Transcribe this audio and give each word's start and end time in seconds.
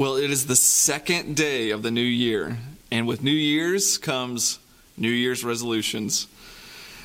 Well, 0.00 0.16
it 0.16 0.30
is 0.30 0.46
the 0.46 0.56
second 0.56 1.36
day 1.36 1.68
of 1.68 1.82
the 1.82 1.90
new 1.90 2.00
year, 2.00 2.56
and 2.90 3.06
with 3.06 3.22
New 3.22 3.30
Year's 3.30 3.98
comes 3.98 4.58
New 4.96 5.10
Year's 5.10 5.44
resolutions. 5.44 6.26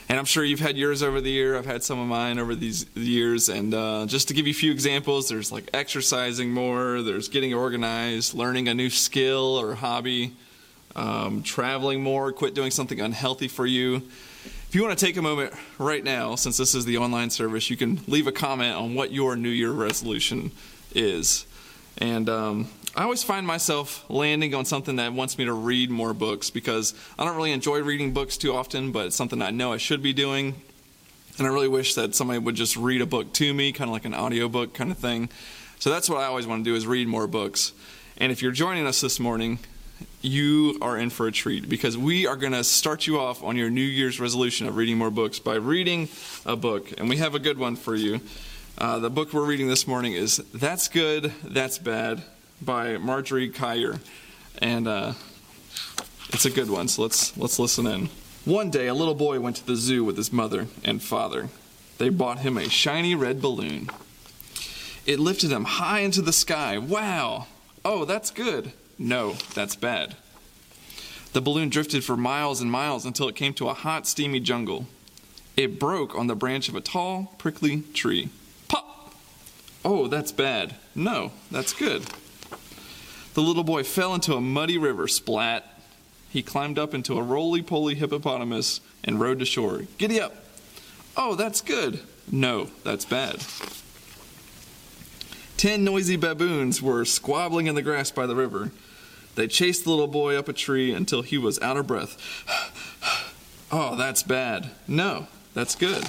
And 0.07 0.17
I'm 0.17 0.23
sure 0.23 0.45
you've 0.45 0.61
had 0.61 0.77
yours 0.77 1.03
over 1.03 1.19
the 1.19 1.29
year. 1.29 1.57
I've 1.57 1.65
had 1.65 1.83
some 1.83 1.99
of 1.99 2.07
mine 2.07 2.39
over 2.39 2.55
these 2.55 2.85
years. 2.95 3.49
And 3.49 3.73
uh, 3.73 4.05
just 4.05 4.29
to 4.29 4.33
give 4.33 4.47
you 4.47 4.51
a 4.51 4.55
few 4.55 4.71
examples, 4.71 5.27
there's 5.27 5.51
like 5.51 5.69
exercising 5.73 6.53
more, 6.53 7.01
there's 7.01 7.27
getting 7.27 7.53
organized, 7.53 8.33
learning 8.33 8.69
a 8.69 8.73
new 8.73 8.89
skill 8.89 9.59
or 9.59 9.75
hobby, 9.75 10.31
um, 10.95 11.43
traveling 11.43 12.01
more, 12.01 12.31
quit 12.31 12.53
doing 12.53 12.71
something 12.71 13.01
unhealthy 13.01 13.49
for 13.49 13.65
you. 13.65 13.95
If 14.45 14.69
you 14.71 14.81
want 14.81 14.97
to 14.97 15.05
take 15.05 15.17
a 15.17 15.21
moment 15.21 15.51
right 15.77 16.01
now, 16.01 16.35
since 16.35 16.55
this 16.55 16.73
is 16.73 16.85
the 16.85 16.99
online 16.99 17.29
service, 17.29 17.69
you 17.69 17.75
can 17.75 17.99
leave 18.07 18.25
a 18.25 18.31
comment 18.31 18.77
on 18.77 18.95
what 18.95 19.11
your 19.11 19.35
New 19.35 19.49
Year 19.49 19.71
resolution 19.71 20.53
is. 20.93 21.45
And 21.97 22.29
um, 22.29 22.67
I 22.97 23.03
always 23.03 23.23
find 23.23 23.45
myself 23.45 24.05
landing 24.09 24.55
on 24.55 24.63
something 24.63 24.95
that 24.95 25.11
wants 25.11 25.37
me 25.37 25.43
to 25.43 25.51
read 25.51 25.89
more 25.89 26.13
books 26.13 26.49
because 26.49 26.93
I 27.19 27.25
don't 27.25 27.35
really 27.35 27.51
enjoy 27.51 27.81
reading 27.81 28.13
books 28.13 28.37
too 28.37 28.53
often, 28.53 28.93
but 28.93 29.07
it's 29.07 29.17
something 29.17 29.41
I 29.41 29.51
know 29.51 29.73
I 29.73 29.77
should 29.77 30.01
be 30.01 30.13
doing. 30.13 30.55
And 31.37 31.45
I 31.45 31.49
really 31.49 31.67
wish 31.67 31.95
that 31.95 32.15
somebody 32.15 32.39
would 32.39 32.55
just 32.55 32.77
read 32.77 33.01
a 33.01 33.05
book 33.05 33.33
to 33.33 33.53
me, 33.53 33.73
kind 33.73 33.89
of 33.89 33.91
like 33.91 34.05
an 34.05 34.15
audiobook 34.15 34.73
kind 34.73 34.91
of 34.91 34.97
thing. 34.97 35.27
So 35.77 35.89
that's 35.89 36.09
what 36.09 36.21
I 36.21 36.25
always 36.25 36.47
want 36.47 36.63
to 36.63 36.71
do 36.71 36.73
is 36.73 36.87
read 36.87 37.09
more 37.09 37.27
books. 37.27 37.73
And 38.15 38.31
if 38.31 38.41
you're 38.41 38.53
joining 38.53 38.87
us 38.87 39.01
this 39.01 39.19
morning, 39.19 39.59
you 40.21 40.77
are 40.81 40.97
in 40.97 41.09
for 41.09 41.27
a 41.27 41.33
treat 41.33 41.67
because 41.67 41.97
we 41.97 42.25
are 42.25 42.37
going 42.37 42.53
to 42.53 42.63
start 42.63 43.07
you 43.07 43.19
off 43.19 43.43
on 43.43 43.57
your 43.57 43.69
New 43.69 43.81
Year's 43.81 44.21
resolution 44.21 44.67
of 44.67 44.77
reading 44.77 44.97
more 44.97 45.11
books 45.11 45.37
by 45.37 45.55
reading 45.55 46.07
a 46.45 46.55
book. 46.55 46.97
And 46.97 47.09
we 47.09 47.17
have 47.17 47.35
a 47.35 47.39
good 47.39 47.57
one 47.57 47.75
for 47.75 47.93
you. 47.93 48.21
Uh, 48.77 48.99
the 48.99 49.09
book 49.09 49.33
we're 49.33 49.45
reading 49.45 49.67
this 49.67 49.85
morning 49.85 50.13
is 50.13 50.37
That's 50.53 50.87
Good, 50.87 51.33
That's 51.43 51.77
Bad 51.77 52.23
by 52.61 52.97
Margery 52.97 53.49
Cuyler. 53.49 53.99
And 54.59 54.87
uh, 54.87 55.13
it's 56.29 56.45
a 56.45 56.49
good 56.49 56.69
one, 56.69 56.87
so 56.87 57.03
let's, 57.03 57.37
let's 57.37 57.59
listen 57.59 57.85
in. 57.85 58.09
One 58.45 58.69
day, 58.69 58.87
a 58.87 58.93
little 58.93 59.15
boy 59.15 59.39
went 59.39 59.55
to 59.57 59.65
the 59.65 59.75
zoo 59.75 60.03
with 60.03 60.17
his 60.17 60.31
mother 60.31 60.67
and 60.83 61.01
father. 61.01 61.49
They 61.97 62.09
bought 62.09 62.39
him 62.39 62.57
a 62.57 62.69
shiny 62.69 63.15
red 63.15 63.41
balloon. 63.41 63.89
It 65.05 65.19
lifted 65.19 65.51
him 65.51 65.65
high 65.65 65.99
into 65.99 66.21
the 66.21 66.33
sky. 66.33 66.77
Wow! 66.77 67.47
Oh, 67.83 68.05
that's 68.05 68.31
good. 68.31 68.73
No, 68.97 69.33
that's 69.53 69.75
bad. 69.75 70.15
The 71.33 71.41
balloon 71.41 71.69
drifted 71.69 72.03
for 72.03 72.15
miles 72.15 72.61
and 72.61 72.71
miles 72.71 73.05
until 73.05 73.27
it 73.27 73.35
came 73.35 73.53
to 73.55 73.69
a 73.69 73.73
hot, 73.73 74.07
steamy 74.07 74.39
jungle. 74.39 74.87
It 75.57 75.79
broke 75.79 76.15
on 76.15 76.27
the 76.27 76.35
branch 76.35 76.69
of 76.69 76.75
a 76.75 76.81
tall, 76.81 77.33
prickly 77.37 77.81
tree. 77.93 78.29
Pop! 78.67 79.13
Oh, 79.83 80.07
that's 80.07 80.31
bad. 80.31 80.75
No, 80.95 81.31
that's 81.51 81.73
good. 81.73 82.03
The 83.35 83.41
little 83.41 83.65
boy 83.65 83.83
fell 83.83 84.15
into 84.15 84.33
a 84.33 84.41
muddy 84.41 84.77
river, 84.77 85.09
splat. 85.09 85.65
He 86.29 86.41
climbed 86.41 86.79
up 86.79 86.93
into 86.93 87.17
a 87.17 87.21
roly 87.21 87.61
poly 87.61 87.95
hippopotamus 87.95 88.79
and 89.03 89.19
rode 89.19 89.39
to 89.39 89.45
shore. 89.45 89.83
Giddy 89.97 90.21
up. 90.21 90.33
Oh, 91.17 91.35
that's 91.35 91.59
good. 91.59 91.99
No, 92.31 92.69
that's 92.85 93.03
bad. 93.03 93.43
Ten 95.57 95.83
noisy 95.83 96.15
baboons 96.15 96.81
were 96.81 97.03
squabbling 97.03 97.67
in 97.67 97.75
the 97.75 97.81
grass 97.81 98.09
by 98.09 98.25
the 98.25 98.35
river. 98.35 98.71
They 99.35 99.47
chased 99.47 99.83
the 99.83 99.89
little 99.89 100.07
boy 100.07 100.37
up 100.37 100.47
a 100.47 100.53
tree 100.53 100.93
until 100.93 101.21
he 101.21 101.37
was 101.37 101.59
out 101.61 101.75
of 101.75 101.87
breath. 101.87 102.17
oh, 103.71 103.97
that's 103.97 104.23
bad. 104.23 104.71
No, 104.87 105.27
that's 105.53 105.75
good. 105.75 106.05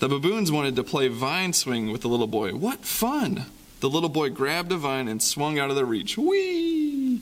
The 0.00 0.08
baboons 0.08 0.50
wanted 0.50 0.74
to 0.74 0.82
play 0.82 1.06
vine 1.06 1.52
swing 1.52 1.92
with 1.92 2.00
the 2.00 2.08
little 2.08 2.26
boy. 2.26 2.56
What 2.56 2.84
fun! 2.84 3.46
The 3.84 3.90
little 3.90 4.08
boy 4.08 4.30
grabbed 4.30 4.72
a 4.72 4.78
vine 4.78 5.08
and 5.08 5.22
swung 5.22 5.58
out 5.58 5.68
of 5.68 5.76
their 5.76 5.84
reach. 5.84 6.16
Whee! 6.16 7.20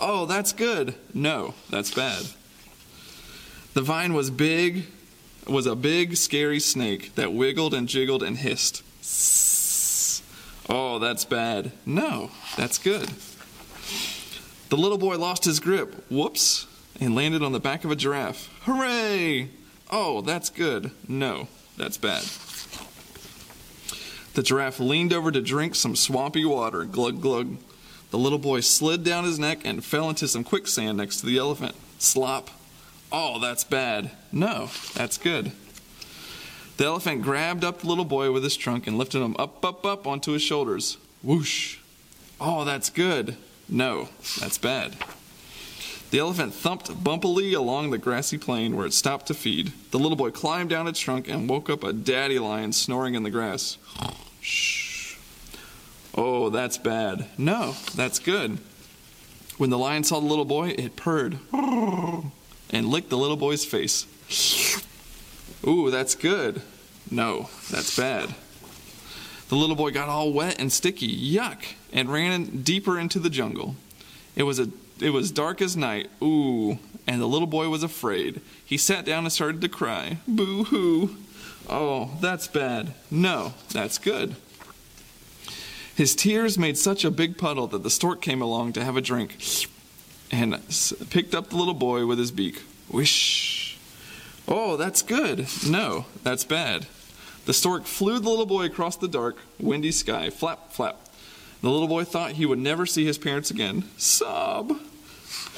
Oh, 0.00 0.26
that's 0.26 0.52
good. 0.52 0.96
No, 1.14 1.54
that's 1.70 1.94
bad. 1.94 2.24
The 3.74 3.82
vine 3.82 4.12
was 4.12 4.28
big, 4.28 4.86
was 5.46 5.66
a 5.66 5.76
big, 5.76 6.16
scary 6.16 6.58
snake 6.58 7.14
that 7.14 7.32
wiggled 7.32 7.74
and 7.74 7.86
jiggled 7.86 8.24
and 8.24 8.38
hissed. 8.38 8.82
Oh, 10.68 10.98
that's 10.98 11.24
bad. 11.24 11.70
No, 11.86 12.32
that's 12.56 12.78
good. 12.78 13.08
The 14.68 14.76
little 14.76 14.98
boy 14.98 15.16
lost 15.16 15.44
his 15.44 15.60
grip. 15.60 16.10
Whoops. 16.10 16.66
And 17.00 17.14
landed 17.14 17.44
on 17.44 17.52
the 17.52 17.60
back 17.60 17.84
of 17.84 17.92
a 17.92 17.94
giraffe. 17.94 18.52
Hooray! 18.62 19.48
Oh, 19.92 20.22
that's 20.22 20.50
good. 20.50 20.90
No, 21.06 21.46
that's 21.76 21.98
bad. 21.98 22.24
The 24.34 24.42
giraffe 24.42 24.80
leaned 24.80 25.12
over 25.12 25.32
to 25.32 25.40
drink 25.40 25.74
some 25.74 25.96
swampy 25.96 26.44
water. 26.44 26.84
Glug, 26.84 27.20
glug. 27.20 27.56
The 28.10 28.18
little 28.18 28.38
boy 28.38 28.60
slid 28.60 29.04
down 29.04 29.24
his 29.24 29.38
neck 29.38 29.60
and 29.64 29.84
fell 29.84 30.08
into 30.08 30.28
some 30.28 30.44
quicksand 30.44 30.98
next 30.98 31.18
to 31.20 31.26
the 31.26 31.38
elephant. 31.38 31.74
Slop. 31.98 32.50
Oh, 33.12 33.38
that's 33.40 33.64
bad. 33.64 34.10
No, 34.32 34.70
that's 34.94 35.18
good. 35.18 35.52
The 36.76 36.86
elephant 36.86 37.22
grabbed 37.22 37.64
up 37.64 37.80
the 37.80 37.88
little 37.88 38.04
boy 38.04 38.32
with 38.32 38.42
his 38.42 38.56
trunk 38.56 38.86
and 38.86 38.96
lifted 38.96 39.20
him 39.20 39.36
up, 39.38 39.64
up, 39.64 39.84
up 39.84 40.06
onto 40.06 40.32
his 40.32 40.42
shoulders. 40.42 40.96
Whoosh. 41.22 41.78
Oh, 42.40 42.64
that's 42.64 42.88
good. 42.88 43.36
No, 43.68 44.08
that's 44.38 44.58
bad. 44.58 44.96
The 46.10 46.18
elephant 46.18 46.52
thumped 46.54 47.04
bumpily 47.04 47.54
along 47.54 47.90
the 47.90 47.98
grassy 47.98 48.36
plain 48.36 48.76
where 48.76 48.86
it 48.86 48.92
stopped 48.92 49.26
to 49.26 49.34
feed. 49.34 49.72
The 49.92 49.98
little 49.98 50.16
boy 50.16 50.30
climbed 50.30 50.70
down 50.70 50.88
its 50.88 50.98
trunk 50.98 51.28
and 51.28 51.48
woke 51.48 51.70
up 51.70 51.84
a 51.84 51.92
daddy 51.92 52.38
lion 52.38 52.72
snoring 52.72 53.14
in 53.14 53.22
the 53.22 53.30
grass. 53.30 53.78
Shh. 54.40 55.16
Oh, 56.14 56.50
that's 56.50 56.78
bad. 56.78 57.26
No, 57.38 57.76
that's 57.94 58.18
good. 58.18 58.58
When 59.56 59.70
the 59.70 59.78
lion 59.78 60.02
saw 60.02 60.18
the 60.18 60.26
little 60.26 60.44
boy, 60.44 60.70
it 60.70 60.96
purred 60.96 61.38
and 61.52 62.88
licked 62.88 63.10
the 63.10 63.18
little 63.18 63.36
boy's 63.36 63.64
face. 63.64 64.06
Ooh, 65.66 65.90
that's 65.90 66.14
good. 66.16 66.62
No, 67.10 67.48
that's 67.70 67.96
bad. 67.96 68.34
The 69.48 69.56
little 69.56 69.76
boy 69.76 69.90
got 69.90 70.08
all 70.08 70.32
wet 70.32 70.58
and 70.58 70.72
sticky, 70.72 71.08
yuck, 71.08 71.74
and 71.92 72.10
ran 72.10 72.62
deeper 72.62 72.98
into 72.98 73.18
the 73.18 73.30
jungle. 73.30 73.76
It 74.34 74.44
was 74.44 74.58
a 74.58 74.70
it 75.00 75.10
was 75.10 75.30
dark 75.30 75.62
as 75.62 75.76
night. 75.76 76.10
Ooh, 76.22 76.78
and 77.06 77.20
the 77.20 77.26
little 77.26 77.46
boy 77.46 77.68
was 77.68 77.82
afraid. 77.82 78.40
He 78.64 78.76
sat 78.76 79.04
down 79.04 79.24
and 79.24 79.32
started 79.32 79.60
to 79.60 79.68
cry. 79.68 80.18
Boo 80.26 80.64
hoo. 80.64 81.16
Oh, 81.68 82.10
that's 82.20 82.48
bad. 82.48 82.94
No, 83.10 83.54
that's 83.72 83.98
good. 83.98 84.36
His 85.94 86.14
tears 86.14 86.58
made 86.58 86.78
such 86.78 87.04
a 87.04 87.10
big 87.10 87.36
puddle 87.36 87.66
that 87.68 87.82
the 87.82 87.90
stork 87.90 88.22
came 88.22 88.40
along 88.40 88.72
to 88.72 88.84
have 88.84 88.96
a 88.96 89.02
drink 89.02 89.36
and 90.30 90.58
picked 91.10 91.34
up 91.34 91.50
the 91.50 91.56
little 91.56 91.74
boy 91.74 92.06
with 92.06 92.18
his 92.18 92.30
beak. 92.30 92.62
Wish. 92.90 93.78
Oh, 94.48 94.76
that's 94.76 95.02
good. 95.02 95.46
No, 95.66 96.06
that's 96.22 96.44
bad. 96.44 96.86
The 97.44 97.52
stork 97.52 97.84
flew 97.84 98.18
the 98.18 98.30
little 98.30 98.46
boy 98.46 98.64
across 98.64 98.96
the 98.96 99.08
dark, 99.08 99.38
windy 99.58 99.92
sky. 99.92 100.30
Flap, 100.30 100.72
flap. 100.72 100.96
The 101.62 101.70
little 101.70 101.88
boy 101.88 102.04
thought 102.04 102.32
he 102.32 102.46
would 102.46 102.58
never 102.58 102.86
see 102.86 103.04
his 103.04 103.18
parents 103.18 103.50
again. 103.50 103.84
Sob. 103.96 104.78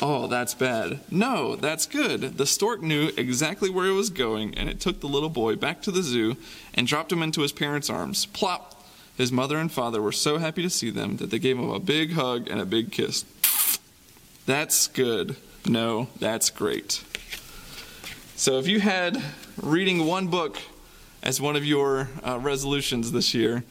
Oh, 0.00 0.27
that's 0.27 0.55
bad. 0.55 1.00
No, 1.10 1.56
that's 1.56 1.87
good. 1.87 2.37
The 2.37 2.47
stork 2.47 2.83
knew 2.83 3.10
exactly 3.16 3.71
where 3.71 3.87
it 3.87 3.93
was 3.93 4.10
going, 4.10 4.55
and 4.56 4.69
it 4.69 4.81
took 4.81 5.00
the 5.00 5.06
little 5.06 5.31
boy 5.31 5.56
back 5.56 5.81
to 5.83 5.91
the 5.91 6.03
zoo 6.03 6.37
and 6.75 6.87
dropped 6.87 7.12
him 7.12 7.22
into 7.22 7.43
his 7.43 7.53
parents' 7.53 7.91
arms. 7.91 8.27
Plop! 8.27 8.84
His 9.16 9.31
mother 9.31 9.59
and 9.59 9.71
father 9.71 10.00
were 10.00 10.12
so 10.12 10.38
happy 10.38 10.62
to 10.62 10.71
see 10.71 10.91
them 10.91 11.19
that 11.19 11.31
they 11.31 11.38
gave 11.38 11.59
him 11.59 11.71
a 11.71 11.78
big 11.78 12.12
hug 12.15 12.49
and 12.49 12.61
a 12.61 12.66
big 12.66 12.91
kiss. 12.91 13.25
That's 14.47 14.88
good. 14.88 15.37
No, 15.66 16.09
that's 16.19 16.50
great. 16.50 17.05
So 18.34 18.59
if 18.59 18.66
you 18.66 18.81
had 18.81 19.22
reading 19.56 20.06
one 20.06 20.27
book 20.27 20.59
as 21.22 21.41
one 21.41 21.55
of 21.55 21.65
your 21.65 22.09
uh, 22.27 22.38
resolutions 22.41 23.12
this 23.12 23.34
year, 23.34 23.62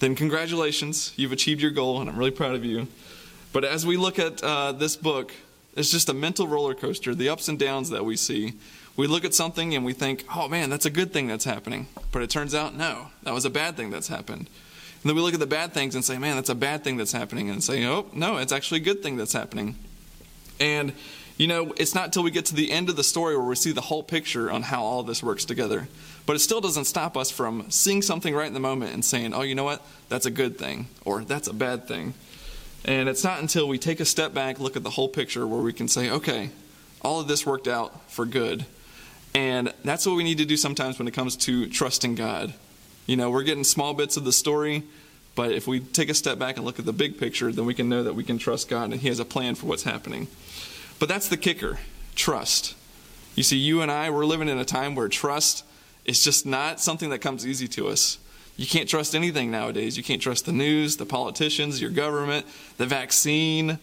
then 0.00 0.14
congratulations. 0.14 1.14
You've 1.16 1.32
achieved 1.32 1.62
your 1.62 1.70
goal, 1.70 2.00
and 2.00 2.10
I'm 2.10 2.18
really 2.18 2.30
proud 2.30 2.54
of 2.54 2.64
you. 2.64 2.88
But 3.52 3.64
as 3.64 3.86
we 3.86 3.96
look 3.96 4.18
at 4.18 4.42
uh, 4.42 4.72
this 4.72 4.96
book, 4.96 5.32
it's 5.76 5.90
just 5.90 6.08
a 6.08 6.14
mental 6.14 6.46
roller 6.46 6.74
coaster, 6.74 7.14
the 7.14 7.28
ups 7.28 7.48
and 7.48 7.58
downs 7.58 7.90
that 7.90 8.04
we 8.04 8.16
see. 8.16 8.54
We 8.96 9.06
look 9.06 9.24
at 9.24 9.34
something 9.34 9.74
and 9.74 9.84
we 9.84 9.92
think, 9.92 10.24
oh 10.34 10.48
man, 10.48 10.68
that's 10.68 10.86
a 10.86 10.90
good 10.90 11.12
thing 11.12 11.28
that's 11.28 11.44
happening. 11.44 11.86
But 12.12 12.22
it 12.22 12.30
turns 12.30 12.54
out, 12.54 12.74
no, 12.74 13.08
that 13.22 13.34
was 13.34 13.44
a 13.44 13.50
bad 13.50 13.76
thing 13.76 13.90
that's 13.90 14.08
happened. 14.08 14.48
And 15.02 15.08
then 15.08 15.16
we 15.16 15.22
look 15.22 15.32
at 15.32 15.40
the 15.40 15.46
bad 15.46 15.72
things 15.72 15.94
and 15.94 16.04
say, 16.04 16.18
man, 16.18 16.36
that's 16.36 16.50
a 16.50 16.54
bad 16.54 16.84
thing 16.84 16.98
that's 16.98 17.12
happening. 17.12 17.48
And 17.48 17.64
say, 17.64 17.86
oh, 17.86 18.06
no, 18.12 18.36
it's 18.36 18.52
actually 18.52 18.80
a 18.80 18.84
good 18.84 19.02
thing 19.02 19.16
that's 19.16 19.32
happening. 19.32 19.76
And, 20.58 20.92
you 21.38 21.46
know, 21.46 21.72
it's 21.78 21.94
not 21.94 22.06
until 22.06 22.22
we 22.22 22.30
get 22.30 22.46
to 22.46 22.54
the 22.54 22.70
end 22.70 22.90
of 22.90 22.96
the 22.96 23.04
story 23.04 23.34
where 23.36 23.46
we 23.46 23.54
see 23.54 23.72
the 23.72 23.80
whole 23.80 24.02
picture 24.02 24.50
on 24.50 24.62
how 24.62 24.82
all 24.82 25.02
this 25.02 25.22
works 25.22 25.46
together. 25.46 25.88
But 26.26 26.36
it 26.36 26.40
still 26.40 26.60
doesn't 26.60 26.84
stop 26.84 27.16
us 27.16 27.30
from 27.30 27.70
seeing 27.70 28.02
something 28.02 28.34
right 28.34 28.46
in 28.46 28.52
the 28.52 28.60
moment 28.60 28.92
and 28.92 29.02
saying, 29.02 29.32
oh, 29.32 29.40
you 29.40 29.54
know 29.54 29.64
what? 29.64 29.82
That's 30.10 30.26
a 30.26 30.30
good 30.30 30.58
thing. 30.58 30.88
Or 31.06 31.24
that's 31.24 31.48
a 31.48 31.54
bad 31.54 31.88
thing. 31.88 32.12
And 32.84 33.08
it's 33.08 33.22
not 33.22 33.40
until 33.40 33.68
we 33.68 33.78
take 33.78 34.00
a 34.00 34.04
step 34.04 34.32
back, 34.32 34.58
look 34.58 34.76
at 34.76 34.82
the 34.82 34.90
whole 34.90 35.08
picture, 35.08 35.46
where 35.46 35.60
we 35.60 35.72
can 35.72 35.86
say, 35.86 36.10
okay, 36.10 36.50
all 37.02 37.20
of 37.20 37.28
this 37.28 37.44
worked 37.44 37.68
out 37.68 38.10
for 38.10 38.24
good. 38.24 38.64
And 39.34 39.72
that's 39.84 40.06
what 40.06 40.16
we 40.16 40.24
need 40.24 40.38
to 40.38 40.44
do 40.44 40.56
sometimes 40.56 40.98
when 40.98 41.06
it 41.06 41.14
comes 41.14 41.36
to 41.36 41.68
trusting 41.68 42.14
God. 42.14 42.54
You 43.06 43.16
know, 43.16 43.30
we're 43.30 43.42
getting 43.42 43.64
small 43.64 43.94
bits 43.94 44.16
of 44.16 44.24
the 44.24 44.32
story, 44.32 44.84
But 45.34 45.52
if 45.52 45.66
we 45.66 45.80
take 45.80 46.08
a 46.08 46.14
step 46.14 46.38
back 46.38 46.56
and 46.56 46.66
look 46.66 46.78
at 46.78 46.84
the 46.84 46.92
big 46.92 47.18
picture, 47.18 47.52
then 47.52 47.64
we 47.64 47.74
can 47.74 47.88
know 47.88 48.02
that 48.02 48.14
we 48.14 48.24
can 48.24 48.38
trust 48.38 48.68
God 48.68 48.90
and 48.90 49.00
He 49.00 49.08
has 49.08 49.20
a 49.20 49.24
plan 49.24 49.54
for 49.54 49.66
what's 49.66 49.84
happening. 49.84 50.28
But 50.98 51.08
that's 51.08 51.28
the 51.28 51.36
kicker 51.36 51.78
trust. 52.14 52.74
You 53.36 53.42
see, 53.42 53.56
you 53.56 53.80
and 53.80 53.90
I, 53.90 54.10
we're 54.10 54.26
living 54.26 54.48
in 54.48 54.58
a 54.58 54.64
time 54.64 54.94
where 54.94 55.08
trust 55.08 55.64
is 56.04 56.22
just 56.22 56.44
not 56.44 56.80
something 56.80 57.10
that 57.10 57.20
comes 57.20 57.46
easy 57.46 57.68
to 57.68 57.88
us. 57.88 58.18
You 58.60 58.66
can't 58.66 58.90
trust 58.90 59.14
anything 59.14 59.50
nowadays. 59.50 59.96
You 59.96 60.02
can't 60.02 60.20
trust 60.20 60.44
the 60.44 60.52
news, 60.52 60.98
the 60.98 61.06
politicians, 61.06 61.80
your 61.80 61.90
government, 61.90 62.44
the 62.76 62.84
vaccine, 62.84 63.78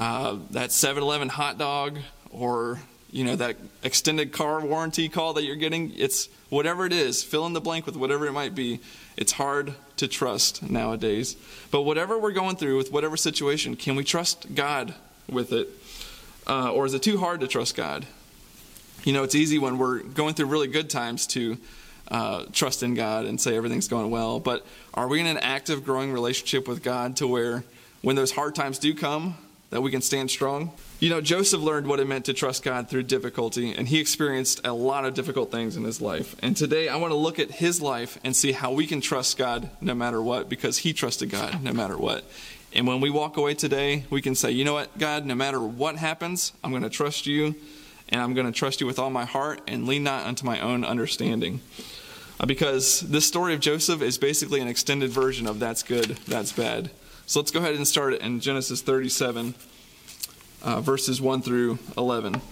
uh, 0.00 0.38
that 0.52 0.72
7 0.72 1.02
Eleven 1.02 1.28
hot 1.28 1.58
dog, 1.58 1.98
or 2.30 2.80
you 3.10 3.24
know 3.24 3.36
that 3.36 3.56
extended 3.82 4.32
car 4.32 4.64
warranty 4.64 5.10
call 5.10 5.34
that 5.34 5.44
you're 5.44 5.56
getting. 5.56 5.92
It's 5.94 6.30
whatever 6.48 6.86
it 6.86 6.92
is. 6.94 7.22
Fill 7.22 7.44
in 7.44 7.52
the 7.52 7.60
blank 7.60 7.84
with 7.84 7.96
whatever 7.96 8.26
it 8.26 8.32
might 8.32 8.54
be. 8.54 8.80
It's 9.18 9.32
hard 9.32 9.74
to 9.98 10.08
trust 10.08 10.70
nowadays. 10.70 11.36
But 11.70 11.82
whatever 11.82 12.18
we're 12.18 12.32
going 12.32 12.56
through 12.56 12.78
with 12.78 12.90
whatever 12.90 13.18
situation 13.18 13.76
can 13.76 13.94
we 13.94 14.04
trust 14.04 14.54
god 14.54 14.94
with 15.28 15.52
it? 15.52 15.68
Uh, 16.46 16.72
or 16.72 16.86
is 16.86 16.94
it 16.94 17.02
too 17.02 17.18
hard 17.18 17.40
to 17.40 17.46
trust 17.46 17.76
god? 17.76 18.06
You 19.04 19.12
know 19.12 19.22
it's 19.22 19.34
easy 19.34 19.58
when 19.58 19.76
we're 19.76 19.98
going 19.98 20.32
through 20.32 20.46
really 20.46 20.68
good 20.68 20.88
times 20.88 21.26
to 21.26 21.58
uh, 22.08 22.44
trust 22.52 22.82
in 22.82 22.94
god 22.94 23.24
and 23.24 23.40
say 23.40 23.56
everything's 23.56 23.88
going 23.88 24.10
well 24.10 24.40
but 24.40 24.66
are 24.94 25.08
we 25.08 25.20
in 25.20 25.26
an 25.26 25.38
active 25.38 25.84
growing 25.84 26.12
relationship 26.12 26.68
with 26.68 26.82
god 26.82 27.16
to 27.16 27.26
where 27.26 27.64
when 28.02 28.16
those 28.16 28.32
hard 28.32 28.54
times 28.54 28.78
do 28.78 28.94
come 28.94 29.36
that 29.70 29.80
we 29.80 29.90
can 29.90 30.02
stand 30.02 30.30
strong 30.30 30.72
you 31.04 31.10
know, 31.10 31.20
Joseph 31.20 31.60
learned 31.60 31.86
what 31.86 32.00
it 32.00 32.06
meant 32.06 32.24
to 32.24 32.32
trust 32.32 32.62
God 32.62 32.88
through 32.88 33.02
difficulty, 33.02 33.74
and 33.74 33.86
he 33.86 33.98
experienced 33.98 34.62
a 34.64 34.72
lot 34.72 35.04
of 35.04 35.12
difficult 35.12 35.50
things 35.50 35.76
in 35.76 35.84
his 35.84 36.00
life. 36.00 36.34
And 36.40 36.56
today 36.56 36.88
I 36.88 36.96
want 36.96 37.10
to 37.10 37.16
look 37.16 37.38
at 37.38 37.50
his 37.50 37.82
life 37.82 38.18
and 38.24 38.34
see 38.34 38.52
how 38.52 38.72
we 38.72 38.86
can 38.86 39.02
trust 39.02 39.36
God 39.36 39.68
no 39.82 39.94
matter 39.94 40.22
what, 40.22 40.48
because 40.48 40.78
he 40.78 40.94
trusted 40.94 41.28
God 41.28 41.62
no 41.62 41.74
matter 41.74 41.98
what. 41.98 42.24
And 42.72 42.86
when 42.86 43.02
we 43.02 43.10
walk 43.10 43.36
away 43.36 43.52
today, 43.52 44.06
we 44.08 44.22
can 44.22 44.34
say, 44.34 44.50
you 44.50 44.64
know 44.64 44.72
what, 44.72 44.96
God, 44.96 45.26
no 45.26 45.34
matter 45.34 45.60
what 45.60 45.96
happens, 45.96 46.52
I'm 46.64 46.70
going 46.70 46.84
to 46.84 46.88
trust 46.88 47.26
you, 47.26 47.54
and 48.08 48.18
I'm 48.18 48.32
going 48.32 48.46
to 48.46 48.52
trust 48.52 48.80
you 48.80 48.86
with 48.86 48.98
all 48.98 49.10
my 49.10 49.26
heart 49.26 49.60
and 49.66 49.86
lean 49.86 50.04
not 50.04 50.24
unto 50.24 50.46
my 50.46 50.58
own 50.58 50.84
understanding. 50.84 51.60
Because 52.46 53.00
this 53.00 53.26
story 53.26 53.54
of 53.54 53.60
Joseph 53.60 54.02
is 54.02 54.18
basically 54.18 54.60
an 54.60 54.68
extended 54.68 55.10
version 55.10 55.46
of 55.46 55.58
that's 55.58 55.82
good, 55.82 56.18
that's 56.28 56.52
bad. 56.52 56.90
So 57.26 57.40
let's 57.40 57.50
go 57.50 57.60
ahead 57.60 57.74
and 57.74 57.88
start 57.88 58.12
it 58.12 58.20
in 58.20 58.40
Genesis 58.40 58.82
37 58.82 59.54
uh, 60.64 60.80
verses 60.80 61.20
1 61.20 61.42
through 61.42 61.78
11. 61.96 62.36
It 62.36 62.42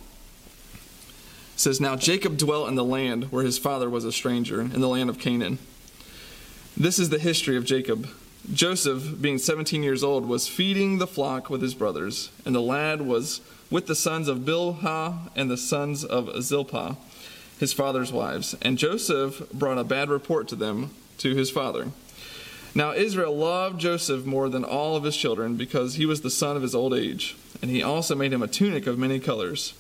says, 1.57 1.81
Now 1.81 1.97
Jacob 1.97 2.37
dwelt 2.37 2.69
in 2.69 2.75
the 2.75 2.85
land 2.85 3.25
where 3.33 3.45
his 3.45 3.59
father 3.59 3.89
was 3.89 4.05
a 4.05 4.13
stranger, 4.13 4.61
in 4.61 4.81
the 4.81 4.89
land 4.89 5.11
of 5.11 5.19
Canaan. 5.19 5.59
This 6.77 6.99
is 6.99 7.11
the 7.11 7.19
history 7.19 7.57
of 7.57 7.65
Jacob. 7.65 8.09
Joseph, 8.53 9.21
being 9.21 9.39
17 9.39 9.83
years 9.83 10.03
old, 10.03 10.27
was 10.27 10.49
feeding 10.49 10.99
the 10.99 11.07
flock 11.07 11.49
with 11.49 11.63
his 11.63 11.75
brothers, 11.75 12.31
and 12.45 12.55
the 12.55 12.61
lad 12.61 13.03
was 13.03 13.41
with 13.71 13.87
the 13.87 13.95
sons 13.95 14.29
of 14.29 14.39
Bilhah 14.39 15.31
and 15.37 15.51
the 15.51 15.57
sons 15.57 16.05
of 16.05 16.43
Zilpah, 16.43 16.97
his 17.63 17.73
father's 17.73 18.13
wives. 18.13 18.57
And 18.61 18.77
Joseph 18.77 19.49
brought 19.53 19.79
a 19.79 19.85
bad 19.85 20.11
report 20.11 20.49
to 20.49 20.57
them 20.57 20.91
to 21.19 21.33
his 21.37 21.49
father. 21.49 21.93
Now 22.75 22.93
Israel 22.93 23.37
loved 23.37 23.79
Joseph 23.79 24.27
more 24.27 24.49
than 24.49 24.65
all 24.65 24.97
of 24.97 25.05
his 25.05 25.17
children 25.17 25.55
because 25.55 25.95
he 25.95 26.05
was 26.05 26.23
the 26.23 26.31
son 26.31 26.57
of 26.57 26.63
his 26.63 26.75
old 26.75 26.93
age, 26.93 27.37
and 27.63 27.71
he 27.71 27.81
also 27.81 28.17
made 28.17 28.33
him 28.33 28.43
a 28.43 28.49
tunic 28.49 28.89
of 28.89 28.99
many 28.99 29.21
colors. 29.21 29.75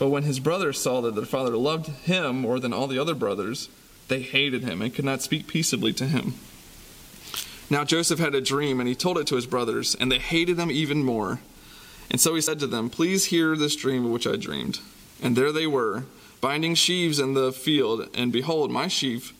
But 0.00 0.08
when 0.08 0.24
his 0.24 0.40
brothers 0.40 0.80
saw 0.80 1.00
that 1.02 1.14
their 1.14 1.24
father 1.24 1.56
loved 1.56 1.86
him 1.86 2.40
more 2.40 2.58
than 2.58 2.72
all 2.72 2.88
the 2.88 2.98
other 2.98 3.14
brothers, 3.14 3.68
they 4.08 4.20
hated 4.22 4.64
him 4.64 4.82
and 4.82 4.92
could 4.92 5.04
not 5.04 5.22
speak 5.22 5.46
peaceably 5.46 5.92
to 5.92 6.08
him. 6.08 6.34
Now 7.70 7.84
Joseph 7.84 8.18
had 8.18 8.34
a 8.34 8.40
dream, 8.40 8.80
and 8.80 8.88
he 8.88 8.96
told 8.96 9.16
it 9.16 9.28
to 9.28 9.36
his 9.36 9.46
brothers, 9.46 9.94
and 9.94 10.10
they 10.10 10.18
hated 10.18 10.58
him 10.58 10.72
even 10.72 11.04
more. 11.04 11.38
And 12.10 12.20
so 12.20 12.34
he 12.34 12.40
said 12.40 12.58
to 12.58 12.66
them, 12.66 12.90
Please 12.90 13.26
hear 13.26 13.54
this 13.54 13.76
dream 13.76 14.06
of 14.06 14.10
which 14.10 14.26
I 14.26 14.34
dreamed. 14.34 14.80
And 15.22 15.36
there 15.36 15.52
they 15.52 15.68
were, 15.68 16.04
binding 16.40 16.74
sheaves 16.74 17.18
in 17.18 17.34
the 17.34 17.52
field, 17.52 18.08
and 18.14 18.32
behold, 18.32 18.70
my 18.70 18.88
sheaf 18.88 19.34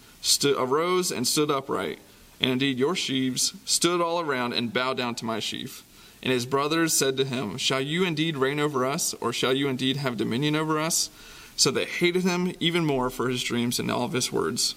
arose 0.45 1.11
and 1.11 1.27
stood 1.27 1.51
upright 1.51 1.99
and 2.41 2.53
indeed, 2.53 2.79
your 2.79 2.95
sheaves 2.95 3.55
stood 3.65 4.01
all 4.01 4.21
around 4.21 4.53
and 4.53 4.73
bowed 4.73 4.97
down 4.97 5.15
to 5.17 5.25
my 5.25 5.41
sheaf. 5.41 5.85
And 6.23 6.33
his 6.33 6.47
brothers 6.47 6.93
said 6.93 7.17
to 7.17 7.25
him, 7.25 7.59
Shall 7.59 7.81
you 7.81 8.05
indeed 8.05 8.37
reign 8.37 8.61
over 8.61 8.85
us, 8.85 9.15
or 9.15 9.33
shall 9.33 9.53
you 9.53 9.69
indeed 9.69 9.97
have 9.97 10.17
dominion 10.17 10.57
over 10.57 10.79
us? 10.79 11.11
So 11.57 11.71
they 11.71 11.85
hated 11.85 12.23
him 12.23 12.53
even 12.61 12.85
more 12.85 13.11
for 13.11 13.29
his 13.29 13.43
dreams 13.43 13.79
and 13.79 13.91
all 13.91 14.05
of 14.05 14.13
his 14.13 14.33
words. 14.33 14.75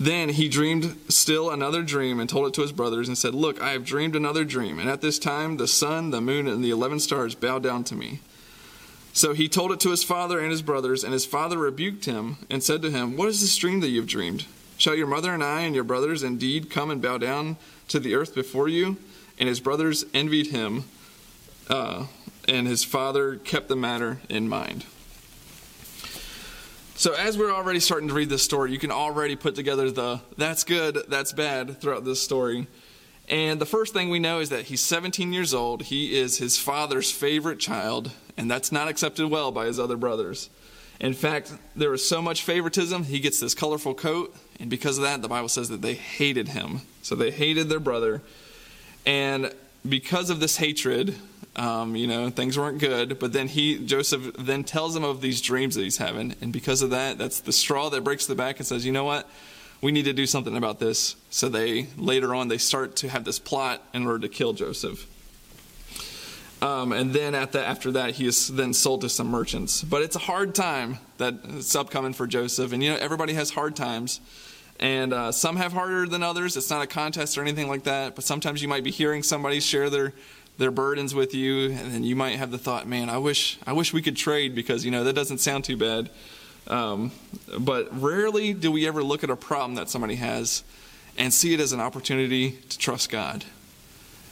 Then 0.00 0.30
he 0.30 0.48
dreamed 0.48 0.98
still 1.08 1.50
another 1.50 1.82
dream 1.82 2.18
and 2.18 2.28
told 2.28 2.48
it 2.48 2.54
to 2.54 2.62
his 2.62 2.72
brothers 2.72 3.06
and 3.06 3.16
said, 3.16 3.34
Look, 3.34 3.60
I 3.60 3.70
have 3.70 3.84
dreamed 3.84 4.16
another 4.16 4.44
dream. 4.44 4.80
And 4.80 4.88
at 4.88 5.00
this 5.00 5.18
time 5.18 5.56
the 5.56 5.68
sun, 5.68 6.10
the 6.10 6.20
moon, 6.20 6.48
and 6.48 6.64
the 6.64 6.70
eleven 6.70 6.98
stars 6.98 7.36
bowed 7.36 7.62
down 7.62 7.84
to 7.84 7.94
me. 7.94 8.20
So 9.12 9.34
he 9.34 9.48
told 9.48 9.72
it 9.72 9.80
to 9.80 9.90
his 9.90 10.02
father 10.02 10.40
and 10.40 10.50
his 10.50 10.62
brothers, 10.62 11.04
and 11.04 11.12
his 11.12 11.26
father 11.26 11.58
rebuked 11.58 12.06
him 12.06 12.38
and 12.48 12.62
said 12.62 12.80
to 12.82 12.90
him, 12.90 13.16
What 13.16 13.28
is 13.28 13.40
this 13.40 13.56
dream 13.56 13.80
that 13.80 13.88
you 13.88 14.00
have 14.00 14.08
dreamed? 14.08 14.46
Shall 14.78 14.94
your 14.94 15.06
mother 15.06 15.32
and 15.32 15.44
I 15.44 15.60
and 15.60 15.74
your 15.74 15.84
brothers 15.84 16.22
indeed 16.22 16.70
come 16.70 16.90
and 16.90 17.02
bow 17.02 17.18
down 17.18 17.56
to 17.88 18.00
the 18.00 18.14
earth 18.14 18.34
before 18.34 18.68
you? 18.68 18.96
And 19.38 19.48
his 19.48 19.60
brothers 19.60 20.04
envied 20.14 20.48
him, 20.48 20.84
uh, 21.68 22.06
and 22.48 22.66
his 22.66 22.84
father 22.84 23.36
kept 23.36 23.68
the 23.68 23.76
matter 23.76 24.20
in 24.28 24.48
mind. 24.48 24.84
So, 26.94 27.14
as 27.14 27.36
we're 27.36 27.52
already 27.52 27.80
starting 27.80 28.08
to 28.08 28.14
read 28.14 28.28
this 28.28 28.42
story, 28.42 28.70
you 28.70 28.78
can 28.78 28.90
already 28.90 29.34
put 29.36 29.54
together 29.54 29.90
the 29.90 30.20
that's 30.36 30.64
good, 30.64 30.98
that's 31.08 31.32
bad 31.32 31.80
throughout 31.80 32.04
this 32.04 32.20
story. 32.22 32.66
And 33.32 33.58
the 33.58 33.66
first 33.66 33.94
thing 33.94 34.10
we 34.10 34.18
know 34.18 34.40
is 34.40 34.50
that 34.50 34.66
he's 34.66 34.82
17 34.82 35.32
years 35.32 35.54
old. 35.54 35.84
He 35.84 36.18
is 36.18 36.36
his 36.36 36.58
father's 36.58 37.10
favorite 37.10 37.58
child, 37.58 38.10
and 38.36 38.50
that's 38.50 38.70
not 38.70 38.88
accepted 38.88 39.26
well 39.30 39.50
by 39.50 39.64
his 39.64 39.80
other 39.80 39.96
brothers. 39.96 40.50
In 41.00 41.14
fact, 41.14 41.50
there 41.74 41.88
was 41.88 42.06
so 42.06 42.20
much 42.20 42.42
favoritism, 42.42 43.04
he 43.04 43.20
gets 43.20 43.40
this 43.40 43.54
colorful 43.54 43.94
coat, 43.94 44.36
and 44.60 44.68
because 44.68 44.98
of 44.98 45.04
that, 45.04 45.22
the 45.22 45.28
Bible 45.28 45.48
says 45.48 45.70
that 45.70 45.80
they 45.80 45.94
hated 45.94 46.48
him. 46.48 46.82
So 47.00 47.14
they 47.14 47.30
hated 47.30 47.70
their 47.70 47.80
brother. 47.80 48.20
And 49.06 49.50
because 49.88 50.28
of 50.28 50.38
this 50.38 50.58
hatred, 50.58 51.14
um, 51.56 51.96
you 51.96 52.06
know, 52.06 52.28
things 52.28 52.58
weren't 52.58 52.80
good. 52.80 53.18
But 53.18 53.32
then 53.32 53.48
he, 53.48 53.78
Joseph, 53.78 54.34
then 54.38 54.62
tells 54.62 54.92
them 54.92 55.04
of 55.04 55.22
these 55.22 55.40
dreams 55.40 55.74
that 55.76 55.82
he's 55.82 55.96
having. 55.96 56.34
And 56.42 56.52
because 56.52 56.82
of 56.82 56.90
that, 56.90 57.16
that's 57.16 57.40
the 57.40 57.52
straw 57.52 57.88
that 57.90 58.04
breaks 58.04 58.26
the 58.26 58.34
back 58.34 58.58
and 58.58 58.66
says, 58.66 58.84
you 58.84 58.92
know 58.92 59.04
what? 59.04 59.26
We 59.82 59.90
need 59.90 60.04
to 60.04 60.12
do 60.12 60.26
something 60.26 60.56
about 60.56 60.78
this. 60.78 61.16
So 61.30 61.48
they, 61.48 61.88
later 61.96 62.34
on, 62.34 62.46
they 62.46 62.58
start 62.58 62.94
to 62.96 63.08
have 63.08 63.24
this 63.24 63.40
plot 63.40 63.82
in 63.92 64.06
order 64.06 64.20
to 64.20 64.28
kill 64.28 64.52
Joseph. 64.52 65.06
Um, 66.62 66.92
and 66.92 67.12
then 67.12 67.34
at 67.34 67.50
the, 67.50 67.66
after 67.66 67.90
that, 67.90 68.12
he 68.12 68.26
is 68.26 68.46
then 68.46 68.72
sold 68.72 69.00
to 69.00 69.08
some 69.08 69.26
merchants. 69.26 69.82
But 69.82 70.02
it's 70.02 70.14
a 70.14 70.20
hard 70.20 70.54
time 70.54 70.98
that's 71.18 71.74
upcoming 71.74 72.12
for 72.12 72.28
Joseph. 72.28 72.72
And, 72.72 72.80
you 72.80 72.92
know, 72.92 72.96
everybody 72.98 73.34
has 73.34 73.50
hard 73.50 73.74
times. 73.74 74.20
And 74.78 75.12
uh, 75.12 75.32
some 75.32 75.56
have 75.56 75.72
harder 75.72 76.06
than 76.06 76.22
others. 76.22 76.56
It's 76.56 76.70
not 76.70 76.82
a 76.82 76.86
contest 76.86 77.36
or 77.36 77.42
anything 77.42 77.66
like 77.66 77.82
that. 77.82 78.14
But 78.14 78.22
sometimes 78.22 78.62
you 78.62 78.68
might 78.68 78.84
be 78.84 78.92
hearing 78.92 79.24
somebody 79.24 79.58
share 79.58 79.90
their, 79.90 80.12
their 80.58 80.70
burdens 80.70 81.12
with 81.12 81.34
you. 81.34 81.72
And 81.72 81.92
then 81.92 82.04
you 82.04 82.14
might 82.14 82.36
have 82.36 82.52
the 82.52 82.58
thought, 82.58 82.86
man, 82.86 83.10
I 83.10 83.18
wish, 83.18 83.58
I 83.66 83.72
wish 83.72 83.92
we 83.92 84.00
could 84.00 84.16
trade 84.16 84.54
because, 84.54 84.84
you 84.84 84.92
know, 84.92 85.02
that 85.02 85.14
doesn't 85.14 85.38
sound 85.38 85.64
too 85.64 85.76
bad. 85.76 86.08
Um, 86.68 87.10
but 87.58 87.88
rarely 88.00 88.52
do 88.54 88.70
we 88.70 88.86
ever 88.86 89.02
look 89.02 89.24
at 89.24 89.30
a 89.30 89.36
problem 89.36 89.74
that 89.74 89.88
somebody 89.88 90.14
has 90.16 90.62
and 91.18 91.32
see 91.32 91.52
it 91.54 91.60
as 91.60 91.72
an 91.72 91.80
opportunity 91.80 92.52
to 92.68 92.78
trust 92.78 93.10
God. 93.10 93.44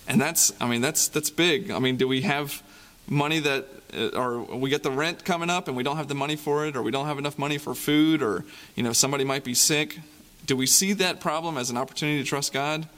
And 0.09 0.21
that's, 0.21 0.53
I 0.61 0.67
mean, 0.67 0.81
that's 0.81 1.09
that's 1.09 1.31
big. 1.31 1.71
I 1.71 1.79
mean, 1.79 1.97
do 1.97 2.09
we 2.09 2.23
have 2.23 2.63
money 3.09 3.39
that, 3.41 3.67
uh, 3.95 4.09
or 4.09 4.41
we 4.41 4.71
get 4.71 4.83
the 4.83 4.91
rent 4.91 5.25
coming 5.25 5.51
up 5.51 5.69
and 5.69 5.77
we 5.77 5.83
don't 5.83 5.97
have 5.97 6.09
the 6.09 6.15
money 6.15 6.37
for 6.37 6.67
it, 6.67 6.77
or 6.77 6.83
we 6.83 6.91
don't 6.91 7.07
have 7.07 7.19
enough 7.19 7.39
money 7.39 7.59
for 7.59 7.75
food, 7.75 8.23
or 8.23 8.45
you 8.75 8.83
know 8.83 8.93
somebody 8.93 9.25
might 9.25 9.45
be 9.45 9.55
sick? 9.55 10.01
Do 10.47 10.57
we 10.57 10.67
see 10.67 10.95
that 10.95 11.21
problem 11.21 11.57
as 11.59 11.71
an 11.71 11.77
opportunity 11.77 12.23
to 12.23 12.29
trust 12.29 12.53
God? 12.53 12.89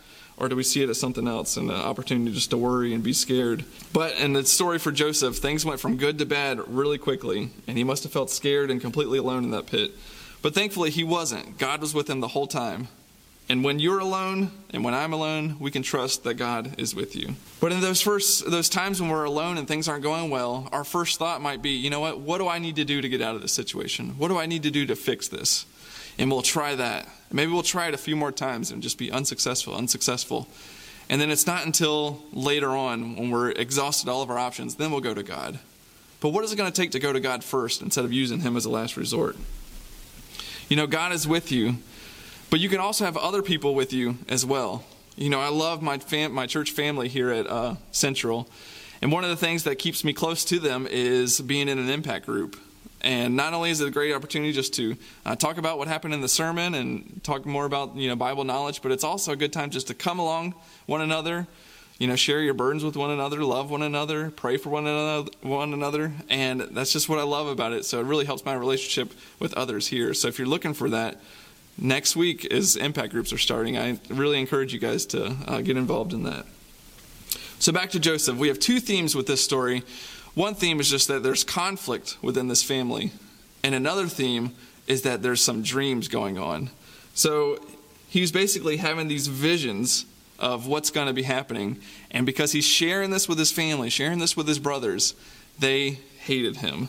Or 0.43 0.49
do 0.49 0.57
we 0.57 0.65
see 0.65 0.83
it 0.83 0.89
as 0.89 0.99
something 0.99 1.29
else 1.29 1.57
and 1.57 1.71
an 1.71 1.77
opportunity 1.77 2.35
just 2.35 2.51
to 2.51 2.57
worry 2.57 2.93
and 2.93 3.05
be 3.05 3.13
scared? 3.13 3.65
But 3.93 4.17
in 4.17 4.33
the 4.33 4.45
story 4.45 4.81
for 4.81 4.91
Joseph, 4.91 5.37
things 5.37 5.65
went 5.65 5.79
from 5.79 5.97
good 5.97 6.19
to 6.19 6.27
bad 6.27 6.59
really 6.67 6.99
quickly, 6.99 7.51
and 7.69 7.79
he 7.79 7.85
must 7.85 8.03
have 8.03 8.11
felt 8.11 8.29
scared 8.29 8.69
and 8.69 8.81
completely 8.81 9.19
alone 9.19 9.45
in 9.45 9.53
that 9.53 9.67
pit. 9.67 9.93
But 10.43 10.53
thankfully, 10.53 10.91
he 10.91 11.05
wasn't. 11.05 11.59
God 11.59 11.81
was 11.81 11.95
with 11.95 12.11
him 12.11 12.19
the 12.19 12.27
whole 12.27 12.49
time. 12.49 12.89
And 13.49 13.63
when 13.63 13.79
you're 13.79 14.01
alone 14.01 14.51
and 14.71 14.83
when 14.83 14.95
I'm 14.95 15.13
alone, 15.13 15.59
we 15.61 15.71
can 15.71 15.83
trust 15.83 16.25
that 16.25 16.35
God 16.35 16.75
is 16.77 16.93
with 16.93 17.15
you. 17.15 17.37
But 17.61 17.71
in 17.71 17.81
those 17.81 18.01
first 18.01 18.51
those 18.51 18.69
times 18.69 19.01
when 19.01 19.11
we're 19.11 19.23
alone 19.23 19.59
and 19.59 19.69
things 19.69 19.87
aren't 19.87 20.03
going 20.03 20.29
well, 20.29 20.69
our 20.73 20.83
first 20.83 21.21
thought 21.21 21.41
might 21.41 21.63
be, 21.63 21.71
you 21.71 21.89
know 21.91 22.01
what? 22.01 22.19
What 22.19 22.39
do 22.39 22.49
I 22.49 22.59
need 22.59 22.77
to 22.77 22.85
do 22.85 23.01
to 23.01 23.09
get 23.09 23.23
out 23.23 23.37
of 23.37 23.43
this 23.43 23.53
situation? 23.53 24.19
What 24.19 24.27
do 24.27 24.39
I 24.39 24.47
need 24.47 24.65
to 24.65 24.73
do 24.73 24.87
to 24.87 24.97
fix 24.97 25.29
this? 25.29 25.67
And 26.23 26.31
we'll 26.31 26.41
try 26.41 26.75
that. 26.75 27.07
Maybe 27.31 27.53
we'll 27.53 27.63
try 27.63 27.89
it 27.89 27.95
a 27.95 27.99
few 27.99 28.17
more 28.17 28.33
times 28.33 28.71
and 28.71 28.83
just 28.83 28.97
be 28.97 29.11
unsuccessful, 29.11 29.75
unsuccessful. 29.75 30.49
And 31.11 31.21
then 31.21 31.31
it's 31.31 31.47
not 31.47 31.67
until 31.67 32.23
later 32.33 32.71
on 32.71 33.17
when 33.17 33.31
we're 33.31 33.51
exhausted 33.51 34.09
all 34.09 34.23
of 34.23 34.31
our 34.31 34.39
options, 34.39 34.77
then 34.77 34.91
we'll 34.91 35.01
go 35.01 35.13
to 35.13 35.23
God. 35.23 35.59
But 36.21 36.31
what 36.31 36.45
is 36.45 36.53
it 36.53 36.57
going 36.57 36.73
to 36.73 36.81
take 36.81 36.93
to 36.93 36.99
go 36.99 37.13
to 37.13 37.21
God 37.21 37.45
first 37.45 37.83
instead 37.83 38.07
of 38.07 38.13
using 38.13 38.41
Him 38.41 38.57
as 38.57 38.65
a 38.65 38.71
last 38.71 38.97
resort? 38.97 39.37
You 40.71 40.77
know, 40.77 40.87
God 40.87 41.13
is 41.13 41.29
with 41.29 41.53
you 41.53 41.77
but 42.53 42.61
you 42.61 42.69
can 42.69 42.81
also 42.81 43.07
have 43.07 43.17
other 43.17 43.41
people 43.41 43.75
with 43.75 43.95
you 43.95 44.19
as 44.29 44.45
well. 44.45 44.85
You 45.17 45.31
know, 45.31 45.41
I 45.41 45.49
love 45.49 45.81
my 45.81 45.97
fam- 45.97 46.35
my 46.35 46.47
church 46.47 46.71
family 46.71 47.09
here 47.09 47.31
at 47.31 47.47
uh, 47.47 47.77
Central, 47.93 48.47
and 49.01 49.11
one 49.11 49.25
of 49.25 49.31
the 49.31 49.37
things 49.37 49.65
that 49.65 49.77
keeps 49.77 50.05
me 50.05 50.13
close 50.13 50.45
to 50.45 50.59
them 50.59 50.87
is 50.87 51.41
being 51.41 51.67
in 51.67 51.79
an 51.79 51.89
impact 51.89 52.27
group. 52.27 52.61
And 53.03 53.37
not 53.37 53.53
only 53.53 53.71
is 53.71 53.81
it 53.81 53.89
a 53.89 53.91
great 53.91 54.15
opportunity 54.15 54.53
just 54.53 54.75
to 54.75 54.97
uh, 55.27 55.37
talk 55.37 55.59
about 55.59 55.77
what 55.77 55.89
happened 55.89 56.15
in 56.15 56.21
the 56.21 56.29
sermon 56.29 56.75
and 56.75 57.21
talk 57.23 57.45
more 57.45 57.65
about 57.65 57.97
you 57.97 58.09
know 58.09 58.17
Bible 58.17 58.45
knowledge, 58.45 58.81
but 58.81 58.93
it's 58.93 59.05
also 59.05 59.33
a 59.33 59.37
good 59.37 59.53
time 59.53 59.71
just 59.71 59.89
to 59.89 59.95
come 59.95 60.19
along 60.19 60.55
one 60.87 61.01
another, 61.01 61.47
you 61.99 62.07
know, 62.07 62.17
share 62.17 62.41
your 62.41 62.55
burdens 62.55 62.85
with 62.85 62.97
one 62.97 63.11
another, 63.11 63.43
love 63.43 63.71
one 63.71 63.83
another, 63.83 64.31
pray 64.31 64.57
for 64.57 64.71
one 64.71 64.87
another, 64.87 65.31
one 65.43 65.73
another, 65.73 66.13
and 66.31 66.61
that's 66.61 66.93
just 66.93 67.09
what 67.09 67.19
I 67.19 67.25
love 67.25 67.49
about 67.49 67.73
it. 67.73 67.85
So 67.85 68.01
it 68.01 68.05
really 68.05 68.25
helps 68.25 68.45
my 68.45 68.55
relationship 68.55 69.13
with 69.41 69.53
others 69.55 69.89
here. 69.89 70.15
So 70.15 70.29
if 70.29 70.39
you're 70.39 70.49
looking 70.49 70.75
for 70.75 70.91
that, 70.91 71.21
next 71.79 72.17
week 72.17 72.45
as 72.53 72.77
impact 72.77 73.13
groups 73.13 73.33
are 73.33 73.39
starting, 73.39 73.77
I 73.79 73.99
really 74.09 74.41
encourage 74.41 74.73
you 74.73 74.79
guys 74.79 75.07
to 75.07 75.37
uh, 75.47 75.61
get 75.61 75.77
involved 75.77 76.13
in 76.13 76.23
that. 76.25 76.47
So 77.59 77.73
back 77.73 77.91
to 77.91 78.01
Joseph, 78.01 78.37
we 78.37 78.49
have 78.49 78.59
two 78.59 78.81
themes 78.81 79.15
with 79.15 79.27
this 79.27 79.43
story. 79.43 79.85
One 80.35 80.55
theme 80.55 80.81
is 80.81 80.89
just 80.89 81.09
that 81.09 81.23
there's 81.23 81.45
conflict 81.45 82.17
within 82.23 82.49
this 82.49 82.63
family, 82.63 83.13
and 83.63 83.75
another 83.75 84.07
theme 84.07 84.53
is 84.87 85.03
that 85.03 85.23
there's 85.23 85.43
some 85.43 85.63
dreams 85.63 86.09
going 86.09 86.39
on. 86.39 86.71
So 87.15 87.59
he's 88.09 88.33
basically 88.33 88.79
having 88.79 89.09
these 89.09 89.27
visions 89.27 90.07
of 90.39 90.67
what's 90.67 90.91
going 90.91 91.07
to 91.07 91.13
be 91.13 91.23
happening, 91.23 91.79
and 92.11 92.25
because 92.25 92.53
he's 92.53 92.65
sharing 92.65 93.11
this 93.11 93.29
with 93.29 93.39
his 93.39 93.53
family, 93.53 93.91
sharing 93.91 94.19
this 94.19 94.37
with 94.37 94.49
his 94.49 94.59
brothers, 94.59 95.15
they 95.59 95.99
hated 96.21 96.57
him. 96.57 96.89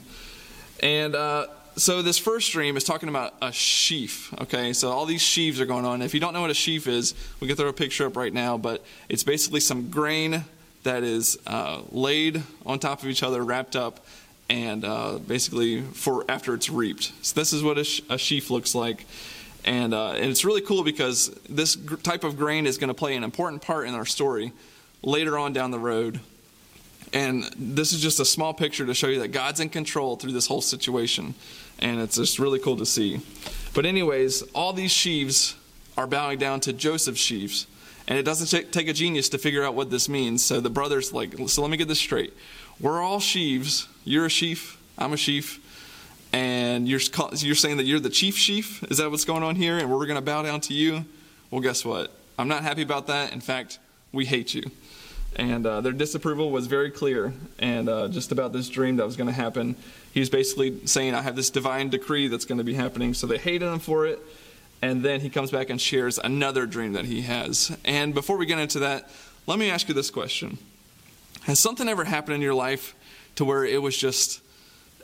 And 0.81 1.13
uh, 1.13 1.47
so 1.75 2.01
this 2.01 2.17
first 2.17 2.51
dream 2.51 2.77
is 2.77 2.83
talking 2.83 3.09
about 3.09 3.33
a 3.41 3.51
sheaf. 3.51 4.33
Okay, 4.41 4.73
so 4.73 4.89
all 4.89 5.05
these 5.05 5.21
sheaves 5.21 5.59
are 5.59 5.65
going 5.65 5.85
on. 5.85 6.01
If 6.01 6.13
you 6.13 6.19
don't 6.19 6.33
know 6.33 6.41
what 6.41 6.49
a 6.49 6.55
sheaf 6.55 6.87
is, 6.87 7.13
we 7.41 7.47
can 7.47 7.57
throw 7.57 7.67
a 7.67 7.73
picture 7.73 8.07
up 8.07 8.15
right 8.15 8.33
now, 8.33 8.57
but 8.57 8.83
it's 9.09 9.23
basically 9.23 9.59
some 9.59 9.89
grain 9.89 10.45
that 10.83 11.03
is 11.03 11.37
uh, 11.47 11.81
laid 11.91 12.43
on 12.65 12.79
top 12.79 13.01
of 13.01 13.07
each 13.07 13.23
other, 13.23 13.43
wrapped 13.43 13.75
up, 13.75 14.05
and 14.49 14.85
uh, 14.85 15.17
basically 15.17 15.81
for 15.81 16.25
after 16.29 16.53
it's 16.53 16.69
reaped. 16.69 17.11
So 17.21 17.39
this 17.39 17.53
is 17.53 17.63
what 17.63 17.77
a, 17.77 17.83
sh- 17.83 18.01
a 18.09 18.17
sheaf 18.17 18.49
looks 18.49 18.75
like, 18.75 19.05
and, 19.65 19.93
uh, 19.93 20.11
and 20.11 20.25
it's 20.25 20.45
really 20.45 20.61
cool 20.61 20.83
because 20.83 21.29
this 21.49 21.75
gr- 21.75 21.95
type 21.95 22.23
of 22.23 22.37
grain 22.37 22.67
is 22.67 22.77
going 22.77 22.89
to 22.89 22.93
play 22.93 23.15
an 23.15 23.23
important 23.23 23.61
part 23.61 23.87
in 23.87 23.93
our 23.93 24.05
story 24.05 24.51
later 25.01 25.37
on 25.37 25.53
down 25.53 25.71
the 25.71 25.79
road. 25.79 26.19
And 27.13 27.43
this 27.57 27.93
is 27.93 28.01
just 28.01 28.19
a 28.19 28.25
small 28.25 28.53
picture 28.53 28.85
to 28.85 28.93
show 28.93 29.07
you 29.07 29.19
that 29.19 29.29
God's 29.29 29.59
in 29.59 29.69
control 29.69 30.15
through 30.15 30.31
this 30.31 30.47
whole 30.47 30.61
situation, 30.61 31.35
and 31.79 32.01
it's 32.01 32.15
just 32.15 32.39
really 32.39 32.59
cool 32.59 32.77
to 32.77 32.85
see. 32.85 33.21
But 33.73 33.85
anyways, 33.85 34.41
all 34.53 34.73
these 34.73 34.91
sheaves 34.91 35.55
are 35.95 36.07
bowing 36.07 36.39
down 36.39 36.59
to 36.61 36.73
Joseph's 36.73 37.19
sheaves. 37.19 37.67
And 38.07 38.19
it 38.19 38.23
doesn't 38.23 38.71
take 38.71 38.87
a 38.87 38.93
genius 38.93 39.29
to 39.29 39.37
figure 39.37 39.63
out 39.63 39.75
what 39.75 39.89
this 39.89 40.09
means. 40.09 40.43
So 40.43 40.59
the 40.59 40.69
brothers 40.69 41.13
like, 41.13 41.35
so 41.47 41.61
let 41.61 41.71
me 41.71 41.77
get 41.77 41.87
this 41.87 41.99
straight. 41.99 42.33
We're 42.79 43.01
all 43.01 43.19
sheaves. 43.19 43.87
You're 44.03 44.25
a 44.25 44.29
sheaf. 44.29 44.77
I'm 44.97 45.13
a 45.13 45.17
sheaf. 45.17 45.59
And 46.33 46.87
you're 46.87 46.99
you're 47.37 47.55
saying 47.55 47.77
that 47.77 47.85
you're 47.85 47.99
the 47.99 48.09
chief 48.09 48.35
sheaf. 48.35 48.83
Is 48.91 48.97
that 48.97 49.09
what's 49.11 49.23
going 49.23 49.43
on 49.43 49.55
here? 49.55 49.77
And 49.77 49.89
we're 49.89 50.05
going 50.05 50.15
to 50.15 50.21
bow 50.21 50.41
down 50.41 50.61
to 50.61 50.73
you. 50.73 51.05
Well, 51.51 51.61
guess 51.61 51.85
what? 51.85 52.11
I'm 52.37 52.47
not 52.47 52.63
happy 52.63 52.81
about 52.81 53.07
that. 53.07 53.31
In 53.31 53.39
fact, 53.39 53.79
we 54.11 54.25
hate 54.25 54.53
you. 54.53 54.63
And 55.35 55.65
uh, 55.65 55.81
their 55.81 55.91
disapproval 55.91 56.51
was 56.51 56.67
very 56.67 56.91
clear, 56.91 57.33
and 57.57 57.89
uh, 57.89 58.07
just 58.07 58.31
about 58.31 58.53
this 58.53 58.69
dream 58.69 58.97
that 58.97 59.05
was 59.05 59.15
going 59.15 59.27
to 59.27 59.33
happen. 59.33 59.75
He 60.13 60.19
was 60.19 60.29
basically 60.29 60.85
saying, 60.85 61.15
"I 61.15 61.23
have 61.23 61.35
this 61.35 61.49
divine 61.49 61.89
decree 61.89 62.27
that's 62.27 62.45
going 62.45 62.59
to 62.59 62.63
be 62.63 62.75
happening." 62.75 63.15
So 63.15 63.25
they 63.25 63.39
hated 63.39 63.65
him 63.65 63.79
for 63.79 64.05
it 64.05 64.19
and 64.83 65.01
then 65.01 65.21
he 65.21 65.29
comes 65.29 65.49
back 65.49 65.69
and 65.69 65.79
shares 65.79 66.19
another 66.21 66.65
dream 66.65 66.91
that 66.91 67.05
he 67.05 67.21
has. 67.21 67.73
And 67.85 68.13
before 68.13 68.35
we 68.35 68.45
get 68.45 68.59
into 68.59 68.79
that, 68.79 69.09
let 69.47 69.57
me 69.57 69.69
ask 69.69 69.87
you 69.87 69.93
this 69.93 70.11
question 70.11 70.57
Has 71.43 71.57
something 71.57 71.87
ever 71.87 72.03
happened 72.03 72.35
in 72.35 72.41
your 72.41 72.53
life 72.53 72.93
to 73.35 73.45
where 73.45 73.63
it 73.63 73.81
was 73.81 73.97
just 73.97 74.41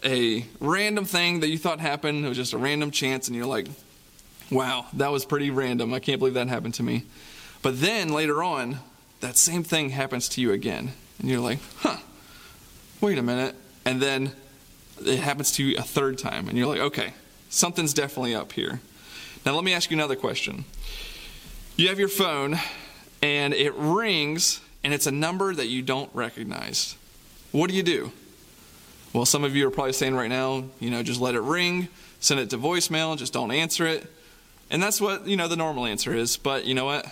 a 0.04 0.46
random 0.60 1.06
thing 1.06 1.40
that 1.40 1.48
you 1.48 1.58
thought 1.58 1.80
happened? 1.80 2.26
It 2.26 2.28
was 2.28 2.36
just 2.36 2.52
a 2.52 2.58
random 2.58 2.92
chance, 2.92 3.30
and 3.30 3.38
you're 3.38 3.46
like, 3.46 3.68
wow, 4.52 4.86
that 4.94 5.14
was 5.14 5.24
pretty 5.24 5.50
random. 5.50 5.94
I 5.94 6.00
can't 6.00 6.20
believe 6.20 6.34
that 6.34 6.50
happened 6.50 6.74
to 6.74 6.84
me. 6.84 7.06
But 7.62 7.80
then 7.80 8.10
later 8.10 8.44
on, 8.44 8.80
that 9.22 9.38
same 9.38 9.64
thing 9.64 9.92
happens 9.92 10.28
to 10.30 10.42
you 10.42 10.52
again. 10.52 10.92
And 11.20 11.30
you're 11.30 11.40
like, 11.40 11.60
huh, 11.78 12.00
wait 13.00 13.18
a 13.18 13.24
minute. 13.24 13.56
And 13.86 14.02
then 14.02 14.34
it 15.06 15.20
happens 15.20 15.54
to 15.54 15.64
you 15.64 15.78
a 15.78 15.84
third 15.84 16.18
time. 16.18 16.50
And 16.50 16.58
you're 16.58 16.68
like, 16.68 16.82
okay, 16.82 17.14
something's 17.50 17.94
definitely 17.94 18.36
up 18.36 18.52
here. 18.52 18.82
Now, 19.46 19.56
let 19.56 19.64
me 19.64 19.74
ask 19.74 19.90
you 19.90 19.98
another 19.98 20.16
question. 20.16 20.66
You 21.76 21.88
have 21.88 21.98
your 21.98 22.10
phone, 22.10 22.60
and 23.22 23.54
it 23.54 23.74
rings, 23.74 24.60
and 24.84 24.94
it's 24.94 25.08
a 25.08 25.12
number 25.12 25.54
that 25.54 25.68
you 25.68 25.82
don't 25.82 26.10
recognize. 26.14 26.96
What 27.52 27.70
do 27.70 27.76
you 27.76 27.84
do? 27.84 28.12
Well, 29.14 29.26
some 29.26 29.44
of 29.44 29.56
you 29.56 29.66
are 29.68 29.72
probably 29.72 29.94
saying 29.94 30.14
right 30.14 30.30
now, 30.30 30.66
you 30.80 30.92
know, 30.92 31.02
just 31.04 31.22
let 31.22 31.36
it 31.36 31.42
ring, 31.42 31.88
send 32.20 32.40
it 32.40 32.50
to 32.52 32.58
voicemail, 32.58 33.18
just 33.18 33.34
don't 33.34 33.52
answer 33.52 33.88
it. 33.88 34.06
And 34.70 34.84
that's 34.84 35.02
what, 35.02 35.26
you 35.26 35.36
know, 35.38 35.48
the 35.48 35.56
normal 35.56 35.86
answer 35.86 36.14
is. 36.14 36.38
But 36.38 36.66
you 36.66 36.76
know 36.76 36.86
what? 36.86 37.08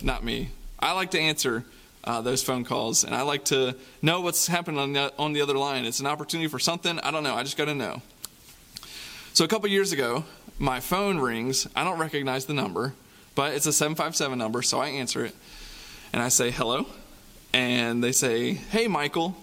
Not 0.00 0.22
me. 0.22 0.50
I 0.78 0.92
like 0.92 1.10
to 1.12 1.18
answer 1.18 1.64
uh, 2.04 2.20
those 2.20 2.42
phone 2.42 2.64
calls, 2.64 3.04
and 3.04 3.14
I 3.14 3.22
like 3.22 3.46
to 3.46 3.74
know 4.00 4.20
what's 4.20 4.46
happening 4.46 4.78
on 4.78 4.92
the, 4.92 5.12
on 5.18 5.32
the 5.32 5.40
other 5.40 5.54
line. 5.54 5.86
It's 5.86 6.00
an 6.00 6.06
opportunity 6.06 6.48
for 6.48 6.58
something. 6.58 7.00
I 7.00 7.10
don't 7.10 7.24
know. 7.24 7.34
I 7.34 7.42
just 7.42 7.56
got 7.56 7.64
to 7.64 7.74
know. 7.74 8.00
So 9.32 9.44
a 9.44 9.48
couple 9.48 9.68
years 9.68 9.92
ago, 9.92 10.24
my 10.58 10.80
phone 10.80 11.18
rings. 11.18 11.66
I 11.76 11.84
don't 11.84 11.98
recognize 11.98 12.46
the 12.46 12.54
number, 12.54 12.94
but 13.34 13.54
it's 13.54 13.66
a 13.66 13.72
757 13.72 14.36
number, 14.36 14.60
so 14.60 14.80
I 14.80 14.88
answer 14.88 15.24
it. 15.24 15.34
And 16.12 16.22
I 16.22 16.28
say, 16.28 16.50
hello. 16.50 16.86
And 17.52 18.02
they 18.02 18.12
say, 18.12 18.54
hey, 18.54 18.88
Michael, 18.88 19.36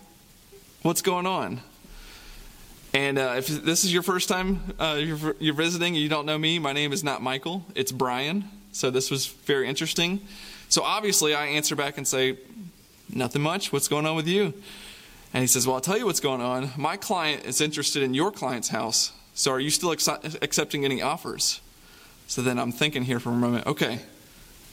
what's 0.82 1.01
going 1.01 1.25
on? 1.25 1.62
And 2.94 3.17
uh, 3.17 3.36
if 3.38 3.48
this 3.48 3.86
is 3.86 3.94
your 3.94 4.03
first 4.03 4.27
time 4.29 4.60
uh, 4.79 4.98
you're, 5.00 5.36
you're 5.39 5.53
visiting 5.53 5.96
you 5.96 6.10
don't 6.10 6.25
know 6.25 6.38
me, 6.38 6.60
my 6.60 6.74
name 6.74 6.94
is 6.94 7.03
not 7.03 7.22
Michael, 7.22 7.65
it's 7.75 7.91
Brian. 7.91 8.46
So 8.72 8.89
this 8.89 9.10
was 9.10 9.27
very 9.27 9.67
interesting. 9.67 10.22
So 10.70 10.84
obviously, 10.84 11.34
I 11.34 11.48
answer 11.48 11.75
back 11.75 11.98
and 11.98 12.08
say, 12.08 12.38
nothing 13.12 13.41
much. 13.41 13.72
What's 13.72 13.88
going 13.88 14.06
on 14.06 14.15
with 14.15 14.27
you? 14.27 14.53
And 15.34 15.41
he 15.41 15.48
says, 15.48 15.65
Well, 15.65 15.75
I'll 15.75 15.82
tell 15.82 15.98
you 15.98 16.06
what's 16.06 16.20
going 16.20 16.41
on. 16.41 16.72
My 16.77 16.98
client 16.98 17.46
is 17.46 17.62
interested 17.62 18.03
in 18.03 18.13
your 18.13 18.32
client's 18.32 18.70
house. 18.70 19.12
So 19.38 19.51
are 19.51 19.60
you 19.60 19.70
still 19.70 19.91
accepting 19.91 20.84
any 20.84 21.00
offers? 21.00 21.62
So 22.25 22.41
then 22.41 22.58
I'm 22.58 22.72
thinking 22.72 23.03
here 23.03 23.20
for 23.20 23.29
a 23.29 23.36
moment, 23.36 23.67
okay, 23.67 24.00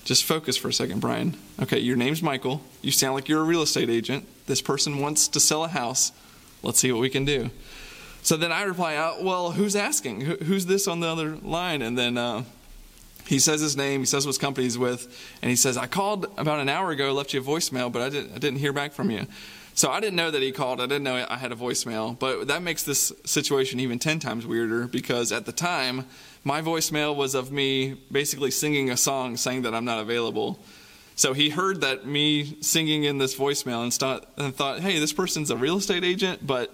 just 0.05 0.25
focus 0.25 0.57
for 0.57 0.69
a 0.69 0.73
second, 0.73 1.01
Brian. 1.01 1.37
Okay, 1.61 1.79
your 1.79 1.97
name's 1.97 2.23
Michael. 2.23 2.63
You 2.81 2.91
sound 2.91 3.15
like 3.15 3.29
you're 3.29 3.43
a 3.43 3.45
real 3.45 3.61
estate 3.61 3.91
agent. 3.91 4.27
This 4.47 4.63
person 4.63 5.01
wants 5.01 5.29
to 5.29 5.39
sell 5.39 5.65
a 5.65 5.69
house. 5.69 6.13
Let's 6.63 6.79
see 6.79 6.91
what 6.91 7.03
we 7.03 7.11
can 7.11 7.27
do. 7.27 7.51
So 8.23 8.39
then 8.39 8.53
I 8.53 8.63
reply 8.63 8.97
out, 8.97 9.23
well, 9.23 9.53
who's 9.53 9.77
asking? 9.77 10.23
Who's 10.23 10.65
this 10.65 10.89
on 10.89 11.01
the 11.01 11.09
other 11.09 11.37
line? 11.37 11.83
And 11.83 11.99
then 11.99 12.17
uh, 12.17 12.45
he 13.27 13.39
says 13.41 13.61
his 13.61 13.77
name, 13.77 14.01
he 14.01 14.07
says 14.07 14.27
what 14.27 14.41
company 14.41 14.65
he's 14.65 14.79
with, 14.79 15.37
and 15.43 15.51
he 15.51 15.57
says, 15.57 15.77
I 15.77 15.89
called 15.89 16.25
about 16.39 16.61
an 16.61 16.71
hour 16.71 16.91
ago, 16.91 17.13
left 17.13 17.35
you 17.35 17.41
a 17.41 17.45
voicemail, 17.45 17.93
but 17.93 18.01
I 18.01 18.09
didn't, 18.09 18.33
I 18.33 18.39
didn't 18.39 18.61
hear 18.61 18.73
back 18.73 18.93
from 18.93 19.11
you. 19.11 19.27
So 19.75 19.91
I 19.91 19.99
didn't 19.99 20.15
know 20.15 20.31
that 20.31 20.41
he 20.41 20.53
called. 20.53 20.81
I 20.81 20.87
didn't 20.87 21.03
know 21.03 21.27
I 21.29 21.37
had 21.37 21.51
a 21.51 21.57
voicemail. 21.57 22.17
But 22.17 22.47
that 22.47 22.63
makes 22.63 22.85
this 22.85 23.13
situation 23.25 23.81
even 23.81 23.99
10 23.99 24.21
times 24.21 24.47
weirder 24.47 24.87
because 24.87 25.33
at 25.33 25.47
the 25.47 25.53
time, 25.53 26.07
my 26.45 26.63
voicemail 26.63 27.15
was 27.15 27.35
of 27.35 27.51
me 27.51 27.95
basically 28.11 28.53
singing 28.53 28.91
a 28.91 28.97
song 28.97 29.37
saying 29.37 29.63
that 29.63 29.75
I'm 29.75 29.85
not 29.85 29.99
available. 29.99 30.61
So 31.17 31.33
he 31.33 31.51
heard 31.51 31.81
that 31.81 32.07
me 32.07 32.57
singing 32.61 33.05
in 33.05 33.19
this 33.19 33.37
voicemail 33.37 33.83
and, 33.83 33.93
start, 33.93 34.25
and 34.37 34.55
thought, 34.55 34.81
hey, 34.81 34.99
this 35.01 35.13
person's 35.13 35.51
a 35.51 35.57
real 35.57 35.79
estate 35.79 36.05
agent. 36.05 36.47
But 36.47 36.73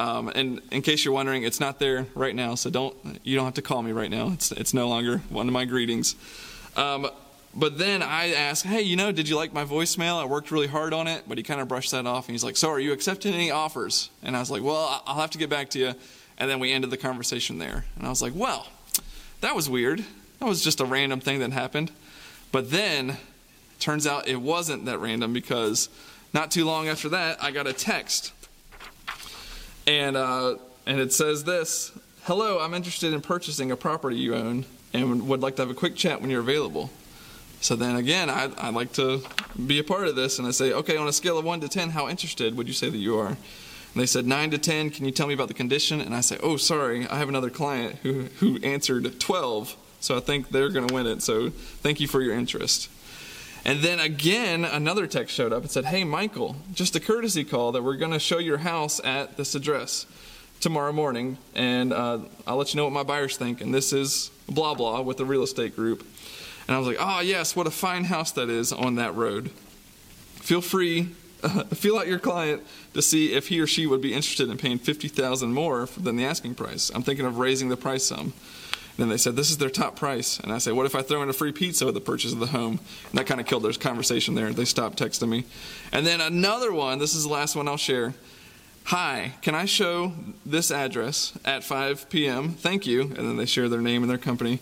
um, 0.00 0.28
and 0.34 0.62
in 0.70 0.80
case 0.80 1.04
you're 1.04 1.12
wondering, 1.12 1.42
it's 1.42 1.60
not 1.60 1.78
there 1.78 2.06
right 2.14 2.34
now. 2.34 2.54
So 2.54 2.70
don't 2.70 2.96
you 3.22 3.36
don't 3.36 3.44
have 3.44 3.54
to 3.54 3.62
call 3.62 3.82
me 3.82 3.92
right 3.92 4.10
now. 4.10 4.30
It's 4.32 4.50
it's 4.50 4.72
no 4.72 4.88
longer 4.88 5.18
one 5.28 5.46
of 5.46 5.52
my 5.52 5.66
greetings. 5.66 6.16
Um, 6.74 7.10
but 7.54 7.78
then 7.78 8.02
I 8.02 8.32
asked, 8.32 8.64
hey, 8.64 8.82
you 8.82 8.96
know, 8.96 9.10
did 9.10 9.28
you 9.28 9.36
like 9.36 9.52
my 9.52 9.64
voicemail? 9.64 10.20
I 10.20 10.24
worked 10.24 10.50
really 10.50 10.68
hard 10.68 10.92
on 10.92 11.08
it, 11.08 11.24
but 11.26 11.36
he 11.36 11.42
kind 11.42 11.60
of 11.60 11.68
brushed 11.68 11.90
that 11.90 12.06
off. 12.06 12.28
And 12.28 12.34
he's 12.34 12.44
like, 12.44 12.56
so 12.56 12.70
are 12.70 12.78
you 12.78 12.92
accepting 12.92 13.34
any 13.34 13.50
offers? 13.50 14.10
And 14.22 14.36
I 14.36 14.40
was 14.40 14.50
like, 14.50 14.62
well, 14.62 15.02
I'll 15.06 15.20
have 15.20 15.30
to 15.30 15.38
get 15.38 15.50
back 15.50 15.70
to 15.70 15.78
you. 15.78 15.94
And 16.38 16.48
then 16.48 16.60
we 16.60 16.72
ended 16.72 16.90
the 16.90 16.96
conversation 16.96 17.58
there. 17.58 17.84
And 17.96 18.06
I 18.06 18.10
was 18.10 18.22
like, 18.22 18.34
well, 18.36 18.68
that 19.40 19.56
was 19.56 19.68
weird. 19.68 20.04
That 20.38 20.46
was 20.46 20.62
just 20.62 20.80
a 20.80 20.84
random 20.84 21.20
thing 21.20 21.40
that 21.40 21.52
happened. 21.52 21.90
But 22.52 22.70
then, 22.70 23.16
turns 23.80 24.06
out 24.06 24.28
it 24.28 24.40
wasn't 24.40 24.84
that 24.84 24.98
random 24.98 25.32
because 25.32 25.88
not 26.32 26.50
too 26.50 26.64
long 26.64 26.88
after 26.88 27.08
that, 27.08 27.42
I 27.42 27.50
got 27.50 27.66
a 27.66 27.72
text. 27.72 28.32
And, 29.86 30.16
uh, 30.16 30.56
and 30.86 31.00
it 31.00 31.12
says 31.12 31.44
this 31.44 31.92
Hello, 32.24 32.60
I'm 32.60 32.74
interested 32.74 33.12
in 33.12 33.20
purchasing 33.22 33.72
a 33.72 33.76
property 33.76 34.16
you 34.16 34.34
own 34.34 34.66
and 34.92 35.26
would 35.28 35.40
like 35.40 35.56
to 35.56 35.62
have 35.62 35.70
a 35.70 35.74
quick 35.74 35.96
chat 35.96 36.20
when 36.20 36.30
you're 36.30 36.40
available. 36.40 36.90
So 37.60 37.76
then 37.76 37.96
again, 37.96 38.30
I, 38.30 38.50
I 38.56 38.70
like 38.70 38.92
to 38.94 39.22
be 39.66 39.78
a 39.78 39.84
part 39.84 40.06
of 40.08 40.16
this, 40.16 40.38
and 40.38 40.48
I 40.48 40.50
say, 40.50 40.72
okay, 40.72 40.96
on 40.96 41.08
a 41.08 41.12
scale 41.12 41.36
of 41.36 41.44
1 41.44 41.60
to 41.60 41.68
10, 41.68 41.90
how 41.90 42.08
interested 42.08 42.56
would 42.56 42.66
you 42.66 42.72
say 42.72 42.88
that 42.88 42.96
you 42.96 43.18
are? 43.18 43.28
And 43.28 43.36
they 43.94 44.06
said, 44.06 44.26
9 44.26 44.52
to 44.52 44.58
10, 44.58 44.90
can 44.90 45.04
you 45.04 45.10
tell 45.10 45.26
me 45.26 45.34
about 45.34 45.48
the 45.48 45.54
condition? 45.54 46.00
And 46.00 46.14
I 46.14 46.20
say, 46.20 46.38
oh, 46.42 46.56
sorry, 46.56 47.06
I 47.08 47.18
have 47.18 47.28
another 47.28 47.50
client 47.50 47.96
who, 48.02 48.24
who 48.38 48.58
answered 48.62 49.20
12, 49.20 49.76
so 50.00 50.16
I 50.16 50.20
think 50.20 50.48
they're 50.48 50.70
going 50.70 50.88
to 50.88 50.94
win 50.94 51.06
it, 51.06 51.22
so 51.22 51.50
thank 51.50 52.00
you 52.00 52.08
for 52.08 52.22
your 52.22 52.34
interest. 52.34 52.88
And 53.64 53.80
then 53.80 54.00
again, 54.00 54.64
another 54.64 55.06
text 55.06 55.34
showed 55.34 55.52
up 55.52 55.62
and 55.62 55.70
said, 55.70 55.84
Hey, 55.84 56.02
Michael, 56.02 56.56
just 56.72 56.96
a 56.96 57.00
courtesy 57.00 57.44
call 57.44 57.72
that 57.72 57.82
we're 57.82 57.96
going 57.96 58.12
to 58.12 58.18
show 58.18 58.38
your 58.38 58.58
house 58.58 59.00
at 59.04 59.36
this 59.36 59.54
address 59.54 60.06
tomorrow 60.60 60.92
morning, 60.92 61.38
and 61.54 61.92
uh, 61.92 62.20
I'll 62.46 62.56
let 62.56 62.72
you 62.72 62.78
know 62.78 62.84
what 62.84 62.92
my 62.92 63.02
buyers 63.02 63.36
think. 63.36 63.60
And 63.60 63.74
this 63.74 63.92
is 63.92 64.30
blah 64.48 64.74
blah 64.74 65.00
with 65.02 65.16
the 65.16 65.24
real 65.24 65.42
estate 65.42 65.76
group. 65.76 66.06
And 66.66 66.76
I 66.76 66.78
was 66.78 66.88
like, 66.88 66.98
Oh, 67.00 67.20
yes, 67.20 67.56
what 67.56 67.66
a 67.66 67.70
fine 67.70 68.04
house 68.04 68.30
that 68.32 68.48
is 68.48 68.72
on 68.72 68.96
that 68.96 69.14
road. 69.14 69.50
Feel 70.36 70.60
free, 70.60 71.10
uh, 71.42 71.64
feel 71.74 71.98
out 71.98 72.06
your 72.06 72.18
client 72.18 72.62
to 72.94 73.02
see 73.02 73.32
if 73.32 73.48
he 73.48 73.60
or 73.60 73.66
she 73.66 73.86
would 73.86 74.00
be 74.00 74.14
interested 74.14 74.48
in 74.48 74.56
paying 74.58 74.78
50000 74.78 75.52
more 75.52 75.88
than 75.96 76.16
the 76.16 76.24
asking 76.24 76.54
price. 76.54 76.90
I'm 76.94 77.02
thinking 77.02 77.26
of 77.26 77.38
raising 77.38 77.68
the 77.68 77.76
price 77.76 78.04
some. 78.04 78.32
And 79.00 79.08
then 79.08 79.08
they 79.08 79.16
said, 79.16 79.36
This 79.36 79.50
is 79.50 79.58
their 79.58 79.70
top 79.70 79.96
price. 79.96 80.38
And 80.40 80.52
I 80.52 80.58
said, 80.58 80.74
What 80.74 80.86
if 80.86 80.94
I 80.94 81.02
throw 81.02 81.22
in 81.22 81.28
a 81.28 81.32
free 81.32 81.52
pizza 81.52 81.86
with 81.86 81.94
the 81.94 82.00
purchase 82.00 82.32
of 82.32 82.38
the 82.38 82.48
home? 82.48 82.80
And 83.10 83.18
that 83.18 83.26
kind 83.26 83.40
of 83.40 83.46
killed 83.46 83.62
their 83.62 83.72
conversation 83.72 84.34
there. 84.34 84.52
They 84.52 84.64
stopped 84.64 84.98
texting 84.98 85.28
me. 85.28 85.44
And 85.92 86.06
then 86.06 86.20
another 86.20 86.72
one, 86.72 86.98
this 86.98 87.14
is 87.14 87.24
the 87.24 87.30
last 87.30 87.56
one 87.56 87.68
I'll 87.68 87.76
share. 87.76 88.14
Hi, 88.84 89.34
can 89.40 89.54
I 89.54 89.66
show 89.66 90.12
this 90.44 90.70
address 90.70 91.38
at 91.44 91.62
5 91.62 92.10
p.m.? 92.10 92.50
Thank 92.50 92.86
you. 92.86 93.02
And 93.02 93.16
then 93.16 93.36
they 93.36 93.46
share 93.46 93.68
their 93.68 93.80
name 93.80 94.02
and 94.02 94.10
their 94.10 94.18
company. 94.18 94.58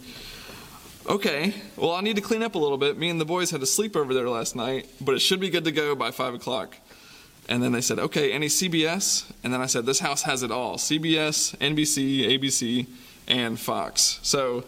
Okay, 1.09 1.55
well, 1.75 1.93
I 1.93 2.03
need 2.03 2.17
to 2.17 2.23
clean 2.23 2.43
up 2.43 2.55
a 2.55 2.59
little 2.59 2.77
bit. 2.77 2.99
Me 2.99 3.09
and 3.09 3.19
the 3.19 3.25
boys 3.25 3.51
had 3.51 3.61
to 3.61 3.67
sleep 3.67 3.97
over 3.97 4.13
there 4.13 4.29
last 4.29 4.55
night, 4.55 4.91
but 5.01 5.15
it 5.15 5.21
should 5.21 5.41
be 5.41 5.49
good 5.49 5.65
to 5.65 5.73
go 5.73 5.95
by 5.95 6.11
5 6.11 6.35
o'clock. 6.35 6.77
And 7.49 7.63
then 7.63 7.73
they 7.73 7.81
said, 7.81 7.99
okay, 7.99 8.31
any 8.31 8.49
CBS? 8.49 9.25
And 9.43 9.51
then 9.51 9.63
I 9.63 9.65
said, 9.65 9.87
this 9.87 10.01
house 10.01 10.21
has 10.25 10.43
it 10.43 10.51
all 10.51 10.77
CBS, 10.77 11.57
NBC, 11.57 12.39
ABC, 12.39 12.87
and 13.27 13.59
Fox. 13.59 14.21
So, 14.23 14.65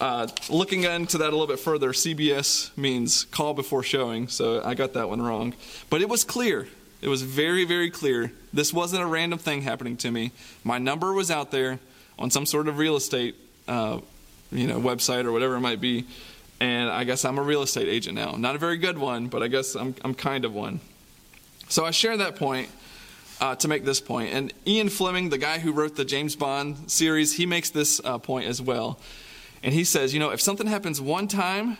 uh, 0.00 0.26
looking 0.50 0.82
into 0.82 1.18
that 1.18 1.28
a 1.28 1.30
little 1.30 1.46
bit 1.46 1.60
further, 1.60 1.90
CBS 1.90 2.76
means 2.76 3.26
call 3.26 3.54
before 3.54 3.84
showing, 3.84 4.26
so 4.26 4.60
I 4.64 4.74
got 4.74 4.94
that 4.94 5.08
one 5.08 5.22
wrong. 5.22 5.54
But 5.90 6.02
it 6.02 6.08
was 6.08 6.24
clear. 6.24 6.66
It 7.02 7.08
was 7.08 7.22
very, 7.22 7.64
very 7.64 7.88
clear. 7.88 8.32
This 8.52 8.72
wasn't 8.72 9.04
a 9.04 9.06
random 9.06 9.38
thing 9.38 9.62
happening 9.62 9.96
to 9.98 10.10
me. 10.10 10.32
My 10.64 10.78
number 10.78 11.12
was 11.12 11.30
out 11.30 11.52
there 11.52 11.78
on 12.18 12.32
some 12.32 12.46
sort 12.46 12.66
of 12.66 12.78
real 12.78 12.96
estate, 12.96 13.36
uh, 13.68 14.00
you 14.50 14.66
know, 14.66 14.80
website 14.80 15.24
or 15.24 15.32
whatever 15.32 15.56
it 15.56 15.60
might 15.60 15.80
be, 15.80 16.06
and 16.60 16.90
I 16.90 17.04
guess 17.04 17.24
I'm 17.24 17.38
a 17.38 17.42
real 17.42 17.62
estate 17.62 17.88
agent 17.88 18.16
now. 18.16 18.32
Not 18.32 18.54
a 18.56 18.58
very 18.58 18.78
good 18.78 18.98
one, 18.98 19.28
but 19.28 19.42
I 19.42 19.48
guess 19.48 19.74
I'm, 19.74 19.94
I'm 20.04 20.14
kind 20.14 20.44
of 20.44 20.54
one. 20.54 20.80
So 21.68 21.84
I 21.84 21.90
share 21.90 22.16
that 22.16 22.36
point 22.36 22.68
uh, 23.40 23.54
to 23.56 23.68
make 23.68 23.84
this 23.84 24.00
point. 24.00 24.32
And 24.32 24.52
Ian 24.66 24.88
Fleming, 24.88 25.28
the 25.28 25.38
guy 25.38 25.58
who 25.58 25.72
wrote 25.72 25.96
the 25.96 26.04
James 26.04 26.34
Bond 26.34 26.90
series, 26.90 27.36
he 27.36 27.46
makes 27.46 27.70
this 27.70 28.00
uh, 28.04 28.18
point 28.18 28.46
as 28.46 28.60
well. 28.60 28.98
And 29.62 29.74
he 29.74 29.84
says, 29.84 30.14
you 30.14 30.20
know, 30.20 30.30
if 30.30 30.40
something 30.40 30.66
happens 30.66 31.00
one 31.00 31.28
time, 31.28 31.78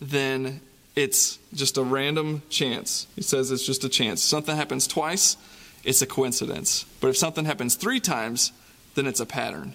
then 0.00 0.60
it's 0.94 1.38
just 1.54 1.76
a 1.76 1.82
random 1.82 2.42
chance. 2.48 3.06
He 3.14 3.22
says 3.22 3.50
it's 3.50 3.66
just 3.66 3.84
a 3.84 3.88
chance. 3.88 4.22
Something 4.22 4.56
happens 4.56 4.86
twice, 4.86 5.36
it's 5.84 6.02
a 6.02 6.06
coincidence. 6.06 6.84
But 7.00 7.08
if 7.08 7.16
something 7.16 7.44
happens 7.44 7.74
three 7.76 8.00
times, 8.00 8.52
then 8.94 9.06
it's 9.06 9.20
a 9.20 9.26
pattern. 9.26 9.74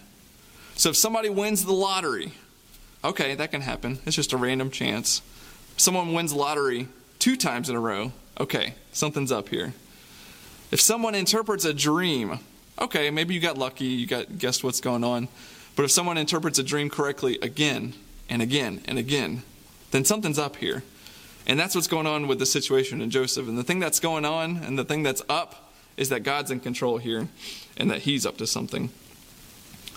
So 0.82 0.90
if 0.90 0.96
somebody 0.96 1.30
wins 1.30 1.64
the 1.64 1.74
lottery, 1.74 2.34
okay, 3.04 3.36
that 3.36 3.52
can 3.52 3.62
happen. 3.62 4.00
It's 4.04 4.16
just 4.16 4.34
a 4.34 4.38
random 4.38 4.72
chance. 4.72 5.22
Someone 5.78 6.12
wins 6.12 6.34
lottery 6.34 6.88
two 7.20 7.36
times 7.36 7.70
in 7.70 7.76
a 7.76 7.80
row, 7.80 8.14
okay, 8.40 8.74
something's 8.92 9.32
up 9.32 9.50
here. 9.50 9.76
If 10.72 10.82
someone 10.82 11.14
interprets 11.14 11.66
a 11.66 11.74
dream, 11.76 12.40
okay, 12.80 13.12
maybe 13.12 13.36
you 13.36 13.40
got 13.40 13.60
lucky, 13.60 13.86
you 13.86 14.08
got 14.08 14.40
guessed 14.40 14.64
what's 14.64 14.82
going 14.82 15.04
on. 15.04 15.28
But 15.76 15.84
if 15.84 15.92
someone 15.92 16.18
interprets 16.18 16.58
a 16.58 16.64
dream 16.64 16.90
correctly 16.90 17.38
again 17.44 17.94
and 18.28 18.42
again 18.42 18.82
and 18.86 18.98
again, 18.98 19.44
then 19.92 20.04
something's 20.04 20.40
up 20.40 20.56
here. 20.56 20.82
And 21.46 21.60
that's 21.60 21.76
what's 21.76 21.86
going 21.86 22.08
on 22.08 22.28
with 22.28 22.40
the 22.40 22.48
situation 22.48 23.02
in 23.02 23.12
Joseph. 23.12 23.48
And 23.48 23.56
the 23.56 23.64
thing 23.64 23.80
that's 23.80 24.00
going 24.00 24.26
on 24.26 24.58
and 24.58 24.80
the 24.80 24.86
thing 24.86 25.04
that's 25.04 25.22
up 25.30 25.74
is 25.96 26.10
that 26.10 26.24
God's 26.24 26.50
in 26.50 26.60
control 26.60 26.98
here 26.98 27.28
and 27.78 27.92
that 27.92 28.00
He's 28.00 28.26
up 28.26 28.38
to 28.38 28.48
something. 28.48 28.90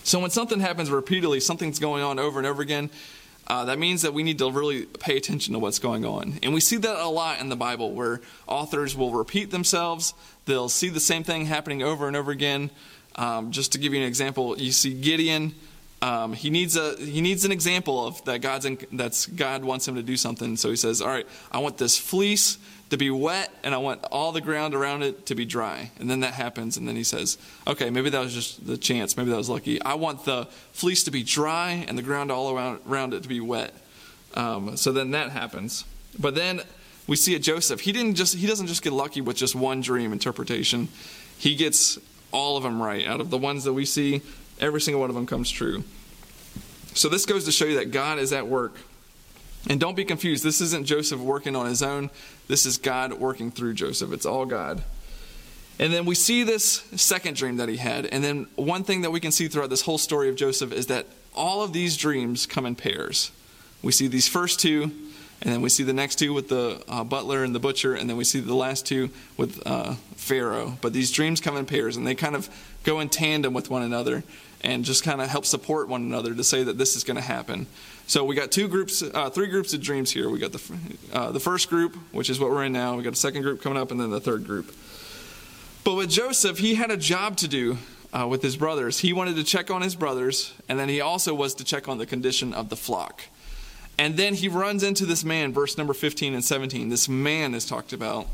So 0.04 0.20
when 0.20 0.30
something 0.30 0.60
happens 0.60 0.90
repeatedly, 0.90 1.40
something's 1.40 1.78
going 1.78 2.02
on 2.02 2.18
over 2.18 2.38
and 2.38 2.46
over 2.46 2.60
again, 2.60 2.90
uh, 3.46 3.64
that 3.64 3.78
means 3.78 4.02
that 4.02 4.12
we 4.12 4.22
need 4.22 4.38
to 4.38 4.50
really 4.50 4.84
pay 4.84 5.16
attention 5.16 5.54
to 5.54 5.58
what's 5.58 5.78
going 5.78 6.04
on. 6.04 6.38
And 6.42 6.52
we 6.52 6.60
see 6.60 6.76
that 6.76 7.02
a 7.02 7.08
lot 7.08 7.40
in 7.40 7.48
the 7.48 7.56
Bible 7.56 7.92
where 7.92 8.20
authors 8.46 8.94
will 8.94 9.12
repeat 9.12 9.50
themselves, 9.50 10.12
they'll 10.44 10.68
see 10.68 10.90
the 10.90 11.00
same 11.00 11.24
thing 11.24 11.46
happening 11.46 11.82
over 11.82 12.06
and 12.06 12.16
over 12.16 12.30
again. 12.30 12.70
Um, 13.16 13.50
just 13.50 13.72
to 13.72 13.78
give 13.78 13.94
you 13.94 14.00
an 14.00 14.06
example, 14.06 14.58
you 14.58 14.72
see 14.72 14.92
Gideon. 14.92 15.54
Um, 16.02 16.34
he 16.34 16.50
needs 16.50 16.76
a 16.76 16.96
he 16.96 17.22
needs 17.22 17.46
an 17.46 17.52
example 17.52 18.06
of 18.06 18.22
that 18.26 18.40
God's 18.40 18.66
in, 18.66 18.78
that's 18.92 19.24
God 19.24 19.64
wants 19.64 19.88
him 19.88 19.94
to 19.94 20.02
do 20.02 20.18
something. 20.18 20.56
So 20.56 20.68
he 20.68 20.76
says, 20.76 21.00
"All 21.00 21.08
right, 21.08 21.26
I 21.50 21.60
want 21.60 21.78
this 21.78 21.96
fleece 21.96 22.58
to 22.94 22.98
be 22.98 23.10
wet, 23.10 23.50
and 23.64 23.74
I 23.74 23.78
want 23.78 24.04
all 24.12 24.30
the 24.30 24.40
ground 24.40 24.72
around 24.72 25.02
it 25.02 25.26
to 25.26 25.34
be 25.34 25.44
dry." 25.44 25.90
And 25.98 26.08
then 26.08 26.20
that 26.20 26.34
happens, 26.34 26.76
and 26.76 26.86
then 26.86 26.94
he 26.94 27.02
says, 27.02 27.36
"Okay, 27.66 27.90
maybe 27.90 28.08
that 28.10 28.20
was 28.20 28.32
just 28.32 28.64
the 28.64 28.78
chance. 28.78 29.16
Maybe 29.16 29.30
that 29.30 29.36
was 29.36 29.48
lucky. 29.48 29.82
I 29.82 29.94
want 29.94 30.24
the 30.24 30.46
fleece 30.72 31.02
to 31.04 31.10
be 31.10 31.24
dry 31.24 31.84
and 31.88 31.98
the 31.98 32.02
ground 32.02 32.30
all 32.30 32.56
around, 32.56 33.12
it 33.12 33.24
to 33.24 33.28
be 33.28 33.40
wet." 33.40 33.74
Um, 34.34 34.76
so 34.76 34.92
then 34.92 35.10
that 35.10 35.30
happens. 35.30 35.84
But 36.18 36.36
then 36.36 36.60
we 37.08 37.16
see 37.16 37.34
at 37.34 37.42
Joseph, 37.42 37.80
he 37.80 37.90
didn't 37.90 38.14
just 38.14 38.36
he 38.36 38.46
doesn't 38.46 38.68
just 38.68 38.82
get 38.82 38.92
lucky 38.92 39.20
with 39.20 39.36
just 39.36 39.56
one 39.56 39.80
dream 39.80 40.12
interpretation. 40.12 40.88
He 41.36 41.56
gets 41.56 41.98
all 42.30 42.56
of 42.56 42.62
them 42.62 42.80
right. 42.80 43.04
Out 43.06 43.20
of 43.20 43.30
the 43.30 43.38
ones 43.38 43.64
that 43.64 43.72
we 43.72 43.84
see, 43.84 44.22
every 44.60 44.80
single 44.80 45.00
one 45.00 45.10
of 45.10 45.16
them 45.16 45.26
comes 45.26 45.50
true. 45.50 45.82
So 46.94 47.08
this 47.08 47.26
goes 47.26 47.44
to 47.46 47.52
show 47.52 47.64
you 47.64 47.76
that 47.76 47.90
God 47.90 48.20
is 48.20 48.32
at 48.32 48.46
work. 48.46 48.76
And 49.68 49.80
don't 49.80 49.96
be 49.96 50.04
confused. 50.04 50.44
This 50.44 50.60
isn't 50.60 50.86
Joseph 50.86 51.20
working 51.20 51.56
on 51.56 51.66
his 51.66 51.82
own. 51.82 52.10
This 52.48 52.66
is 52.66 52.76
God 52.76 53.14
working 53.14 53.50
through 53.50 53.74
Joseph. 53.74 54.12
It's 54.12 54.26
all 54.26 54.44
God. 54.44 54.82
And 55.78 55.92
then 55.92 56.04
we 56.04 56.14
see 56.14 56.42
this 56.42 56.84
second 56.96 57.36
dream 57.36 57.56
that 57.56 57.68
he 57.68 57.78
had. 57.78 58.06
And 58.06 58.22
then 58.22 58.46
one 58.56 58.84
thing 58.84 59.02
that 59.02 59.10
we 59.10 59.20
can 59.20 59.32
see 59.32 59.48
throughout 59.48 59.70
this 59.70 59.82
whole 59.82 59.98
story 59.98 60.28
of 60.28 60.36
Joseph 60.36 60.72
is 60.72 60.86
that 60.86 61.06
all 61.34 61.62
of 61.62 61.72
these 61.72 61.96
dreams 61.96 62.46
come 62.46 62.66
in 62.66 62.76
pairs. 62.76 63.32
We 63.82 63.90
see 63.90 64.06
these 64.06 64.28
first 64.28 64.60
two, 64.60 64.82
and 65.42 65.52
then 65.52 65.62
we 65.62 65.68
see 65.68 65.82
the 65.82 65.92
next 65.92 66.16
two 66.16 66.32
with 66.32 66.48
the 66.48 66.82
uh, 66.88 67.02
butler 67.02 67.42
and 67.42 67.54
the 67.54 67.58
butcher, 67.58 67.94
and 67.94 68.08
then 68.08 68.16
we 68.16 68.24
see 68.24 68.40
the 68.40 68.54
last 68.54 68.86
two 68.86 69.10
with 69.36 69.60
uh, 69.66 69.94
Pharaoh. 70.14 70.78
But 70.80 70.92
these 70.92 71.10
dreams 71.10 71.40
come 71.40 71.56
in 71.56 71.66
pairs, 71.66 71.96
and 71.96 72.06
they 72.06 72.14
kind 72.14 72.36
of 72.36 72.48
go 72.84 73.00
in 73.00 73.08
tandem 73.08 73.52
with 73.52 73.68
one 73.68 73.82
another 73.82 74.22
and 74.62 74.84
just 74.84 75.02
kind 75.02 75.20
of 75.20 75.28
help 75.28 75.44
support 75.44 75.88
one 75.88 76.02
another 76.02 76.34
to 76.34 76.44
say 76.44 76.62
that 76.62 76.78
this 76.78 76.96
is 76.96 77.04
going 77.04 77.16
to 77.16 77.22
happen. 77.22 77.66
So 78.06 78.24
we 78.24 78.34
got 78.34 78.50
two 78.50 78.68
groups, 78.68 79.02
uh, 79.02 79.30
three 79.30 79.46
groups 79.46 79.72
of 79.72 79.80
dreams 79.80 80.10
here. 80.10 80.28
We 80.28 80.38
got 80.38 80.52
the 80.52 80.72
uh, 81.12 81.32
the 81.32 81.40
first 81.40 81.70
group, 81.70 81.96
which 82.12 82.28
is 82.28 82.38
what 82.38 82.50
we're 82.50 82.64
in 82.64 82.72
now. 82.72 82.96
We 82.96 83.02
got 83.02 83.14
a 83.14 83.16
second 83.16 83.42
group 83.42 83.62
coming 83.62 83.78
up, 83.78 83.90
and 83.90 83.98
then 83.98 84.10
the 84.10 84.20
third 84.20 84.44
group. 84.44 84.74
But 85.84 85.94
with 85.94 86.10
Joseph, 86.10 86.58
he 86.58 86.74
had 86.74 86.90
a 86.90 86.96
job 86.96 87.36
to 87.38 87.48
do 87.48 87.78
uh, 88.12 88.26
with 88.28 88.42
his 88.42 88.56
brothers. 88.56 89.00
He 89.00 89.12
wanted 89.12 89.36
to 89.36 89.44
check 89.44 89.70
on 89.70 89.82
his 89.82 89.94
brothers, 89.94 90.52
and 90.68 90.78
then 90.78 90.88
he 90.88 91.00
also 91.00 91.34
was 91.34 91.54
to 91.56 91.64
check 91.64 91.88
on 91.88 91.98
the 91.98 92.06
condition 92.06 92.52
of 92.52 92.68
the 92.68 92.76
flock. 92.76 93.24
And 93.98 94.16
then 94.16 94.34
he 94.34 94.48
runs 94.48 94.82
into 94.82 95.06
this 95.06 95.24
man, 95.24 95.52
verse 95.52 95.78
number 95.78 95.94
15 95.94 96.34
and 96.34 96.44
17. 96.44 96.88
This 96.88 97.08
man 97.08 97.54
is 97.54 97.64
talked 97.64 97.92
about. 97.92 98.26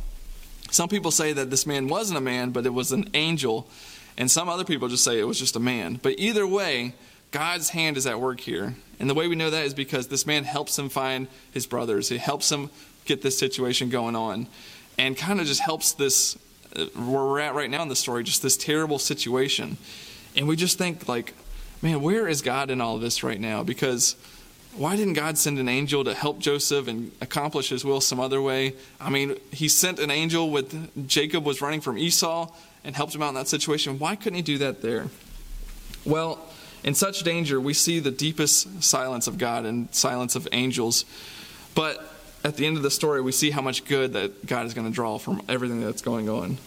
Some 0.71 0.89
people 0.89 1.11
say 1.11 1.33
that 1.33 1.51
this 1.51 1.67
man 1.67 1.89
wasn't 1.89 2.19
a 2.19 2.21
man, 2.21 2.51
but 2.51 2.65
it 2.67 2.73
was 2.73 2.93
an 2.93 3.11
angel. 3.15 3.69
And 4.17 4.31
some 4.31 4.49
other 4.49 4.65
people 4.65 4.89
just 4.89 5.05
say 5.05 5.19
it 5.19 5.25
was 5.25 5.39
just 5.39 5.57
a 5.57 5.61
man. 5.61 5.99
But 6.03 6.15
either 6.19 6.47
way, 6.47 6.95
God's 7.31 7.71
hand 7.71 7.97
is 7.97 8.07
at 8.07 8.21
work 8.21 8.41
here. 8.41 8.75
And 8.99 9.09
the 9.09 9.15
way 9.15 9.29
we 9.29 9.37
know 9.37 9.51
that 9.51 9.65
is 9.65 9.75
because 9.75 10.09
this 10.09 10.27
man 10.27 10.45
helps 10.45 10.79
him 10.79 10.89
find 10.89 11.29
his 11.53 11.67
brothers. 11.67 12.09
He 12.09 12.19
helps 12.19 12.51
him 12.51 12.71
get 13.05 13.23
this 13.23 13.39
situation 13.39 13.89
going 13.89 14.17
on 14.17 14.47
and 14.99 15.17
kind 15.17 15.41
of 15.41 15.47
just 15.47 15.63
helps 15.63 15.93
this, 15.93 16.37
uh, 16.77 16.85
where 16.95 17.25
we're 17.25 17.41
at 17.41 17.55
right 17.55 17.71
now 17.71 17.83
in 17.83 17.89
the 17.89 17.97
story, 17.97 18.23
just 18.23 18.43
this 18.43 18.57
terrible 18.57 18.99
situation. 18.99 19.79
And 20.37 20.47
we 20.47 20.57
just 20.57 20.77
think, 20.77 21.09
like, 21.09 21.35
man, 21.83 22.03
where 22.03 22.29
is 22.29 22.43
God 22.43 22.71
in 22.71 22.81
all 22.81 22.97
of 22.97 23.01
this 23.01 23.23
right 23.23 23.41
now? 23.41 23.63
Because 23.63 24.17
why 24.77 24.97
didn't 24.97 25.15
God 25.15 25.39
send 25.39 25.59
an 25.59 25.69
angel 25.69 26.05
to 26.05 26.15
help 26.15 26.39
Joseph 26.39 26.87
and 26.87 27.11
accomplish 27.21 27.71
his 27.71 27.85
will 27.85 28.01
some 28.01 28.21
other 28.21 28.41
way? 28.41 28.75
I 29.01 29.11
mean, 29.11 29.37
he 29.51 29.69
sent 29.69 29.99
an 29.99 30.11
angel 30.11 30.51
with 30.51 31.09
Jacob 31.09 31.45
was 31.45 31.61
running 31.61 31.81
from 31.81 31.99
Esau 31.99 32.53
and 32.85 32.95
helped 32.95 33.15
him 33.15 33.23
out 33.23 33.31
in 33.31 33.35
that 33.37 33.49
situation. 33.49 33.99
Why 33.99 34.15
couldn't 34.15 34.37
he 34.37 34.43
do 34.43 34.59
that 34.59 34.83
there? 34.83 35.07
Well, 36.05 36.39
in 36.85 36.95
such 36.95 37.23
danger, 37.23 37.61
we 37.61 37.75
see 37.75 37.99
the 37.99 38.11
deepest 38.11 38.83
silence 38.83 39.27
of 39.27 39.39
God 39.39 39.65
and 39.67 39.93
silence 39.95 40.37
of 40.37 40.49
angels. 40.53 41.05
But 41.75 42.05
at 42.45 42.57
the 42.57 42.67
end 42.67 42.77
of 42.77 42.83
the 42.83 42.91
story, 42.91 43.21
we 43.21 43.33
see 43.33 43.51
how 43.51 43.63
much 43.63 43.85
good 43.85 44.15
that 44.15 44.47
God 44.47 44.67
is 44.67 44.75
going 44.75 44.87
to 44.87 44.93
draw 44.93 45.19
from 45.19 45.43
everything 45.49 45.81
that's 45.81 46.03
going 46.03 46.29
on. 46.29 46.59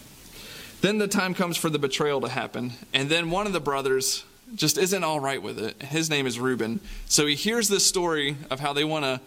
Then 0.80 0.98
the 0.98 1.08
time 1.08 1.34
comes 1.34 1.56
for 1.56 1.70
the 1.70 1.78
betrayal 1.78 2.20
to 2.20 2.28
happen, 2.28 2.72
and 2.92 3.08
then 3.08 3.30
one 3.30 3.46
of 3.46 3.52
the 3.52 3.60
brothers 3.60 4.24
just 4.54 4.76
isn't 4.76 5.02
all 5.02 5.18
right 5.18 5.42
with 5.42 5.58
it. 5.58 5.82
His 5.82 6.10
name 6.10 6.26
is 6.26 6.38
Reuben. 6.38 6.80
So 7.06 7.26
he 7.26 7.34
hears 7.34 7.68
this 7.68 7.86
story 7.86 8.36
of 8.50 8.60
how 8.60 8.72
they 8.72 8.84
want 8.84 9.04
to 9.04 9.20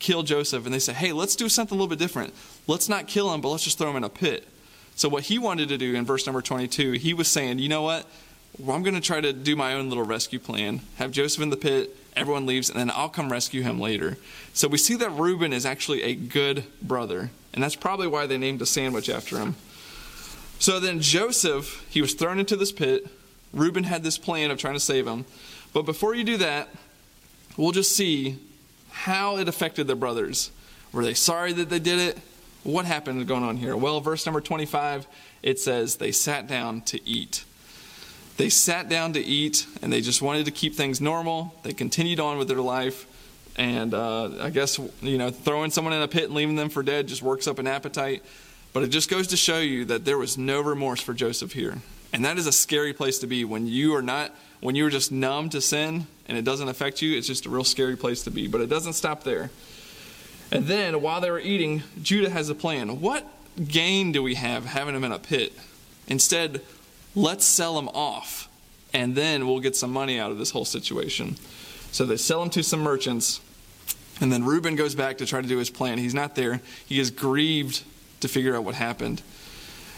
kill 0.00 0.22
Joseph, 0.22 0.64
and 0.64 0.74
they 0.74 0.78
say, 0.78 0.92
hey, 0.92 1.12
let's 1.12 1.36
do 1.36 1.48
something 1.48 1.76
a 1.76 1.78
little 1.78 1.94
bit 1.94 1.98
different. 1.98 2.32
Let's 2.66 2.88
not 2.88 3.08
kill 3.08 3.32
him, 3.32 3.40
but 3.40 3.50
let's 3.50 3.64
just 3.64 3.78
throw 3.78 3.90
him 3.90 3.96
in 3.96 4.04
a 4.04 4.08
pit. 4.08 4.48
So 4.94 5.08
what 5.08 5.24
he 5.24 5.38
wanted 5.38 5.68
to 5.68 5.78
do 5.78 5.94
in 5.94 6.04
verse 6.04 6.26
number 6.26 6.42
22, 6.42 6.92
he 6.92 7.14
was 7.14 7.28
saying, 7.28 7.58
you 7.58 7.68
know 7.68 7.82
what? 7.82 8.06
Well, 8.58 8.76
I'm 8.76 8.82
going 8.82 8.94
to 8.94 9.00
try 9.00 9.20
to 9.20 9.32
do 9.32 9.56
my 9.56 9.74
own 9.74 9.88
little 9.88 10.04
rescue 10.04 10.38
plan. 10.38 10.80
Have 10.96 11.10
Joseph 11.10 11.42
in 11.42 11.50
the 11.50 11.56
pit, 11.56 11.96
Everyone 12.14 12.44
leaves, 12.44 12.68
and 12.68 12.78
then 12.78 12.90
I'll 12.90 13.08
come 13.08 13.32
rescue 13.32 13.62
him 13.62 13.80
later. 13.80 14.18
So 14.52 14.68
we 14.68 14.76
see 14.76 14.96
that 14.96 15.10
Reuben 15.10 15.52
is 15.52 15.64
actually 15.64 16.02
a 16.02 16.14
good 16.14 16.64
brother, 16.82 17.30
and 17.54 17.62
that's 17.62 17.74
probably 17.74 18.06
why 18.06 18.26
they 18.26 18.36
named 18.36 18.60
a 18.60 18.66
sandwich 18.66 19.08
after 19.08 19.38
him. 19.38 19.56
So 20.58 20.78
then 20.78 21.00
Joseph, 21.00 21.84
he 21.88 22.02
was 22.02 22.12
thrown 22.12 22.38
into 22.38 22.54
this 22.54 22.70
pit. 22.70 23.06
Reuben 23.52 23.84
had 23.84 24.02
this 24.02 24.18
plan 24.18 24.50
of 24.50 24.58
trying 24.58 24.74
to 24.74 24.80
save 24.80 25.06
him. 25.06 25.24
But 25.72 25.82
before 25.82 26.14
you 26.14 26.22
do 26.22 26.36
that, 26.36 26.68
we'll 27.56 27.72
just 27.72 27.96
see 27.96 28.38
how 28.90 29.38
it 29.38 29.48
affected 29.48 29.86
the 29.86 29.96
brothers. 29.96 30.50
Were 30.92 31.02
they 31.02 31.14
sorry 31.14 31.54
that 31.54 31.70
they 31.70 31.78
did 31.78 31.98
it? 31.98 32.18
What 32.62 32.84
happened 32.84 33.26
going 33.26 33.42
on 33.42 33.56
here? 33.56 33.74
Well, 33.74 34.00
verse 34.00 34.26
number 34.26 34.40
25, 34.40 35.06
it 35.42 35.58
says, 35.58 35.96
They 35.96 36.12
sat 36.12 36.46
down 36.46 36.82
to 36.82 37.08
eat. 37.08 37.44
They 38.36 38.48
sat 38.48 38.88
down 38.88 39.12
to 39.12 39.20
eat 39.20 39.66
and 39.82 39.92
they 39.92 40.00
just 40.00 40.22
wanted 40.22 40.46
to 40.46 40.50
keep 40.50 40.74
things 40.74 41.00
normal. 41.00 41.54
They 41.62 41.72
continued 41.72 42.20
on 42.20 42.38
with 42.38 42.48
their 42.48 42.60
life. 42.60 43.06
And 43.56 43.92
uh, 43.92 44.42
I 44.42 44.50
guess, 44.50 44.78
you 45.02 45.18
know, 45.18 45.30
throwing 45.30 45.70
someone 45.70 45.92
in 45.92 46.02
a 46.02 46.08
pit 46.08 46.24
and 46.24 46.34
leaving 46.34 46.56
them 46.56 46.70
for 46.70 46.82
dead 46.82 47.08
just 47.08 47.22
works 47.22 47.46
up 47.46 47.58
an 47.58 47.66
appetite. 47.66 48.22
But 48.72 48.82
it 48.82 48.88
just 48.88 49.10
goes 49.10 49.28
to 49.28 49.36
show 49.36 49.58
you 49.58 49.84
that 49.86 50.06
there 50.06 50.16
was 50.16 50.38
no 50.38 50.62
remorse 50.62 51.02
for 51.02 51.12
Joseph 51.12 51.52
here. 51.52 51.78
And 52.14 52.24
that 52.24 52.38
is 52.38 52.46
a 52.46 52.52
scary 52.52 52.92
place 52.92 53.18
to 53.18 53.26
be 53.26 53.44
when 53.44 53.66
you 53.66 53.94
are 53.94 54.02
not, 54.02 54.34
when 54.60 54.74
you 54.74 54.86
are 54.86 54.90
just 54.90 55.12
numb 55.12 55.50
to 55.50 55.60
sin 55.60 56.06
and 56.26 56.38
it 56.38 56.44
doesn't 56.44 56.68
affect 56.68 57.02
you. 57.02 57.16
It's 57.16 57.26
just 57.26 57.44
a 57.44 57.50
real 57.50 57.64
scary 57.64 57.96
place 57.96 58.22
to 58.24 58.30
be. 58.30 58.48
But 58.48 58.62
it 58.62 58.70
doesn't 58.70 58.94
stop 58.94 59.24
there. 59.24 59.50
And 60.50 60.66
then 60.66 61.00
while 61.02 61.20
they 61.20 61.30
were 61.30 61.40
eating, 61.40 61.82
Judah 62.02 62.30
has 62.30 62.48
a 62.48 62.54
plan. 62.54 63.00
What 63.00 63.26
gain 63.68 64.12
do 64.12 64.22
we 64.22 64.34
have 64.34 64.66
having 64.66 64.94
him 64.94 65.04
in 65.04 65.12
a 65.12 65.18
pit? 65.18 65.52
Instead, 66.06 66.62
let's 67.14 67.44
sell 67.44 67.78
him 67.78 67.88
off, 67.88 68.48
and 68.92 69.14
then 69.14 69.46
we'll 69.46 69.60
get 69.60 69.76
some 69.76 69.92
money 69.92 70.18
out 70.18 70.30
of 70.30 70.38
this 70.38 70.50
whole 70.50 70.64
situation. 70.64 71.36
So 71.92 72.06
they 72.06 72.16
sell 72.16 72.42
him 72.42 72.50
to 72.50 72.62
some 72.62 72.80
merchants, 72.80 73.40
and 74.20 74.32
then 74.32 74.44
Reuben 74.44 74.76
goes 74.76 74.94
back 74.94 75.18
to 75.18 75.26
try 75.26 75.40
to 75.40 75.48
do 75.48 75.58
his 75.58 75.70
plan. 75.70 75.98
He's 75.98 76.14
not 76.14 76.34
there. 76.34 76.60
He 76.86 76.98
is 77.00 77.10
grieved 77.10 77.82
to 78.20 78.28
figure 78.28 78.56
out 78.56 78.64
what 78.64 78.74
happened. 78.74 79.22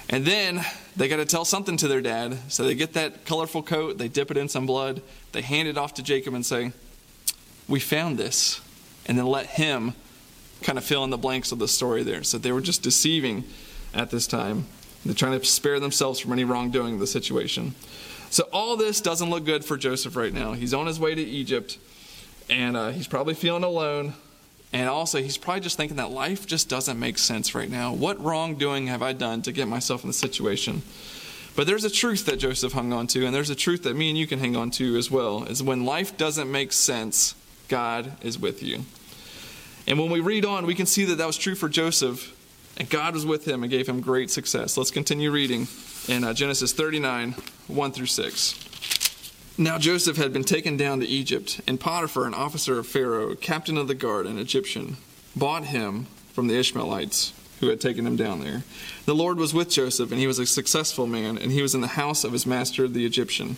And 0.09 0.25
then 0.25 0.65
they 0.97 1.09
got 1.09 1.17
to 1.17 1.25
tell 1.25 1.45
something 1.45 1.77
to 1.79 1.89
their 1.89 2.01
dad. 2.01 2.39
So 2.49 2.65
they 2.65 2.75
get 2.75 2.93
that 2.95 3.25
colorful 3.25 3.63
coat, 3.63 3.99
they 3.99 4.09
dip 4.09 4.31
it 4.31 4.37
in 4.37 4.49
some 4.49 4.67
blood, 4.67 5.03
they 5.33 5.43
hand 5.43 5.69
it 5.69 5.79
off 5.79 5.95
to 5.95 6.03
Jacob 6.03 6.35
and 6.35 6.45
say, 6.45 6.73
We 7.69 7.81
found 7.81 8.19
this. 8.19 8.61
And 9.07 9.19
then 9.19 9.27
let 9.27 9.47
him 9.47 9.93
kind 10.63 10.79
of 10.79 10.85
fill 10.85 11.05
in 11.05 11.11
the 11.11 11.19
blanks 11.19 11.53
of 11.53 11.59
the 11.59 11.69
story 11.69 12.03
there. 12.03 12.23
So 12.23 12.39
they 12.39 12.53
were 12.53 12.63
just 12.63 12.83
deceiving 12.83 13.45
at 13.93 14.11
this 14.11 14.27
time. 14.27 14.67
They're 15.05 15.15
trying 15.15 15.39
to 15.39 15.45
spare 15.45 15.81
themselves 15.81 16.19
from 16.21 16.33
any 16.33 16.45
wrongdoing 16.45 16.95
in 16.95 17.01
the 17.01 17.07
situation. 17.07 17.75
So 18.31 18.49
all 18.53 18.77
this 18.77 19.01
doesn't 19.01 19.31
look 19.31 19.45
good 19.45 19.65
for 19.65 19.77
Joseph 19.77 20.17
right 20.17 20.33
now. 20.33 20.53
He's 20.55 20.75
on 20.75 20.87
his 20.87 20.99
way 20.99 21.15
to 21.15 21.23
Egypt, 21.23 21.79
and 22.49 22.77
uh, 22.77 22.91
he's 22.91 23.07
probably 23.07 23.35
feeling 23.35 23.65
alone. 23.65 24.15
And 24.73 24.89
also, 24.89 25.23
he's 25.23 25.37
probably 25.37 25.61
just 25.61 25.77
thinking 25.77 25.99
that 25.99 26.11
life 26.11 26.47
just 26.47 26.69
doesn't 26.69 26.99
make 26.99 27.19
sense 27.19 27.55
right 27.55 27.71
now. 27.71 27.93
What 27.93 28.21
wrongdoing 28.21 28.89
have 28.89 29.03
I 29.03 29.13
done 29.13 29.41
to 29.43 29.53
get 29.53 29.69
myself 29.69 30.03
in 30.03 30.09
this 30.09 30.19
situation? 30.19 30.83
But 31.55 31.69
there's 31.69 31.85
a 31.85 31.91
truth 31.91 32.27
that 32.27 32.39
Joseph 32.39 32.73
hung 32.73 32.93
on 32.93 33.07
to, 33.09 33.25
and 33.25 33.33
there's 33.33 33.51
a 33.51 33.55
truth 33.55 33.85
that 33.85 33.95
me 33.95 34.09
and 34.09 34.19
you 34.19 34.27
can 34.27 34.41
hang 34.41 34.57
on 34.57 34.71
to 34.73 34.97
as 34.97 35.11
well. 35.11 35.45
Is 35.45 35.63
when 35.63 35.85
life 35.85 36.17
doesn't 36.17 36.51
make 36.51 36.73
sense, 36.73 37.37
God 37.69 38.13
is 38.23 38.39
with 38.39 38.63
you. 38.63 38.85
And 39.87 39.99
when 39.99 40.11
we 40.11 40.19
read 40.19 40.45
on, 40.45 40.67
we 40.67 40.75
can 40.75 40.87
see 40.87 41.05
that 41.05 41.17
that 41.19 41.27
was 41.27 41.37
true 41.37 41.55
for 41.55 41.69
Joseph, 41.69 42.35
and 42.77 42.89
God 42.91 43.15
was 43.15 43.27
with 43.27 43.47
him 43.47 43.63
and 43.63 43.71
gave 43.71 43.89
him 43.89 44.01
great 44.01 44.31
success. 44.31 44.77
Let's 44.77 44.91
continue 44.91 45.31
reading 45.31 45.69
in 46.09 46.25
uh, 46.25 46.33
Genesis 46.33 46.73
39 46.73 47.35
1 47.67 47.93
through 47.93 48.07
6. 48.07 49.55
Now 49.57 49.79
Joseph 49.79 50.17
had 50.17 50.33
been 50.33 50.45
taken 50.45 50.77
down 50.77 51.01
to 51.01 51.07
Egypt, 51.07 51.61
and 51.67 51.79
Potiphar, 51.79 52.27
an 52.27 52.35
officer 52.35 52.79
of 52.79 52.87
Pharaoh, 52.87 53.35
captain 53.37 53.79
of 53.79 53.87
the 53.87 53.95
guard, 53.95 54.27
an 54.27 54.39
Egyptian, 54.39 54.97
bought 55.37 55.67
him 55.67 56.07
from 56.33 56.49
the 56.49 56.59
Ishmaelites 56.59 57.33
who 57.61 57.69
had 57.69 57.81
taken 57.81 58.07
him 58.07 58.17
down 58.17 58.41
there. 58.41 58.65
The 59.07 59.15
Lord 59.15 59.39
was 59.39 59.55
with 59.55 59.71
Joseph, 59.71 60.11
and 60.11 60.21
he 60.21 60.27
was 60.27 60.39
a 60.39 60.47
successful 60.47 61.07
man, 61.07 61.39
and 61.39 61.53
he 61.53 61.63
was 61.63 61.75
in 61.75 61.81
the 61.81 61.87
house 61.87 62.25
of 62.25 62.33
his 62.33 62.47
master, 62.47 62.89
the 62.89 63.07
Egyptian. 63.07 63.57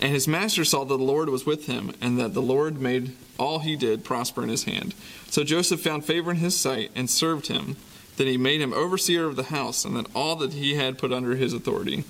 And 0.00 0.12
his 0.12 0.26
master 0.26 0.64
saw 0.64 0.84
that 0.84 0.96
the 0.96 1.02
Lord 1.02 1.28
was 1.28 1.46
with 1.46 1.66
him, 1.66 1.94
and 2.00 2.18
that 2.18 2.34
the 2.34 2.42
Lord 2.42 2.80
made 2.80 3.12
all 3.38 3.60
he 3.60 3.76
did 3.76 4.04
prosper 4.04 4.42
in 4.42 4.48
his 4.48 4.64
hand. 4.64 4.94
So 5.28 5.44
Joseph 5.44 5.80
found 5.80 6.04
favor 6.04 6.30
in 6.30 6.38
his 6.38 6.56
sight 6.56 6.90
and 6.96 7.08
served 7.08 7.46
him. 7.46 7.76
Then 8.16 8.26
he 8.26 8.36
made 8.36 8.60
him 8.60 8.72
overseer 8.72 9.26
of 9.26 9.36
the 9.36 9.44
house, 9.44 9.84
and 9.84 9.96
then 9.96 10.06
all 10.14 10.36
that 10.36 10.52
he 10.52 10.74
had 10.74 10.98
put 10.98 11.12
under 11.12 11.34
his 11.34 11.52
authority. 11.52 12.04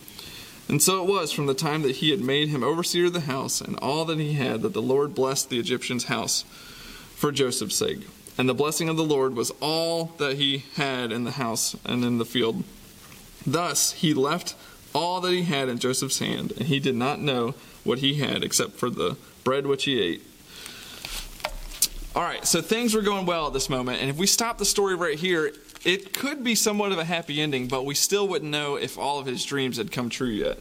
And 0.69 0.81
so 0.83 1.03
it 1.03 1.09
was 1.09 1.33
from 1.33 1.47
the 1.47 1.55
time 1.55 1.83
that 1.83 1.97
he 1.97 2.11
had 2.11 2.21
made 2.21 2.49
him 2.49 2.62
overseer 2.62 3.07
of 3.07 3.12
the 3.12 3.21
house 3.21 3.61
and 3.61 3.79
all 3.81 4.05
that 4.07 4.19
he 4.19 4.35
had 4.35 4.62
that 4.62 4.73
the 4.73 4.83
Lord 4.83 5.15
blessed 5.15 5.51
the 5.51 5.59
Egyptian's 5.59 6.05
house 6.05 6.43
for 7.15 7.33
Joseph's 7.33 7.77
sake. 7.77 8.07
And 8.38 8.49
the 8.49 8.55
blessing 8.55 8.88
of 8.88 8.97
the 8.97 9.05
Lord 9.05 9.35
was 9.35 9.53
all 9.61 10.07
that 10.19 10.37
he 10.37 10.65
had 10.77 11.12
in 11.12 11.25
the 11.25 11.33
house 11.33 11.77
and 11.85 12.05
in 12.05 12.19
the 12.19 12.25
field. 12.25 12.65
Thus 13.47 13.93
he 13.93 14.15
left 14.15 14.55
all 14.95 15.21
that 15.21 15.33
he 15.33 15.43
had 15.43 15.69
in 15.69 15.79
Joseph's 15.79 16.21
hand, 16.21 16.53
and 16.53 16.69
he 16.69 16.81
did 16.81 16.95
not 16.95 17.21
know 17.21 17.55
what 17.85 17.99
he 17.99 18.15
had 18.15 18.43
except 18.43 18.73
for 18.73 18.88
the 18.88 19.17
bread 19.45 19.67
which 19.67 19.85
he 19.85 20.01
ate. 20.01 20.23
All 22.15 22.23
right, 22.23 22.47
so 22.47 22.61
things 22.61 22.95
were 22.95 23.03
going 23.03 23.27
well 23.27 23.47
at 23.47 23.53
this 23.53 23.69
moment, 23.69 24.01
and 24.01 24.11
if 24.11 24.17
we 24.17 24.27
stop 24.27 24.59
the 24.59 24.65
story 24.65 24.95
right 24.95 25.19
here, 25.19 25.53
it 25.85 26.12
could 26.12 26.45
be 26.45 26.55
somewhat 26.55 26.92
of 26.92 26.99
a 26.99 27.05
happy 27.05 27.40
ending, 27.40 27.68
but 27.68 27.85
we 27.85 27.95
still 27.95 28.29
wouldn't 28.29 28.51
know 28.51 28.77
if 28.77 28.99
all 28.99 29.18
of 29.18 29.27
his 29.27 29.45
dreams 29.45 29.77
had 29.77 29.90
come 29.90 30.09
true 30.09 30.29
yet. 30.29 30.59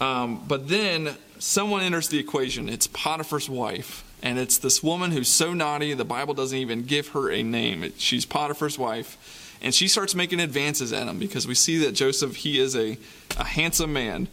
Um, 0.00 0.44
but 0.46 0.68
then 0.68 1.14
someone 1.38 1.82
enters 1.82 2.08
the 2.08 2.18
equation. 2.18 2.68
It's 2.68 2.86
Potiphar's 2.86 3.48
wife, 3.48 4.04
and 4.22 4.38
it's 4.38 4.58
this 4.58 4.82
woman 4.82 5.10
who's 5.10 5.28
so 5.28 5.54
naughty, 5.54 5.94
the 5.94 6.04
Bible 6.04 6.34
doesn't 6.34 6.56
even 6.56 6.82
give 6.82 7.08
her 7.08 7.30
a 7.30 7.42
name. 7.42 7.92
She's 7.98 8.24
Potiphar's 8.24 8.78
wife, 8.78 9.58
and 9.62 9.74
she 9.74 9.88
starts 9.88 10.14
making 10.14 10.40
advances 10.40 10.92
at 10.92 11.06
him 11.06 11.18
because 11.18 11.46
we 11.46 11.54
see 11.54 11.78
that 11.78 11.92
Joseph, 11.92 12.36
he 12.36 12.58
is 12.58 12.74
a, 12.74 12.98
a 13.36 13.44
handsome 13.44 13.92
man. 13.92 14.28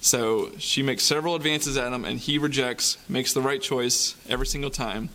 So 0.00 0.50
she 0.58 0.82
makes 0.82 1.02
several 1.04 1.34
advances 1.34 1.76
at 1.76 1.92
him, 1.92 2.06
and 2.06 2.18
he 2.18 2.38
rejects, 2.38 2.96
makes 3.08 3.34
the 3.34 3.42
right 3.42 3.60
choice 3.60 4.16
every 4.28 4.46
single 4.46 4.70
time. 4.70 5.10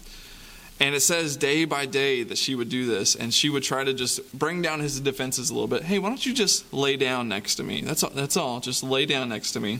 And 0.80 0.94
it 0.94 1.00
says 1.00 1.38
day 1.38 1.64
by 1.64 1.86
day 1.86 2.24
that 2.24 2.38
she 2.38 2.54
would 2.54 2.68
do 2.68 2.86
this, 2.86 3.16
and 3.16 3.34
she 3.34 3.50
would 3.50 3.64
try 3.64 3.86
to 3.86 3.94
just 3.94 4.38
bring 4.38 4.62
down 4.62 4.82
his 4.82 5.00
defenses 5.00 5.50
a 5.50 5.54
little 5.54 5.70
bit. 5.70 5.84
Hey, 5.84 6.00
why 6.00 6.10
don't 6.10 6.26
you 6.26 6.34
just 6.34 6.74
lay 6.74 6.98
down 6.98 7.30
next 7.30 7.56
to 7.56 7.64
me? 7.64 7.82
That's 7.82 8.04
all. 8.04 8.10
That's 8.10 8.36
all. 8.36 8.60
Just 8.60 8.84
lay 8.84 9.06
down 9.06 9.30
next 9.30 9.54
to 9.54 9.62
me. 9.62 9.80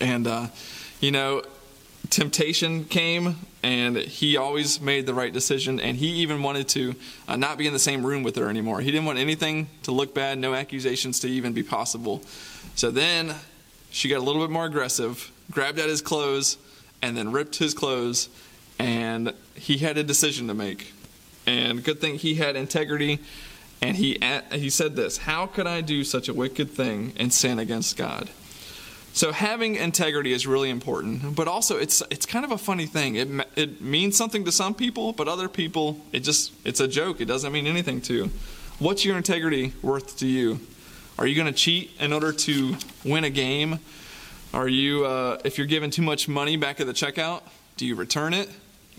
And 0.00 0.26
uh, 0.26 0.46
you 1.00 1.10
know, 1.10 1.42
temptation 2.08 2.84
came, 2.86 3.36
and 3.62 3.96
he 3.96 4.38
always 4.38 4.80
made 4.80 5.04
the 5.04 5.12
right 5.12 5.32
decision. 5.32 5.78
And 5.78 5.98
he 5.98 6.08
even 6.22 6.42
wanted 6.42 6.68
to 6.70 6.94
uh, 7.28 7.36
not 7.36 7.58
be 7.58 7.66
in 7.66 7.74
the 7.74 7.78
same 7.78 8.04
room 8.04 8.22
with 8.22 8.36
her 8.36 8.48
anymore. 8.48 8.80
He 8.80 8.90
didn't 8.90 9.06
want 9.06 9.18
anything 9.18 9.68
to 9.82 9.92
look 9.92 10.14
bad, 10.14 10.38
no 10.38 10.54
accusations 10.54 11.20
to 11.20 11.28
even 11.28 11.52
be 11.52 11.62
possible. 11.62 12.22
So 12.74 12.90
then 12.90 13.34
she 13.90 14.08
got 14.08 14.18
a 14.18 14.24
little 14.24 14.42
bit 14.42 14.50
more 14.50 14.64
aggressive, 14.64 15.30
grabbed 15.50 15.78
at 15.78 15.88
his 15.88 16.00
clothes, 16.00 16.56
and 17.02 17.16
then 17.16 17.32
ripped 17.32 17.56
his 17.56 17.74
clothes. 17.74 18.30
And 18.80 19.34
he 19.54 19.78
had 19.78 19.98
a 19.98 20.02
decision 20.02 20.48
to 20.48 20.54
make. 20.54 20.92
And 21.46 21.84
good 21.84 22.00
thing 22.00 22.16
he 22.16 22.36
had 22.36 22.56
integrity. 22.56 23.18
And 23.82 23.96
he, 23.96 24.18
he 24.52 24.70
said 24.70 24.96
this 24.96 25.18
How 25.18 25.46
could 25.46 25.66
I 25.66 25.82
do 25.82 26.02
such 26.02 26.28
a 26.28 26.34
wicked 26.34 26.70
thing 26.70 27.12
and 27.16 27.32
sin 27.32 27.58
against 27.58 27.96
God? 27.96 28.30
So 29.12 29.32
having 29.32 29.74
integrity 29.74 30.32
is 30.32 30.46
really 30.46 30.70
important, 30.70 31.34
but 31.34 31.48
also 31.48 31.76
it's 31.76 32.00
it's 32.10 32.24
kind 32.26 32.44
of 32.44 32.52
a 32.52 32.58
funny 32.58 32.86
thing. 32.86 33.16
It 33.16 33.28
it 33.56 33.80
means 33.80 34.16
something 34.16 34.44
to 34.44 34.52
some 34.52 34.72
people, 34.72 35.12
but 35.12 35.28
other 35.28 35.48
people 35.48 36.00
it 36.12 36.20
just 36.20 36.52
it's 36.64 36.80
a 36.80 36.88
joke. 36.88 37.20
It 37.20 37.26
doesn't 37.26 37.52
mean 37.52 37.66
anything 37.66 38.00
to. 38.02 38.30
What's 38.78 39.04
your 39.04 39.16
integrity 39.16 39.74
worth 39.82 40.18
to 40.18 40.26
you? 40.26 40.60
Are 41.18 41.26
you 41.26 41.34
going 41.34 41.52
to 41.52 41.58
cheat 41.58 41.90
in 42.00 42.14
order 42.14 42.32
to 42.32 42.76
win 43.04 43.24
a 43.24 43.30
game? 43.30 43.80
Are 44.54 44.68
you, 44.68 45.04
uh, 45.04 45.38
if 45.44 45.58
you're 45.58 45.66
given 45.66 45.90
too 45.90 46.00
much 46.00 46.28
money 46.28 46.56
back 46.56 46.80
at 46.80 46.86
the 46.86 46.94
checkout, 46.94 47.42
do 47.76 47.84
you 47.84 47.94
return 47.94 48.32
it? 48.32 48.48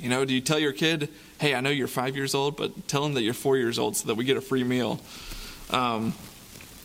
You 0.02 0.10
know, 0.10 0.26
do 0.26 0.34
you 0.34 0.42
tell 0.42 0.60
your 0.60 0.74
kid, 0.74 1.10
hey, 1.40 1.56
I 1.56 1.62
know 1.62 1.70
you're 1.70 1.88
five 1.88 2.16
years 2.16 2.36
old, 2.36 2.58
but 2.58 2.88
tell 2.88 3.04
them 3.04 3.14
that 3.14 3.22
you're 3.22 3.34
four 3.34 3.58
years 3.58 3.80
old 3.80 3.96
so 3.96 4.08
that 4.08 4.16
we 4.16 4.26
get 4.26 4.36
a 4.36 4.42
free 4.42 4.64
meal? 4.64 5.00
Um, 5.70 6.14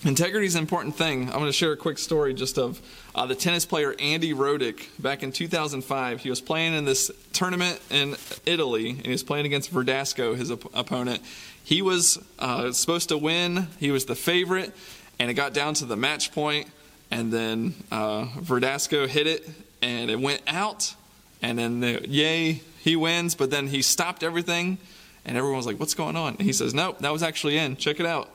integrity 0.05 0.47
is 0.47 0.55
an 0.55 0.61
important 0.61 0.95
thing. 0.95 1.25
I'm 1.29 1.39
going 1.39 1.47
to 1.47 1.53
share 1.53 1.73
a 1.73 1.77
quick 1.77 1.99
story 1.99 2.35
just 2.35 2.59
of 2.59 2.81
uh, 3.15 3.27
the 3.27 3.35
tennis 3.35 3.65
player 3.65 3.95
Andy 3.99 4.35
Roddick. 4.35 4.89
Back 5.03 5.23
in 5.23 5.33
2005, 5.33 6.21
he 6.21 6.31
was 6.31 6.41
playing 6.41 6.75
in 6.75 6.85
this 6.85 7.11
tournament 7.33 7.81
in 7.91 8.17
Italy, 8.45 8.91
and 8.91 9.05
he 9.07 9.13
was 9.13 9.23
playing 9.23 9.47
against 9.47 9.73
Verdasco, 9.73 10.37
his 10.37 10.53
op- 10.53 10.75
opponent. 10.75 11.23
He 11.65 11.83
was 11.83 12.19
uh, 12.39 12.71
supposed 12.73 13.09
to 13.09 13.19
win, 13.19 13.67
he 13.81 13.91
was 13.91 14.05
the 14.05 14.15
favorite 14.15 14.73
and 15.19 15.31
it 15.31 15.35
got 15.35 15.55
down 15.55 15.75
to 15.75 15.85
the 15.85 15.97
match 15.97 16.33
point, 16.33 16.69
and 17.11 17.33
then 17.33 17.75
uh, 17.91 18.27
Verdasco 18.39 19.09
hit 19.09 19.27
it, 19.27 19.49
and 19.83 20.11
it 20.11 20.21
went 20.21 20.43
out, 20.47 20.95
and 21.43 21.59
then 21.59 21.81
the, 21.81 22.07
yay, 22.09 22.61
he 22.87 22.97
wins, 22.97 23.35
but 23.35 23.51
then 23.51 23.67
he 23.67 23.83
stopped 23.83 24.23
everything, 24.23 24.79
and 25.25 25.37
everyone 25.37 25.59
was 25.59 25.67
like, 25.67 25.79
"What's 25.79 25.95
going 25.95 26.17
on?" 26.17 26.37
And 26.39 26.43
he 26.43 26.53
says, 26.53 26.73
"Nope, 26.73 27.01
that 27.01 27.13
was 27.13 27.23
actually 27.23 27.59
in. 27.59 27.77
Check 27.77 28.01
it 28.01 28.07
out." 28.07 28.31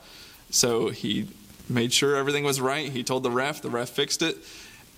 So 0.50 0.90
he 0.90 1.28
made 1.70 1.94
sure 1.94 2.18
everything 2.18 2.44
was 2.44 2.60
right. 2.60 2.92
He 2.92 3.04
told 3.04 3.24
the 3.24 3.32
ref, 3.32 3.62
the 3.62 3.70
ref 3.70 3.90
fixed 3.90 4.22
it, 4.22 4.38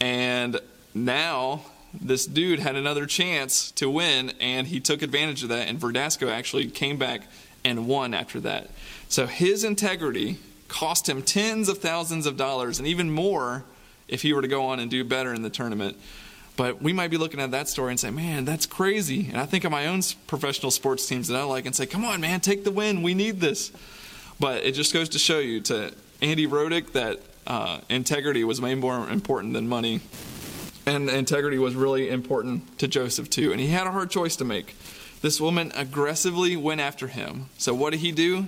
and 0.01 0.59
now 0.93 1.61
this 1.93 2.25
dude 2.25 2.59
had 2.59 2.75
another 2.75 3.05
chance 3.05 3.71
to 3.73 3.89
win, 3.89 4.33
and 4.41 4.67
he 4.67 4.79
took 4.79 5.03
advantage 5.03 5.43
of 5.43 5.49
that. 5.49 5.67
And 5.67 5.79
Verdasco 5.79 6.31
actually 6.31 6.67
came 6.67 6.97
back 6.97 7.21
and 7.63 7.87
won 7.87 8.15
after 8.15 8.39
that. 8.39 8.71
So 9.07 9.27
his 9.27 9.63
integrity 9.63 10.39
cost 10.67 11.07
him 11.07 11.21
tens 11.21 11.69
of 11.69 11.77
thousands 11.77 12.25
of 12.25 12.35
dollars, 12.35 12.79
and 12.79 12.87
even 12.87 13.11
more 13.11 13.63
if 14.07 14.23
he 14.23 14.33
were 14.33 14.41
to 14.41 14.47
go 14.47 14.65
on 14.65 14.79
and 14.79 14.89
do 14.89 15.03
better 15.03 15.31
in 15.33 15.43
the 15.43 15.51
tournament. 15.51 15.95
But 16.55 16.81
we 16.81 16.93
might 16.93 17.09
be 17.09 17.17
looking 17.17 17.39
at 17.39 17.51
that 17.51 17.67
story 17.67 17.91
and 17.91 17.99
say, 17.99 18.11
man, 18.11 18.45
that's 18.45 18.65
crazy. 18.65 19.27
And 19.29 19.37
I 19.37 19.45
think 19.45 19.63
of 19.63 19.71
my 19.71 19.87
own 19.87 20.01
professional 20.27 20.71
sports 20.71 21.07
teams 21.07 21.27
that 21.29 21.39
I 21.39 21.43
like 21.43 21.65
and 21.65 21.75
say, 21.75 21.85
come 21.85 22.05
on, 22.05 22.21
man, 22.21 22.41
take 22.41 22.63
the 22.63 22.71
win. 22.71 23.01
We 23.01 23.15
need 23.15 23.39
this. 23.39 23.71
But 24.39 24.63
it 24.63 24.73
just 24.73 24.93
goes 24.93 25.09
to 25.09 25.19
show 25.19 25.39
you 25.39 25.61
to 25.61 25.93
Andy 26.21 26.47
Roddick 26.47 26.91
that 26.91 27.19
uh, 27.47 27.79
integrity 27.89 28.43
was 28.43 28.61
way 28.61 28.75
more 28.75 29.09
important 29.09 29.53
than 29.53 29.67
money. 29.67 30.01
And 30.85 31.09
integrity 31.09 31.57
was 31.57 31.75
really 31.75 32.09
important 32.09 32.77
to 32.79 32.87
Joseph, 32.87 33.29
too. 33.29 33.51
And 33.51 33.59
he 33.59 33.67
had 33.67 33.87
a 33.87 33.91
hard 33.91 34.11
choice 34.11 34.35
to 34.35 34.45
make. 34.45 34.75
This 35.21 35.39
woman 35.39 35.71
aggressively 35.75 36.55
went 36.55 36.81
after 36.81 37.07
him. 37.07 37.45
So 37.57 37.73
what 37.73 37.91
did 37.91 38.01
he 38.01 38.11
do? 38.11 38.47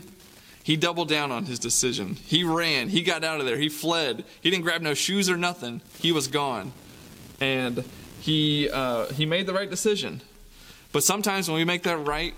He 0.62 0.76
doubled 0.76 1.08
down 1.08 1.32
on 1.32 1.46
his 1.46 1.60
decision. 1.60 2.16
He 2.16 2.44
ran. 2.44 2.90
He 2.90 3.04
got 3.04 3.24
out 3.24 3.40
of 3.40 3.46
there. 3.46 3.58
He 3.58 3.70
fled. 3.70 4.26
He 4.42 4.50
didn't 4.50 4.64
grab 4.64 4.82
no 4.82 4.94
shoes 4.94 5.30
or 5.30 5.38
nothing. 5.38 5.82
He 6.00 6.12
was 6.12 6.28
gone. 6.28 6.74
And 7.40 7.84
he, 8.22 8.70
uh, 8.70 9.08
he 9.14 9.26
made 9.26 9.46
the 9.48 9.54
right 9.54 9.70
decision. 9.70 10.22
But 10.92 11.04
sometimes 11.04 11.50
when 11.50 11.58
we 11.58 11.66
make 11.66 11.84
that 11.84 11.98
right, 11.98 12.34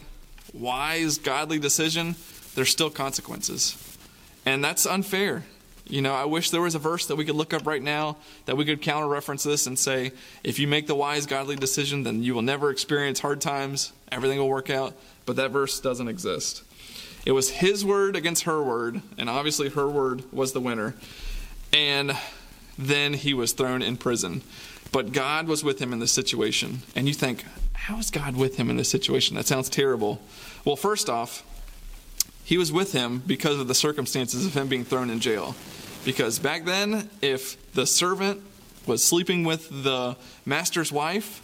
wise, 0.54 1.18
godly 1.18 1.60
decision, 1.60 2.16
there's 2.56 2.70
still 2.70 2.90
consequences. 2.90 3.78
And 4.46 4.64
that's 4.64 4.86
unfair. 4.86 5.44
You 5.90 6.02
know, 6.02 6.14
I 6.14 6.26
wish 6.26 6.50
there 6.50 6.62
was 6.62 6.76
a 6.76 6.80
verse 6.80 7.06
that 7.06 7.16
we 7.16 7.24
could 7.24 7.36
look 7.36 7.54
up 7.54 7.66
right 7.66 7.82
now 7.82 8.18
that 8.46 8.58
we 8.58 8.66
could 8.66 8.82
counter 8.82 9.08
reference 9.08 9.44
this 9.44 9.68
and 9.68 9.80
say, 9.80 10.12
if 10.44 10.60
you 10.60 10.68
make 10.68 10.88
the 10.88 10.96
wise, 10.96 11.26
godly 11.26 11.56
decision, 11.56 12.04
then 12.04 12.24
you 12.24 12.34
will 12.34 12.42
never 12.42 12.72
experience 12.72 13.20
hard 13.20 13.40
times. 13.40 13.94
Everything 14.12 14.40
will 14.40 14.50
work 14.50 14.70
out. 14.70 14.94
But 15.26 15.38
that 15.38 15.52
verse 15.52 15.80
doesn't 15.80 16.08
exist. 16.08 16.64
It 17.26 17.32
was 17.34 17.50
his 17.50 17.86
word 17.86 18.16
against 18.16 18.44
her 18.44 18.64
word, 18.64 19.02
and 19.18 19.30
obviously 19.30 19.70
her 19.70 19.88
word 19.88 20.24
was 20.32 20.54
the 20.54 20.62
winner. 20.62 20.96
And 21.74 22.18
then 22.78 23.14
he 23.14 23.34
was 23.34 23.52
thrown 23.52 23.82
in 23.82 23.98
prison. 23.98 24.42
But 24.98 25.12
God 25.12 25.48
was 25.48 25.64
with 25.64 25.78
him 25.78 25.94
in 25.94 26.00
this 26.00 26.12
situation. 26.12 26.82
And 26.96 27.08
you 27.08 27.14
think, 27.14 27.46
how 27.74 28.00
is 28.00 28.10
God 28.10 28.36
with 28.36 28.58
him 28.58 28.68
in 28.72 28.78
this 28.78 28.90
situation? 28.90 29.36
That 29.36 29.46
sounds 29.46 29.70
terrible. 29.70 30.20
Well, 30.66 30.76
first 30.76 31.08
off, 31.08 31.44
he 32.44 32.58
was 32.58 32.72
with 32.72 32.94
him 32.94 33.22
because 33.28 33.60
of 33.60 33.68
the 33.68 33.76
circumstances 33.76 34.44
of 34.44 34.56
him 34.56 34.68
being 34.68 34.84
thrown 34.84 35.12
in 35.12 35.20
jail. 35.20 35.56
Because 36.04 36.40
back 36.40 36.66
then, 36.66 37.12
if 37.22 37.74
the 37.74 37.86
servant 37.86 38.42
was 38.88 39.04
sleeping 39.04 39.44
with 39.44 39.70
the 39.84 40.18
master's 40.48 40.92
wife, 40.92 41.44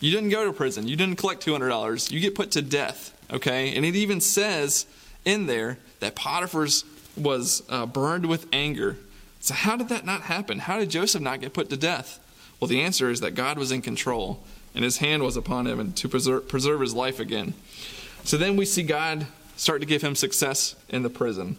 you 0.00 0.10
didn't 0.10 0.30
go 0.30 0.44
to 0.44 0.52
prison. 0.52 0.88
You 0.88 0.96
didn't 0.96 1.18
collect 1.18 1.46
$200. 1.46 2.10
You 2.10 2.18
get 2.18 2.34
put 2.34 2.50
to 2.50 2.62
death, 2.62 3.16
okay? 3.32 3.76
And 3.76 3.86
it 3.86 3.94
even 3.94 4.20
says 4.20 4.86
in 5.24 5.46
there 5.46 5.78
that 6.00 6.16
Potiphar's 6.16 6.84
was 7.16 7.62
uh, 7.68 7.86
burned 7.86 8.26
with 8.26 8.48
anger. 8.52 8.96
So, 9.38 9.54
how 9.54 9.76
did 9.76 9.88
that 9.90 10.04
not 10.04 10.22
happen? 10.22 10.58
How 10.58 10.80
did 10.80 10.90
Joseph 10.90 11.22
not 11.22 11.40
get 11.40 11.52
put 11.52 11.70
to 11.70 11.76
death? 11.76 12.18
Well, 12.62 12.68
the 12.68 12.82
answer 12.82 13.10
is 13.10 13.18
that 13.22 13.34
God 13.34 13.58
was 13.58 13.72
in 13.72 13.82
control 13.82 14.40
and 14.72 14.84
his 14.84 14.98
hand 14.98 15.24
was 15.24 15.36
upon 15.36 15.66
him 15.66 15.80
and 15.80 15.96
to 15.96 16.08
preserve, 16.08 16.46
preserve 16.46 16.80
his 16.80 16.94
life 16.94 17.18
again. 17.18 17.54
So 18.22 18.36
then 18.36 18.54
we 18.54 18.66
see 18.66 18.84
God 18.84 19.26
start 19.56 19.80
to 19.80 19.86
give 19.86 20.00
him 20.00 20.14
success 20.14 20.76
in 20.88 21.02
the 21.02 21.10
prison. 21.10 21.56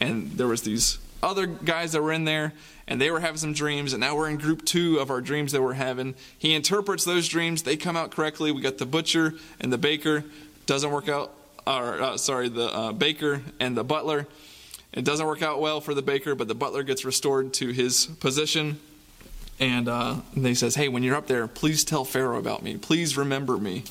And 0.00 0.32
there 0.32 0.46
was 0.46 0.62
these 0.62 0.96
other 1.22 1.44
guys 1.44 1.92
that 1.92 2.00
were 2.00 2.10
in 2.10 2.24
there 2.24 2.54
and 2.88 2.98
they 2.98 3.10
were 3.10 3.20
having 3.20 3.36
some 3.36 3.52
dreams 3.52 3.92
and 3.92 4.00
now 4.00 4.16
we're 4.16 4.30
in 4.30 4.38
group 4.38 4.64
two 4.64 4.98
of 4.98 5.10
our 5.10 5.20
dreams 5.20 5.52
that 5.52 5.60
we're 5.60 5.74
having. 5.74 6.14
He 6.38 6.54
interprets 6.54 7.04
those 7.04 7.28
dreams. 7.28 7.64
They 7.64 7.76
come 7.76 7.94
out 7.94 8.10
correctly. 8.10 8.50
We 8.50 8.62
got 8.62 8.78
the 8.78 8.86
butcher 8.86 9.34
and 9.60 9.70
the 9.70 9.76
baker. 9.76 10.24
Doesn't 10.64 10.90
work 10.90 11.10
out 11.10 11.34
or 11.66 12.00
uh, 12.00 12.16
sorry 12.16 12.48
the 12.48 12.74
uh, 12.74 12.92
baker 12.92 13.42
and 13.60 13.76
the 13.76 13.84
butler. 13.84 14.26
It 14.94 15.04
doesn't 15.04 15.26
work 15.26 15.42
out 15.42 15.60
well 15.60 15.82
for 15.82 15.92
the 15.92 16.00
baker 16.00 16.34
but 16.34 16.48
the 16.48 16.54
butler 16.54 16.82
gets 16.82 17.04
restored 17.04 17.52
to 17.54 17.72
his 17.72 18.06
position 18.06 18.80
and, 19.58 19.88
uh, 19.88 20.16
and 20.34 20.46
he 20.46 20.54
says 20.54 20.74
hey 20.74 20.88
when 20.88 21.02
you're 21.02 21.16
up 21.16 21.26
there 21.26 21.46
please 21.46 21.84
tell 21.84 22.04
pharaoh 22.04 22.38
about 22.38 22.62
me 22.62 22.76
please 22.76 23.16
remember 23.16 23.56
me 23.56 23.84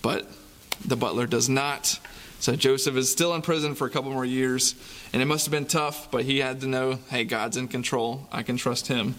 but 0.00 0.30
the 0.84 0.96
butler 0.96 1.26
does 1.26 1.48
not 1.48 1.98
so 2.42 2.56
Joseph 2.56 2.96
is 2.96 3.08
still 3.08 3.36
in 3.36 3.42
prison 3.42 3.76
for 3.76 3.86
a 3.86 3.90
couple 3.90 4.10
more 4.10 4.24
years, 4.24 4.74
and 5.12 5.22
it 5.22 5.26
must 5.26 5.46
have 5.46 5.52
been 5.52 5.64
tough, 5.64 6.10
but 6.10 6.24
he 6.24 6.40
had 6.40 6.60
to 6.62 6.66
know 6.66 6.98
hey, 7.08 7.22
God's 7.22 7.56
in 7.56 7.68
control. 7.68 8.26
I 8.32 8.42
can 8.42 8.56
trust 8.56 8.88
him. 8.88 9.14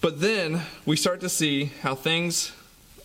But 0.00 0.20
then 0.20 0.62
we 0.86 0.94
start 0.94 1.20
to 1.22 1.28
see 1.28 1.72
how 1.82 1.96
things 1.96 2.52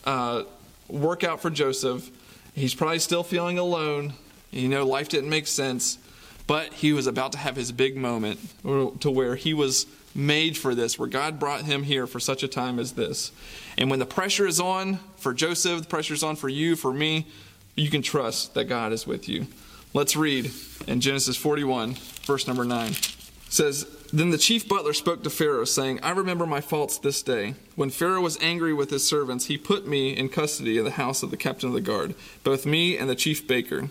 uh, 0.06 0.44
work 0.88 1.24
out 1.24 1.42
for 1.42 1.50
Joseph. 1.50 2.12
He's 2.54 2.76
probably 2.76 3.00
still 3.00 3.24
feeling 3.24 3.58
alone. 3.58 4.14
You 4.52 4.68
know, 4.68 4.86
life 4.86 5.10
didn't 5.10 5.32
make 5.32 5.48
sense, 5.48 5.98
but 6.46 6.72
he 6.74 6.94
was 6.94 7.08
about 7.08 7.32
to 7.32 7.40
have 7.40 7.56
his 7.56 7.72
big 7.72 7.98
moment 7.98 8.40
to 8.64 9.10
where 9.10 9.36
he 9.36 9.56
was 9.56 9.88
made 10.18 10.58
for 10.58 10.74
this, 10.74 10.98
where 10.98 11.08
God 11.08 11.40
brought 11.40 11.64
him 11.64 11.84
here 11.84 12.08
for 12.08 12.20
such 12.20 12.44
a 12.44 12.48
time 12.48 12.80
as 12.80 12.94
this. 12.94 13.32
And 13.78 13.90
when 13.90 14.00
the 14.00 14.06
pressure 14.06 14.48
is 14.48 14.60
on 14.60 14.96
for 15.18 15.34
Joseph, 15.34 15.82
the 15.82 15.88
pressure 15.88 16.16
is 16.16 16.24
on 16.24 16.36
for 16.36 16.50
you, 16.50 16.76
for 16.76 16.92
me, 16.92 17.28
you 17.76 17.90
can 17.90 18.02
trust 18.02 18.56
that 18.56 18.66
God 18.66 18.92
is 18.92 19.06
with 19.06 19.30
you. 19.30 19.48
Let's 19.94 20.16
read 20.16 20.52
in 20.88 21.00
Genesis 21.00 21.38
41, 21.38 21.94
verse 22.24 22.48
number 22.48 22.66
9. 22.66 22.92
It 22.92 23.14
says, 23.50 23.88
Then 24.12 24.32
the 24.32 24.38
chief 24.38 24.68
butler 24.68 24.94
spoke 24.94 25.24
to 25.24 25.30
Pharaoh, 25.30 25.66
saying, 25.66 26.00
I 26.02 26.10
remember 26.10 26.46
my 26.46 26.60
faults 26.60 26.98
this 26.98 27.22
day. 27.22 27.54
When 27.76 27.90
Pharaoh 27.92 28.22
was 28.22 28.38
angry 28.42 28.74
with 28.74 28.90
his 28.90 29.08
servants, 29.08 29.46
he 29.46 29.58
put 29.58 29.88
me 29.88 30.18
in 30.18 30.30
custody 30.30 30.78
in 30.78 30.84
the 30.84 30.92
house 30.92 31.24
of 31.24 31.32
the 31.32 31.38
captain 31.38 31.70
of 31.70 31.76
the 31.76 31.82
guard, 31.82 32.16
both 32.44 32.66
me 32.66 32.98
and 32.98 33.10
the 33.10 33.16
chief 33.16 33.48
baker. 33.48 33.90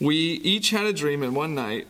We 0.00 0.14
each 0.14 0.70
had 0.70 0.84
a 0.84 0.92
dream 0.92 1.22
in 1.22 1.34
one 1.34 1.54
night 1.54 1.86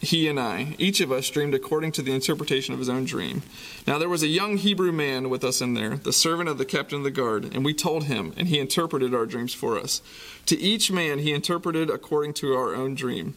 he 0.00 0.28
and 0.28 0.38
I, 0.38 0.74
each 0.78 1.00
of 1.00 1.10
us 1.10 1.28
dreamed 1.30 1.54
according 1.54 1.92
to 1.92 2.02
the 2.02 2.12
interpretation 2.12 2.72
of 2.72 2.78
his 2.78 2.88
own 2.88 3.04
dream. 3.04 3.42
Now 3.86 3.98
there 3.98 4.08
was 4.08 4.22
a 4.22 4.28
young 4.28 4.56
Hebrew 4.56 4.92
man 4.92 5.30
with 5.30 5.44
us 5.44 5.60
in 5.60 5.74
there, 5.74 5.96
the 5.96 6.12
servant 6.12 6.48
of 6.48 6.58
the 6.58 6.64
captain 6.64 6.98
of 6.98 7.04
the 7.04 7.10
guard, 7.10 7.54
and 7.54 7.64
we 7.64 7.74
told 7.74 8.04
him, 8.04 8.32
and 8.36 8.48
he 8.48 8.58
interpreted 8.58 9.14
our 9.14 9.26
dreams 9.26 9.54
for 9.54 9.78
us. 9.78 10.02
To 10.46 10.58
each 10.58 10.90
man 10.90 11.20
he 11.20 11.32
interpreted 11.32 11.90
according 11.90 12.34
to 12.34 12.54
our 12.54 12.74
own 12.74 12.94
dream. 12.94 13.34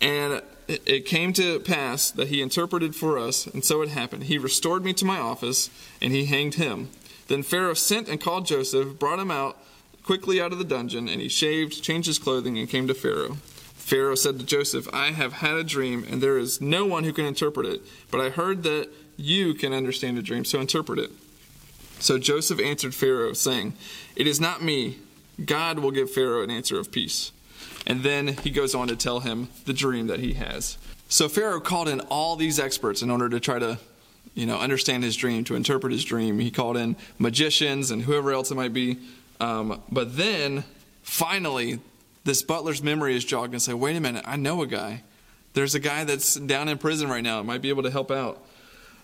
And 0.00 0.42
it 0.68 1.06
came 1.06 1.32
to 1.34 1.60
pass 1.60 2.10
that 2.10 2.28
he 2.28 2.42
interpreted 2.42 2.96
for 2.96 3.18
us, 3.18 3.46
and 3.46 3.64
so 3.64 3.82
it 3.82 3.90
happened. 3.90 4.24
He 4.24 4.38
restored 4.38 4.84
me 4.84 4.92
to 4.94 5.04
my 5.04 5.18
office, 5.18 5.70
and 6.00 6.12
he 6.12 6.24
hanged 6.24 6.54
him. 6.54 6.90
Then 7.28 7.42
Pharaoh 7.42 7.74
sent 7.74 8.08
and 8.08 8.20
called 8.20 8.46
Joseph, 8.46 8.98
brought 8.98 9.18
him 9.18 9.30
out 9.30 9.58
quickly 10.02 10.40
out 10.40 10.52
of 10.52 10.58
the 10.58 10.64
dungeon, 10.64 11.08
and 11.08 11.20
he 11.20 11.28
shaved, 11.28 11.82
changed 11.82 12.06
his 12.06 12.18
clothing, 12.18 12.58
and 12.58 12.68
came 12.68 12.86
to 12.86 12.94
Pharaoh. 12.94 13.38
Pharaoh 13.84 14.14
said 14.14 14.38
to 14.38 14.46
Joseph, 14.46 14.88
I 14.94 15.10
have 15.10 15.34
had 15.34 15.56
a 15.56 15.62
dream, 15.62 16.06
and 16.10 16.22
there 16.22 16.38
is 16.38 16.58
no 16.58 16.86
one 16.86 17.04
who 17.04 17.12
can 17.12 17.26
interpret 17.26 17.66
it. 17.66 17.82
But 18.10 18.18
I 18.22 18.30
heard 18.30 18.62
that 18.62 18.88
you 19.18 19.52
can 19.52 19.74
understand 19.74 20.16
a 20.16 20.22
dream, 20.22 20.46
so 20.46 20.58
interpret 20.58 20.98
it. 20.98 21.10
So 21.98 22.16
Joseph 22.18 22.58
answered 22.58 22.94
Pharaoh, 22.94 23.34
saying, 23.34 23.74
It 24.16 24.26
is 24.26 24.40
not 24.40 24.62
me. 24.62 25.00
God 25.44 25.80
will 25.80 25.90
give 25.90 26.10
Pharaoh 26.10 26.42
an 26.42 26.50
answer 26.50 26.80
of 26.80 26.92
peace. 26.92 27.30
And 27.86 28.02
then 28.02 28.28
he 28.38 28.48
goes 28.48 28.74
on 28.74 28.88
to 28.88 28.96
tell 28.96 29.20
him 29.20 29.48
the 29.66 29.74
dream 29.74 30.06
that 30.06 30.20
he 30.20 30.32
has. 30.32 30.78
So 31.10 31.28
Pharaoh 31.28 31.60
called 31.60 31.90
in 31.90 32.00
all 32.00 32.36
these 32.36 32.58
experts 32.58 33.02
in 33.02 33.10
order 33.10 33.28
to 33.28 33.38
try 33.38 33.58
to, 33.58 33.78
you 34.34 34.46
know, 34.46 34.58
understand 34.58 35.04
his 35.04 35.14
dream, 35.14 35.44
to 35.44 35.56
interpret 35.56 35.92
his 35.92 36.04
dream. 36.04 36.38
He 36.38 36.50
called 36.50 36.78
in 36.78 36.96
magicians 37.18 37.90
and 37.90 38.00
whoever 38.00 38.32
else 38.32 38.50
it 38.50 38.54
might 38.54 38.72
be. 38.72 38.96
Um, 39.40 39.82
but 39.92 40.16
then, 40.16 40.64
finally, 41.02 41.80
this 42.24 42.42
butler's 42.42 42.82
memory 42.82 43.16
is 43.16 43.24
jogged 43.24 43.52
and 43.52 43.62
say, 43.62 43.74
wait 43.74 43.96
a 43.96 44.00
minute, 44.00 44.24
I 44.26 44.36
know 44.36 44.62
a 44.62 44.66
guy. 44.66 45.02
There's 45.52 45.74
a 45.74 45.80
guy 45.80 46.04
that's 46.04 46.34
down 46.34 46.68
in 46.68 46.78
prison 46.78 47.08
right 47.08 47.22
now. 47.22 47.42
Might 47.42 47.62
be 47.62 47.68
able 47.68 47.84
to 47.84 47.90
help 47.90 48.10
out. 48.10 48.44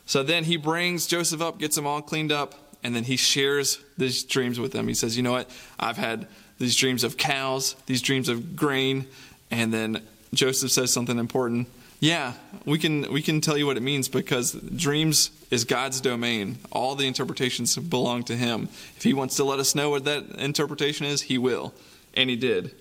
So 0.07 0.23
then 0.23 0.45
he 0.45 0.57
brings 0.57 1.07
Joseph 1.07 1.41
up, 1.41 1.59
gets 1.59 1.79
him 1.79 1.87
all 1.87 2.03
cleaned 2.03 2.33
up, 2.33 2.55
and 2.83 2.97
then 2.97 3.05
he 3.05 3.17
shares 3.17 3.79
these 3.97 4.25
dreams 4.25 4.59
with 4.59 4.73
them. 4.73 4.89
He 4.89 4.95
says, 4.95 5.17
You 5.17 5.23
know 5.23 5.33
what? 5.33 5.49
I've 5.79 5.99
had 5.99 6.27
these 6.59 6.75
dreams 6.75 7.05
of 7.05 7.17
cows, 7.17 7.77
these 7.87 8.03
dreams 8.03 8.29
of 8.29 8.57
grain. 8.57 9.07
And 9.51 9.73
then 9.73 10.03
Joseph 10.35 10.71
says 10.71 10.93
something 10.93 11.19
important. 11.19 11.69
Yeah, 12.01 12.33
we 12.65 12.79
can 12.79 13.13
we 13.13 13.21
can 13.21 13.43
tell 13.43 13.59
you 13.59 13.67
what 13.67 13.77
it 13.77 13.83
means 13.83 14.09
because 14.09 14.53
dreams 14.53 15.31
is 15.51 15.65
God's 15.65 16.01
domain. 16.01 16.59
All 16.73 16.95
the 16.95 17.07
interpretations 17.07 17.77
belong 17.77 18.25
to 18.25 18.37
him. 18.37 18.71
If 18.97 19.03
he 19.03 19.13
wants 19.13 19.37
to 19.37 19.45
let 19.45 19.59
us 19.59 19.75
know 19.75 19.91
what 19.91 20.07
that 20.07 20.25
interpretation 20.39 21.05
is, 21.05 21.21
he 21.23 21.37
will. 21.37 21.75
And 22.15 22.31
he 22.31 22.37
did 22.37 22.75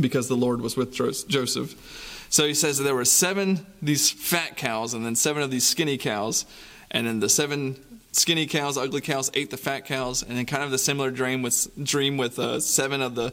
because 0.00 0.28
the 0.28 0.36
Lord 0.36 0.60
was 0.60 0.76
with 0.76 0.94
Joseph. 0.94 2.26
So 2.28 2.46
he 2.46 2.54
says 2.54 2.78
there 2.78 2.94
were 2.94 3.04
seven 3.04 3.66
these 3.80 4.10
fat 4.10 4.56
cows 4.56 4.94
and 4.94 5.04
then 5.06 5.16
seven 5.16 5.42
of 5.42 5.50
these 5.50 5.64
skinny 5.64 5.98
cows. 5.98 6.44
And 6.90 7.06
then 7.06 7.20
the 7.20 7.28
seven 7.28 7.76
skinny 8.12 8.46
cows, 8.46 8.76
ugly 8.76 9.00
cows 9.00 9.30
ate 9.34 9.50
the 9.50 9.56
fat 9.56 9.84
cows. 9.84 10.22
And 10.22 10.36
then 10.36 10.46
kind 10.46 10.62
of 10.62 10.70
the 10.70 10.78
similar 10.78 11.10
dream 11.10 11.42
with, 11.42 11.68
dream 11.82 12.16
with 12.16 12.38
uh, 12.38 12.60
seven 12.60 13.00
of 13.02 13.14
the 13.14 13.30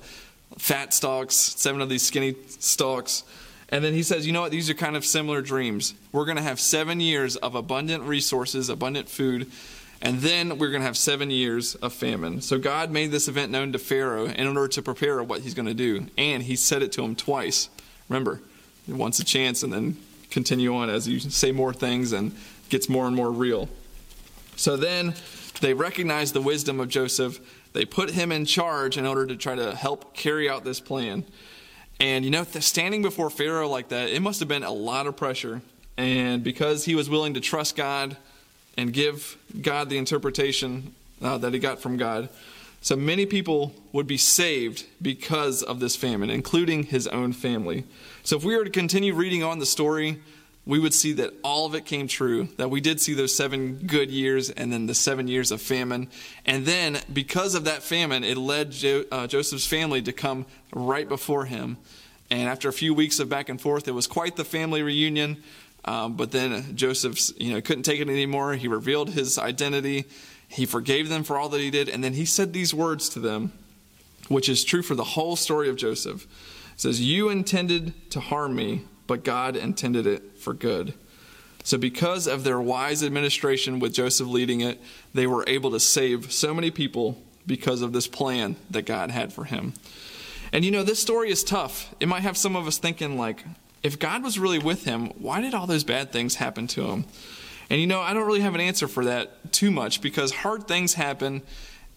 fat 0.57 0.93
stalks, 0.93 1.35
seven 1.35 1.81
of 1.81 1.89
these 1.89 2.03
skinny 2.03 2.35
stalks. 2.47 3.23
And 3.69 3.83
then 3.83 3.93
he 3.93 4.03
says, 4.03 4.27
you 4.27 4.33
know 4.33 4.41
what? 4.41 4.51
These 4.51 4.69
are 4.69 4.75
kind 4.75 4.95
of 4.95 5.03
similar 5.03 5.41
dreams. 5.41 5.95
We're 6.11 6.25
going 6.25 6.37
to 6.37 6.43
have 6.43 6.59
seven 6.59 6.99
years 6.99 7.35
of 7.37 7.55
abundant 7.55 8.03
resources, 8.03 8.69
abundant 8.69 9.09
food. 9.09 9.51
And 10.03 10.19
then 10.19 10.57
we're 10.57 10.69
going 10.69 10.81
to 10.81 10.85
have 10.85 10.97
seven 10.97 11.31
years 11.31 11.75
of 11.75 11.93
famine. 11.93 12.41
So 12.41 12.59
God 12.59 12.91
made 12.91 13.09
this 13.11 13.29
event 13.29 13.53
known 13.53 13.71
to 13.71 13.79
Pharaoh 13.79 14.25
in 14.25 14.47
order 14.47 14.67
to 14.67 14.81
prepare 14.81 15.23
what 15.23 15.39
he's 15.39 15.53
going 15.53 15.65
to 15.65 15.73
do. 15.73 16.07
And 16.17 16.43
he 16.43 16.57
said 16.57 16.83
it 16.83 16.91
to 16.93 17.03
him 17.03 17.15
twice. 17.15 17.69
Remember, 18.09 18.41
once 18.85 19.21
a 19.21 19.23
chance 19.23 19.63
and 19.63 19.71
then 19.71 19.97
continue 20.29 20.75
on 20.75 20.89
as 20.89 21.07
you 21.07 21.21
say 21.21 21.53
more 21.53 21.71
things 21.71 22.11
and 22.11 22.35
gets 22.67 22.89
more 22.89 23.07
and 23.07 23.15
more 23.15 23.31
real. 23.31 23.69
So 24.57 24.75
then 24.75 25.13
they 25.61 25.73
recognize 25.73 26.33
the 26.33 26.41
wisdom 26.41 26.81
of 26.81 26.89
Joseph. 26.89 27.39
They 27.71 27.85
put 27.85 28.11
him 28.11 28.33
in 28.33 28.43
charge 28.43 28.97
in 28.97 29.05
order 29.05 29.25
to 29.25 29.37
try 29.37 29.55
to 29.55 29.73
help 29.73 30.13
carry 30.13 30.49
out 30.49 30.65
this 30.65 30.81
plan. 30.81 31.23
And 32.01 32.25
you 32.25 32.31
know, 32.31 32.43
standing 32.43 33.03
before 33.03 33.29
Pharaoh 33.29 33.69
like 33.69 33.87
that, 33.87 34.09
it 34.09 34.21
must 34.21 34.41
have 34.41 34.49
been 34.49 34.63
a 34.63 34.73
lot 34.73 35.07
of 35.07 35.15
pressure. 35.15 35.61
And 35.95 36.43
because 36.43 36.83
he 36.83 36.93
was 36.93 37.09
willing 37.09 37.35
to 37.35 37.39
trust 37.39 37.77
God 37.77 38.17
and 38.77 38.93
give 38.93 39.37
God 39.61 39.89
the 39.89 39.97
interpretation 39.97 40.93
uh, 41.21 41.37
that 41.37 41.53
he 41.53 41.59
got 41.59 41.81
from 41.81 41.97
God, 41.97 42.29
so 42.81 42.95
many 42.97 43.25
people 43.25 43.73
would 43.93 44.07
be 44.07 44.17
saved 44.17 44.85
because 45.01 45.63
of 45.63 45.79
this 45.79 45.95
famine, 45.95 46.29
including 46.29 46.83
his 46.83 47.07
own 47.07 47.31
family. 47.31 47.85
So 48.23 48.35
if 48.35 48.43
we 48.43 48.57
were 48.57 48.65
to 48.65 48.69
continue 48.69 49.13
reading 49.13 49.41
on 49.41 49.59
the 49.59 49.65
story, 49.65 50.21
we 50.65 50.79
would 50.79 50.93
see 50.93 51.13
that 51.13 51.33
all 51.43 51.65
of 51.65 51.75
it 51.75 51.85
came 51.85 52.07
true, 52.07 52.49
that 52.57 52.69
we 52.69 52.81
did 52.81 52.99
see 52.99 53.13
those 53.13 53.35
seven 53.35 53.75
good 53.85 54.09
years 54.09 54.49
and 54.49 54.71
then 54.71 54.85
the 54.85 54.95
seven 54.95 55.27
years 55.27 55.51
of 55.51 55.61
famine. 55.61 56.09
And 56.45 56.65
then, 56.65 56.99
because 57.11 57.55
of 57.55 57.65
that 57.65 57.83
famine, 57.83 58.23
it 58.23 58.37
led 58.37 58.71
jo- 58.71 59.05
uh, 59.11 59.27
Joseph's 59.27 59.67
family 59.67 60.01
to 60.01 60.13
come 60.13 60.45
right 60.73 61.07
before 61.07 61.45
him. 61.45 61.77
And 62.29 62.49
after 62.49 62.69
a 62.69 62.73
few 62.73 62.93
weeks 62.93 63.19
of 63.19 63.29
back 63.29 63.49
and 63.49 63.59
forth, 63.59 63.87
it 63.87 63.91
was 63.91 64.07
quite 64.07 64.35
the 64.35 64.45
family 64.45 64.81
reunion. 64.81 65.43
Um, 65.85 66.15
but 66.15 66.31
then 66.31 66.75
Joseph, 66.75 67.19
you 67.37 67.53
know, 67.53 67.61
couldn't 67.61 67.83
take 67.83 67.99
it 67.99 68.09
anymore. 68.09 68.53
He 68.53 68.67
revealed 68.67 69.09
his 69.09 69.37
identity. 69.37 70.05
He 70.47 70.65
forgave 70.65 71.09
them 71.09 71.23
for 71.23 71.37
all 71.37 71.49
that 71.49 71.59
he 71.59 71.71
did, 71.71 71.89
and 71.89 72.03
then 72.03 72.13
he 72.13 72.25
said 72.25 72.53
these 72.53 72.73
words 72.73 73.09
to 73.09 73.19
them, 73.19 73.51
which 74.27 74.47
is 74.47 74.63
true 74.63 74.81
for 74.81 74.95
the 74.95 75.03
whole 75.03 75.35
story 75.35 75.67
of 75.67 75.75
Joseph. 75.75 76.23
It 76.23 76.81
says, 76.81 77.01
"You 77.01 77.29
intended 77.29 77.93
to 78.11 78.19
harm 78.19 78.55
me, 78.55 78.83
but 79.07 79.23
God 79.23 79.55
intended 79.55 80.07
it 80.07 80.37
for 80.39 80.53
good." 80.53 80.93
So, 81.63 81.77
because 81.77 82.27
of 82.27 82.43
their 82.43 82.59
wise 82.59 83.03
administration 83.03 83.79
with 83.79 83.93
Joseph 83.93 84.27
leading 84.27 84.61
it, 84.61 84.81
they 85.13 85.25
were 85.27 85.45
able 85.47 85.71
to 85.71 85.79
save 85.79 86.31
so 86.31 86.53
many 86.53 86.71
people 86.71 87.21
because 87.47 87.81
of 87.81 87.93
this 87.93 88.07
plan 88.07 88.55
that 88.69 88.85
God 88.85 89.11
had 89.11 89.33
for 89.33 89.45
him. 89.45 89.73
And 90.51 90.63
you 90.63 90.71
know, 90.71 90.83
this 90.83 90.99
story 90.99 91.31
is 91.31 91.43
tough. 91.43 91.93
It 91.99 92.07
might 92.07 92.21
have 92.21 92.37
some 92.37 92.55
of 92.55 92.67
us 92.67 92.77
thinking, 92.77 93.17
like, 93.17 93.43
if 93.83 93.99
God 93.99 94.23
was 94.23 94.39
really 94.39 94.59
with 94.59 94.85
him, 94.85 95.07
why 95.19 95.41
did 95.41 95.53
all 95.53 95.67
those 95.67 95.83
bad 95.83 96.11
things 96.11 96.35
happen 96.35 96.67
to 96.67 96.85
him? 96.85 97.05
And 97.69 97.79
you 97.79 97.87
know, 97.87 98.01
I 98.01 98.13
don't 98.13 98.25
really 98.25 98.41
have 98.41 98.55
an 98.55 98.61
answer 98.61 98.87
for 98.87 99.05
that 99.05 99.51
too 99.51 99.71
much 99.71 100.01
because 100.01 100.31
hard 100.31 100.67
things 100.67 100.93
happen 100.93 101.41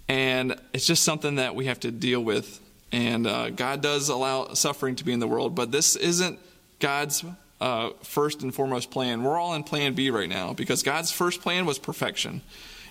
and 0.09 0.57
it's 0.72 0.87
just 0.87 1.03
something 1.03 1.37
that 1.37 1.55
we 1.55 1.66
have 1.66 1.81
to 1.81 1.90
deal 1.90 2.22
with. 2.22 2.61
And 2.92 3.27
uh, 3.27 3.51
God 3.51 3.83
does 3.83 4.09
allow 4.09 4.55
suffering 4.55 4.96
to 4.96 5.05
be 5.05 5.12
in 5.12 5.18
the 5.18 5.27
world, 5.27 5.55
but 5.55 5.72
this 5.72 5.96
isn't 5.96 6.38
God's 6.79 7.25
uh, 7.61 7.90
first 8.03 8.42
and 8.42 8.55
foremost 8.55 8.90
plan. 8.90 9.22
We're 9.22 9.38
all 9.38 9.55
in 9.55 9.64
plan 9.64 9.94
B 9.94 10.11
right 10.11 10.29
now 10.29 10.53
because 10.53 10.83
God's 10.83 11.11
first 11.11 11.40
plan 11.40 11.66
was 11.66 11.79
perfection. 11.79 12.42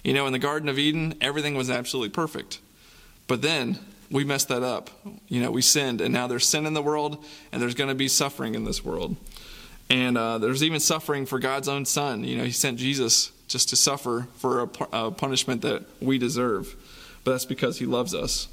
You 0.04 0.14
know, 0.14 0.28
in 0.28 0.34
the 0.34 0.40
Garden 0.40 0.70
of 0.70 0.78
Eden, 0.78 1.16
everything 1.22 1.56
was 1.56 1.70
absolutely 1.70 2.10
perfect. 2.10 2.60
But 3.28 3.42
then 3.42 3.80
we 4.12 4.24
messed 4.24 4.50
that 4.50 4.64
up. 4.64 4.90
You 5.28 5.42
know, 5.42 5.52
we 5.52 5.62
sinned, 5.62 6.02
and 6.02 6.14
now 6.14 6.28
there's 6.28 6.48
sin 6.48 6.66
in 6.66 6.74
the 6.74 6.82
world, 6.82 7.24
and 7.52 7.62
there's 7.62 7.76
going 7.76 7.90
to 7.90 7.96
be 7.96 8.08
suffering 8.08 8.56
in 8.56 8.64
this 8.64 8.84
world. 8.84 9.16
And 9.90 10.18
uh, 10.18 10.38
there's 10.38 10.64
even 10.64 10.80
suffering 10.80 11.26
for 11.26 11.40
God's 11.40 11.68
own 11.68 11.86
Son. 11.86 12.24
You 12.24 12.38
know, 12.38 12.44
He 12.44 12.52
sent 12.52 12.80
Jesus 12.80 13.32
just 13.48 13.70
to 13.70 13.76
suffer 13.76 14.28
for 14.38 14.64
a, 14.64 14.70
a 14.92 15.12
punishment 15.12 15.62
that 15.62 15.86
we 16.02 16.18
deserve, 16.18 16.76
but 17.24 17.32
that's 17.32 17.46
because 17.46 17.80
He 17.80 17.86
loves 17.86 18.16
us. 18.16 18.48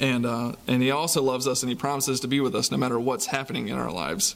And, 0.00 0.26
uh, 0.26 0.52
and 0.66 0.82
he 0.82 0.90
also 0.90 1.22
loves 1.22 1.46
us 1.46 1.62
and 1.62 1.70
he 1.70 1.76
promises 1.76 2.20
to 2.20 2.28
be 2.28 2.40
with 2.40 2.54
us 2.54 2.70
no 2.70 2.76
matter 2.76 2.98
what's 2.98 3.26
happening 3.26 3.68
in 3.68 3.78
our 3.78 3.92
lives. 3.92 4.34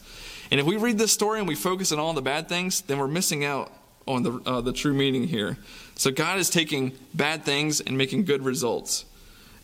And 0.50 0.60
if 0.60 0.66
we 0.66 0.76
read 0.76 0.98
this 0.98 1.12
story 1.12 1.40
and 1.40 1.48
we 1.48 1.54
focus 1.54 1.92
on 1.92 1.98
all 1.98 2.12
the 2.12 2.22
bad 2.22 2.48
things, 2.48 2.80
then 2.82 2.98
we're 2.98 3.08
missing 3.08 3.44
out 3.44 3.72
on 4.06 4.22
the, 4.22 4.40
uh, 4.46 4.60
the 4.60 4.72
true 4.72 4.94
meaning 4.94 5.24
here. 5.24 5.58
So 5.96 6.10
God 6.10 6.38
is 6.38 6.48
taking 6.48 6.92
bad 7.12 7.44
things 7.44 7.80
and 7.80 7.98
making 7.98 8.24
good 8.24 8.44
results. 8.44 9.04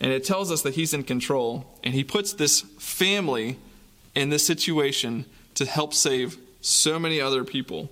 And 0.05 0.13
it 0.13 0.23
tells 0.23 0.53
us 0.53 0.61
that 0.61 0.75
he's 0.75 0.93
in 0.93 1.03
control. 1.03 1.65
And 1.83 1.95
he 1.95 2.05
puts 2.05 2.35
this 2.35 2.61
family 2.79 3.57
in 4.15 4.29
this 4.29 4.47
situation 4.47 5.25
to 5.55 5.65
help 5.65 5.95
save 5.95 6.37
so 6.61 6.99
many 6.99 7.23
other 7.23 7.43
people. 7.43 7.89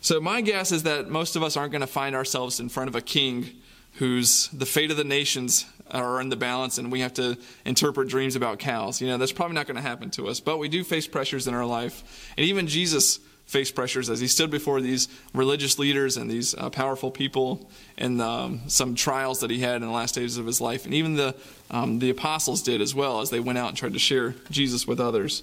So, 0.00 0.22
my 0.22 0.40
guess 0.40 0.72
is 0.72 0.84
that 0.84 1.10
most 1.10 1.36
of 1.36 1.42
us 1.42 1.54
aren't 1.54 1.70
going 1.70 1.82
to 1.82 1.86
find 1.86 2.16
ourselves 2.16 2.60
in 2.60 2.70
front 2.70 2.88
of 2.88 2.96
a 2.96 3.02
king 3.02 3.50
whose 3.96 4.48
the 4.54 4.64
fate 4.64 4.90
of 4.90 4.96
the 4.96 5.04
nations 5.04 5.66
are 5.90 6.18
in 6.18 6.30
the 6.30 6.36
balance 6.36 6.78
and 6.78 6.90
we 6.90 7.00
have 7.00 7.12
to 7.14 7.36
interpret 7.66 8.08
dreams 8.08 8.36
about 8.36 8.58
cows. 8.58 9.02
You 9.02 9.08
know, 9.08 9.18
that's 9.18 9.30
probably 9.30 9.54
not 9.54 9.66
going 9.66 9.76
to 9.76 9.82
happen 9.82 10.08
to 10.12 10.28
us. 10.28 10.40
But 10.40 10.56
we 10.56 10.70
do 10.70 10.82
face 10.82 11.06
pressures 11.06 11.46
in 11.46 11.52
our 11.52 11.66
life. 11.66 12.32
And 12.38 12.46
even 12.46 12.68
Jesus 12.68 13.20
faced 13.46 13.74
pressures 13.74 14.08
as 14.10 14.20
he 14.20 14.26
stood 14.26 14.50
before 14.50 14.80
these 14.80 15.08
religious 15.32 15.78
leaders 15.78 16.16
and 16.16 16.30
these 16.30 16.54
uh, 16.54 16.70
powerful 16.70 17.10
people 17.10 17.70
and 17.98 18.20
um, 18.20 18.60
some 18.68 18.94
trials 18.94 19.40
that 19.40 19.50
he 19.50 19.60
had 19.60 19.76
in 19.76 19.82
the 19.82 19.90
last 19.90 20.14
days 20.14 20.38
of 20.38 20.46
his 20.46 20.60
life. 20.60 20.84
And 20.84 20.94
even 20.94 21.14
the, 21.14 21.34
um, 21.70 21.98
the 21.98 22.10
apostles 22.10 22.62
did 22.62 22.80
as 22.80 22.94
well 22.94 23.20
as 23.20 23.30
they 23.30 23.40
went 23.40 23.58
out 23.58 23.68
and 23.68 23.76
tried 23.76 23.92
to 23.92 23.98
share 23.98 24.34
Jesus 24.50 24.86
with 24.86 24.98
others. 24.98 25.42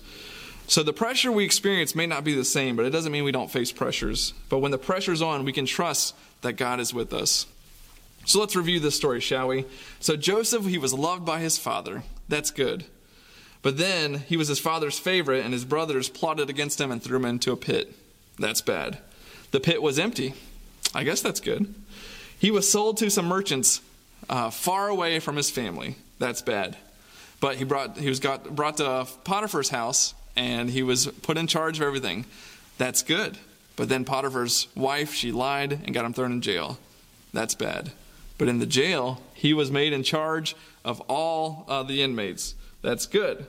So 0.67 0.83
the 0.83 0.93
pressure 0.93 1.31
we 1.31 1.43
experience 1.43 1.95
may 1.95 2.07
not 2.07 2.23
be 2.23 2.33
the 2.33 2.45
same, 2.45 2.75
but 2.75 2.85
it 2.85 2.91
doesn't 2.91 3.11
mean 3.11 3.23
we 3.23 3.31
don't 3.31 3.51
face 3.51 3.71
pressures. 3.71 4.33
But 4.49 4.59
when 4.59 4.71
the 4.71 4.77
pressure's 4.77 5.21
on, 5.21 5.45
we 5.45 5.53
can 5.53 5.65
trust 5.65 6.15
that 6.41 6.53
God 6.53 6.79
is 6.79 6.93
with 6.93 7.13
us. 7.13 7.45
So 8.25 8.39
let's 8.39 8.55
review 8.55 8.79
this 8.79 8.95
story, 8.95 9.19
shall 9.19 9.47
we? 9.47 9.65
So 9.99 10.15
Joseph, 10.15 10.65
he 10.65 10.77
was 10.77 10.93
loved 10.93 11.25
by 11.25 11.39
his 11.39 11.57
father. 11.57 12.03
That's 12.29 12.51
good. 12.51 12.85
But 13.61 13.77
then 13.77 14.19
he 14.27 14.37
was 14.37 14.47
his 14.47 14.59
father's 14.59 14.97
favorite, 14.97 15.43
and 15.43 15.53
his 15.53 15.65
brothers 15.65 16.09
plotted 16.09 16.49
against 16.49 16.81
him 16.81 16.91
and 16.91 17.01
threw 17.01 17.17
him 17.17 17.25
into 17.25 17.51
a 17.51 17.57
pit. 17.57 17.93
That's 18.39 18.61
bad. 18.61 18.97
The 19.51 19.59
pit 19.59 19.81
was 19.81 19.99
empty. 19.99 20.33
I 20.95 21.03
guess 21.03 21.21
that's 21.21 21.39
good. 21.39 21.73
He 22.39 22.49
was 22.49 22.69
sold 22.69 22.97
to 22.97 23.09
some 23.11 23.27
merchants 23.27 23.81
uh, 24.29 24.49
far 24.49 24.87
away 24.87 25.19
from 25.19 25.35
his 25.35 25.51
family. 25.51 25.95
That's 26.17 26.41
bad. 26.41 26.77
But 27.39 27.57
he 27.57 27.63
brought 27.63 27.97
he 27.97 28.09
was 28.09 28.19
got 28.19 28.55
brought 28.55 28.77
to 28.77 29.07
Potiphar's 29.23 29.69
house, 29.69 30.13
and 30.35 30.69
he 30.69 30.83
was 30.83 31.07
put 31.07 31.37
in 31.37 31.47
charge 31.47 31.79
of 31.79 31.85
everything. 31.85 32.25
That's 32.77 33.03
good. 33.03 33.37
But 33.75 33.89
then 33.89 34.05
Potiphar's 34.05 34.67
wife, 34.75 35.13
she 35.13 35.31
lied 35.31 35.73
and 35.73 35.93
got 35.93 36.05
him 36.05 36.13
thrown 36.13 36.31
in 36.31 36.41
jail. 36.41 36.77
That's 37.33 37.55
bad. 37.55 37.91
But 38.37 38.47
in 38.47 38.59
the 38.59 38.65
jail, 38.65 39.21
he 39.33 39.53
was 39.53 39.71
made 39.71 39.93
in 39.93 40.03
charge 40.03 40.55
of 40.83 40.99
all 41.01 41.65
uh, 41.67 41.83
the 41.83 42.01
inmates. 42.01 42.55
That's 42.81 43.05
good. 43.05 43.45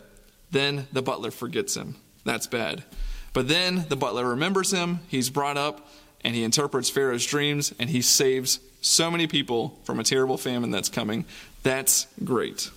Then 0.51 0.87
the 0.93 1.03
butler 1.03 1.31
forgets 1.31 1.77
him. 1.77 1.97
That's 2.25 2.47
bad. 2.47 2.85
But 3.33 3.49
then 3.49 3.87
the 3.89 3.97
butler 3.97 4.29
remembers 4.29 4.73
him, 4.73 5.01
he's 5.09 5.31
brought 5.31 5.57
up, 5.57 5.89
and 6.23 6.35
he 6.35 6.45
interprets 6.45 6.91
Pharaoh's 6.91 7.27
dreams, 7.27 7.73
and 7.79 7.89
he 7.91 8.03
saves 8.03 8.61
so 8.83 9.11
many 9.11 9.27
people 9.27 9.79
from 9.85 9.99
a 9.99 10.05
terrible 10.05 10.37
famine 10.37 10.71
that's 10.71 10.89
coming. 10.89 11.25
That's 11.63 12.07
great. 12.23 12.71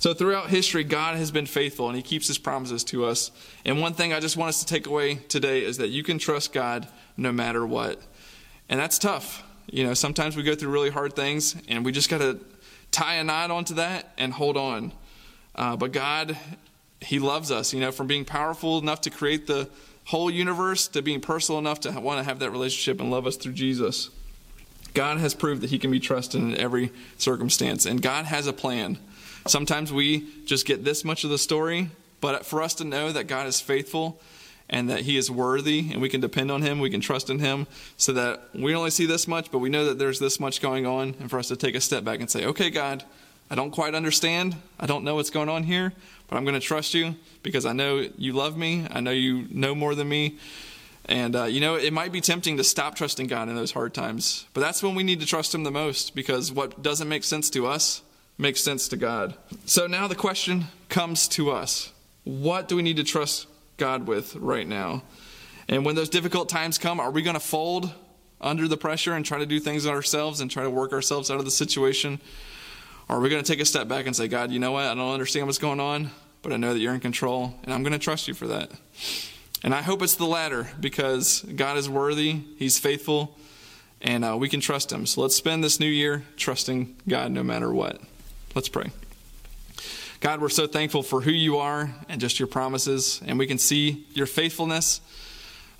So, 0.00 0.14
throughout 0.14 0.48
history, 0.48 0.82
God 0.82 1.16
has 1.16 1.30
been 1.30 1.44
faithful 1.44 1.88
and 1.88 1.94
He 1.94 2.02
keeps 2.02 2.26
His 2.26 2.38
promises 2.38 2.84
to 2.84 3.04
us. 3.04 3.30
And 3.66 3.82
one 3.82 3.92
thing 3.92 4.14
I 4.14 4.20
just 4.20 4.34
want 4.34 4.48
us 4.48 4.60
to 4.60 4.66
take 4.66 4.86
away 4.86 5.16
today 5.16 5.62
is 5.62 5.76
that 5.76 5.88
you 5.88 6.02
can 6.02 6.18
trust 6.18 6.54
God 6.54 6.88
no 7.18 7.32
matter 7.32 7.66
what. 7.66 8.00
And 8.70 8.80
that's 8.80 8.98
tough. 8.98 9.42
You 9.70 9.84
know, 9.84 9.92
sometimes 9.92 10.36
we 10.36 10.42
go 10.42 10.54
through 10.54 10.70
really 10.70 10.88
hard 10.88 11.14
things 11.14 11.54
and 11.68 11.84
we 11.84 11.92
just 11.92 12.08
got 12.08 12.18
to 12.18 12.40
tie 12.90 13.16
a 13.16 13.24
knot 13.24 13.50
onto 13.50 13.74
that 13.74 14.14
and 14.16 14.32
hold 14.32 14.56
on. 14.56 14.92
Uh, 15.60 15.76
but 15.76 15.92
God, 15.92 16.38
He 17.02 17.18
loves 17.18 17.50
us, 17.50 17.74
you 17.74 17.80
know, 17.80 17.92
from 17.92 18.06
being 18.06 18.24
powerful 18.24 18.78
enough 18.78 19.02
to 19.02 19.10
create 19.10 19.46
the 19.46 19.68
whole 20.06 20.30
universe 20.30 20.88
to 20.88 21.02
being 21.02 21.20
personal 21.20 21.58
enough 21.58 21.80
to 21.80 21.90
want 22.00 22.18
to 22.18 22.24
have 22.24 22.38
that 22.38 22.50
relationship 22.50 22.98
and 22.98 23.10
love 23.10 23.26
us 23.26 23.36
through 23.36 23.52
Jesus. 23.52 24.08
God 24.94 25.18
has 25.18 25.34
proved 25.34 25.60
that 25.60 25.68
He 25.68 25.78
can 25.78 25.90
be 25.90 26.00
trusted 26.00 26.40
in 26.40 26.56
every 26.56 26.90
circumstance, 27.18 27.84
and 27.84 28.00
God 28.00 28.24
has 28.24 28.46
a 28.46 28.54
plan. 28.54 28.98
Sometimes 29.46 29.92
we 29.92 30.26
just 30.46 30.64
get 30.64 30.82
this 30.82 31.04
much 31.04 31.24
of 31.24 31.30
the 31.30 31.36
story, 31.36 31.90
but 32.22 32.46
for 32.46 32.62
us 32.62 32.72
to 32.76 32.84
know 32.84 33.12
that 33.12 33.24
God 33.24 33.46
is 33.46 33.60
faithful 33.60 34.18
and 34.70 34.88
that 34.88 35.00
He 35.00 35.18
is 35.18 35.30
worthy 35.30 35.90
and 35.92 36.00
we 36.00 36.08
can 36.08 36.22
depend 36.22 36.50
on 36.50 36.62
Him, 36.62 36.80
we 36.80 36.88
can 36.88 37.02
trust 37.02 37.28
in 37.28 37.38
Him, 37.38 37.66
so 37.98 38.14
that 38.14 38.48
we 38.54 38.74
only 38.74 38.90
see 38.90 39.04
this 39.04 39.28
much, 39.28 39.50
but 39.50 39.58
we 39.58 39.68
know 39.68 39.84
that 39.84 39.98
there's 39.98 40.20
this 40.20 40.40
much 40.40 40.62
going 40.62 40.86
on, 40.86 41.16
and 41.20 41.28
for 41.28 41.38
us 41.38 41.48
to 41.48 41.56
take 41.56 41.74
a 41.74 41.82
step 41.82 42.02
back 42.02 42.20
and 42.20 42.30
say, 42.30 42.46
okay, 42.46 42.70
God, 42.70 43.04
I 43.50 43.56
don't 43.56 43.72
quite 43.72 43.94
understand. 43.94 44.56
I 44.78 44.86
don't 44.86 45.02
know 45.02 45.16
what's 45.16 45.30
going 45.30 45.48
on 45.48 45.64
here, 45.64 45.92
but 46.28 46.36
I'm 46.36 46.44
going 46.44 46.54
to 46.54 46.60
trust 46.60 46.94
you 46.94 47.16
because 47.42 47.66
I 47.66 47.72
know 47.72 48.08
you 48.16 48.32
love 48.32 48.56
me. 48.56 48.86
I 48.90 49.00
know 49.00 49.10
you 49.10 49.46
know 49.50 49.74
more 49.74 49.94
than 49.94 50.08
me. 50.08 50.38
And, 51.06 51.34
uh, 51.34 51.44
you 51.44 51.60
know, 51.60 51.74
it 51.74 51.92
might 51.92 52.12
be 52.12 52.20
tempting 52.20 52.56
to 52.58 52.64
stop 52.64 52.94
trusting 52.94 53.26
God 53.26 53.48
in 53.48 53.56
those 53.56 53.72
hard 53.72 53.92
times, 53.92 54.46
but 54.54 54.60
that's 54.60 54.82
when 54.82 54.94
we 54.94 55.02
need 55.02 55.18
to 55.20 55.26
trust 55.26 55.52
Him 55.52 55.64
the 55.64 55.70
most 55.70 56.14
because 56.14 56.52
what 56.52 56.82
doesn't 56.82 57.08
make 57.08 57.24
sense 57.24 57.50
to 57.50 57.66
us 57.66 58.02
makes 58.38 58.60
sense 58.60 58.86
to 58.88 58.96
God. 58.96 59.34
So 59.66 59.88
now 59.88 60.06
the 60.06 60.14
question 60.14 60.66
comes 60.88 61.26
to 61.28 61.50
us 61.50 61.92
what 62.22 62.68
do 62.68 62.76
we 62.76 62.82
need 62.82 62.96
to 62.98 63.04
trust 63.04 63.48
God 63.76 64.06
with 64.06 64.36
right 64.36 64.68
now? 64.68 65.02
And 65.68 65.84
when 65.84 65.94
those 65.94 66.08
difficult 66.08 66.48
times 66.48 66.78
come, 66.78 67.00
are 67.00 67.10
we 67.10 67.22
going 67.22 67.34
to 67.34 67.40
fold 67.40 67.92
under 68.40 68.68
the 68.68 68.76
pressure 68.76 69.14
and 69.14 69.24
try 69.24 69.38
to 69.38 69.46
do 69.46 69.58
things 69.58 69.86
ourselves 69.86 70.40
and 70.40 70.50
try 70.50 70.62
to 70.62 70.70
work 70.70 70.92
ourselves 70.92 71.30
out 71.30 71.38
of 71.38 71.44
the 71.44 71.50
situation? 71.50 72.20
Are 73.10 73.18
we 73.18 73.28
going 73.28 73.42
to 73.42 73.52
take 73.52 73.60
a 73.60 73.64
step 73.64 73.88
back 73.88 74.06
and 74.06 74.14
say, 74.14 74.28
God, 74.28 74.52
you 74.52 74.60
know 74.60 74.70
what? 74.70 74.84
I 74.84 74.94
don't 74.94 75.12
understand 75.12 75.46
what's 75.46 75.58
going 75.58 75.80
on, 75.80 76.12
but 76.42 76.52
I 76.52 76.56
know 76.56 76.72
that 76.72 76.78
you're 76.78 76.94
in 76.94 77.00
control, 77.00 77.52
and 77.64 77.74
I'm 77.74 77.82
going 77.82 77.92
to 77.92 77.98
trust 77.98 78.28
you 78.28 78.34
for 78.34 78.46
that. 78.46 78.70
And 79.64 79.74
I 79.74 79.82
hope 79.82 80.00
it's 80.00 80.14
the 80.14 80.26
latter 80.26 80.70
because 80.78 81.40
God 81.40 81.76
is 81.76 81.88
worthy, 81.88 82.42
He's 82.56 82.78
faithful, 82.78 83.36
and 84.00 84.24
uh, 84.24 84.36
we 84.36 84.48
can 84.48 84.60
trust 84.60 84.92
Him. 84.92 85.06
So 85.06 85.22
let's 85.22 85.34
spend 85.34 85.64
this 85.64 85.80
new 85.80 85.88
year 85.88 86.22
trusting 86.36 86.98
God 87.08 87.32
no 87.32 87.42
matter 87.42 87.72
what. 87.72 88.00
Let's 88.54 88.68
pray. 88.68 88.92
God, 90.20 90.40
we're 90.40 90.48
so 90.48 90.68
thankful 90.68 91.02
for 91.02 91.20
who 91.20 91.32
you 91.32 91.58
are 91.58 91.92
and 92.08 92.20
just 92.20 92.38
your 92.38 92.46
promises, 92.46 93.20
and 93.26 93.40
we 93.40 93.48
can 93.48 93.58
see 93.58 94.06
your 94.12 94.26
faithfulness, 94.26 95.00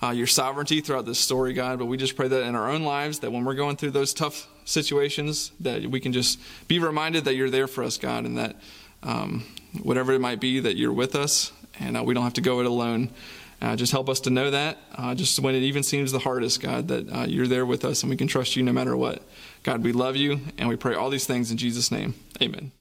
uh, 0.03 0.09
your 0.09 0.27
sovereignty 0.27 0.81
throughout 0.81 1.05
this 1.05 1.19
story, 1.19 1.53
God. 1.53 1.79
But 1.79 1.85
we 1.85 1.95
just 1.95 2.17
pray 2.17 2.27
that 2.27 2.43
in 2.43 2.55
our 2.55 2.69
own 2.69 2.83
lives, 2.83 3.19
that 3.19 3.31
when 3.31 3.45
we're 3.45 3.55
going 3.55 3.77
through 3.77 3.91
those 3.91 4.13
tough 4.13 4.49
situations, 4.71 5.51
that 5.59 5.85
we 5.85 5.99
can 5.99 6.13
just 6.13 6.39
be 6.67 6.79
reminded 6.79 7.25
that 7.25 7.35
you're 7.35 7.49
there 7.49 7.67
for 7.67 7.83
us, 7.83 7.97
God, 7.97 8.25
and 8.25 8.37
that 8.37 8.55
um, 9.03 9.45
whatever 9.81 10.13
it 10.13 10.19
might 10.19 10.39
be, 10.39 10.59
that 10.59 10.77
you're 10.77 10.93
with 10.93 11.15
us, 11.15 11.51
and 11.79 11.97
uh, 11.97 12.03
we 12.03 12.13
don't 12.13 12.23
have 12.23 12.33
to 12.33 12.41
go 12.41 12.59
it 12.59 12.65
alone. 12.65 13.09
Uh, 13.61 13.75
just 13.75 13.91
help 13.91 14.09
us 14.09 14.19
to 14.21 14.31
know 14.31 14.49
that, 14.49 14.79
uh, 14.95 15.13
just 15.13 15.37
when 15.39 15.53
it 15.53 15.61
even 15.61 15.83
seems 15.83 16.11
the 16.11 16.19
hardest, 16.19 16.61
God, 16.61 16.87
that 16.87 17.13
uh, 17.13 17.25
you're 17.27 17.47
there 17.47 17.65
with 17.65 17.85
us 17.85 18.01
and 18.01 18.09
we 18.09 18.17
can 18.17 18.27
trust 18.27 18.55
you 18.55 18.63
no 18.63 18.73
matter 18.73 18.97
what. 18.97 19.21
God, 19.61 19.83
we 19.83 19.91
love 19.91 20.15
you 20.15 20.39
and 20.57 20.67
we 20.67 20.75
pray 20.75 20.95
all 20.95 21.11
these 21.11 21.27
things 21.27 21.51
in 21.51 21.57
Jesus' 21.57 21.91
name. 21.91 22.15
Amen. 22.41 22.71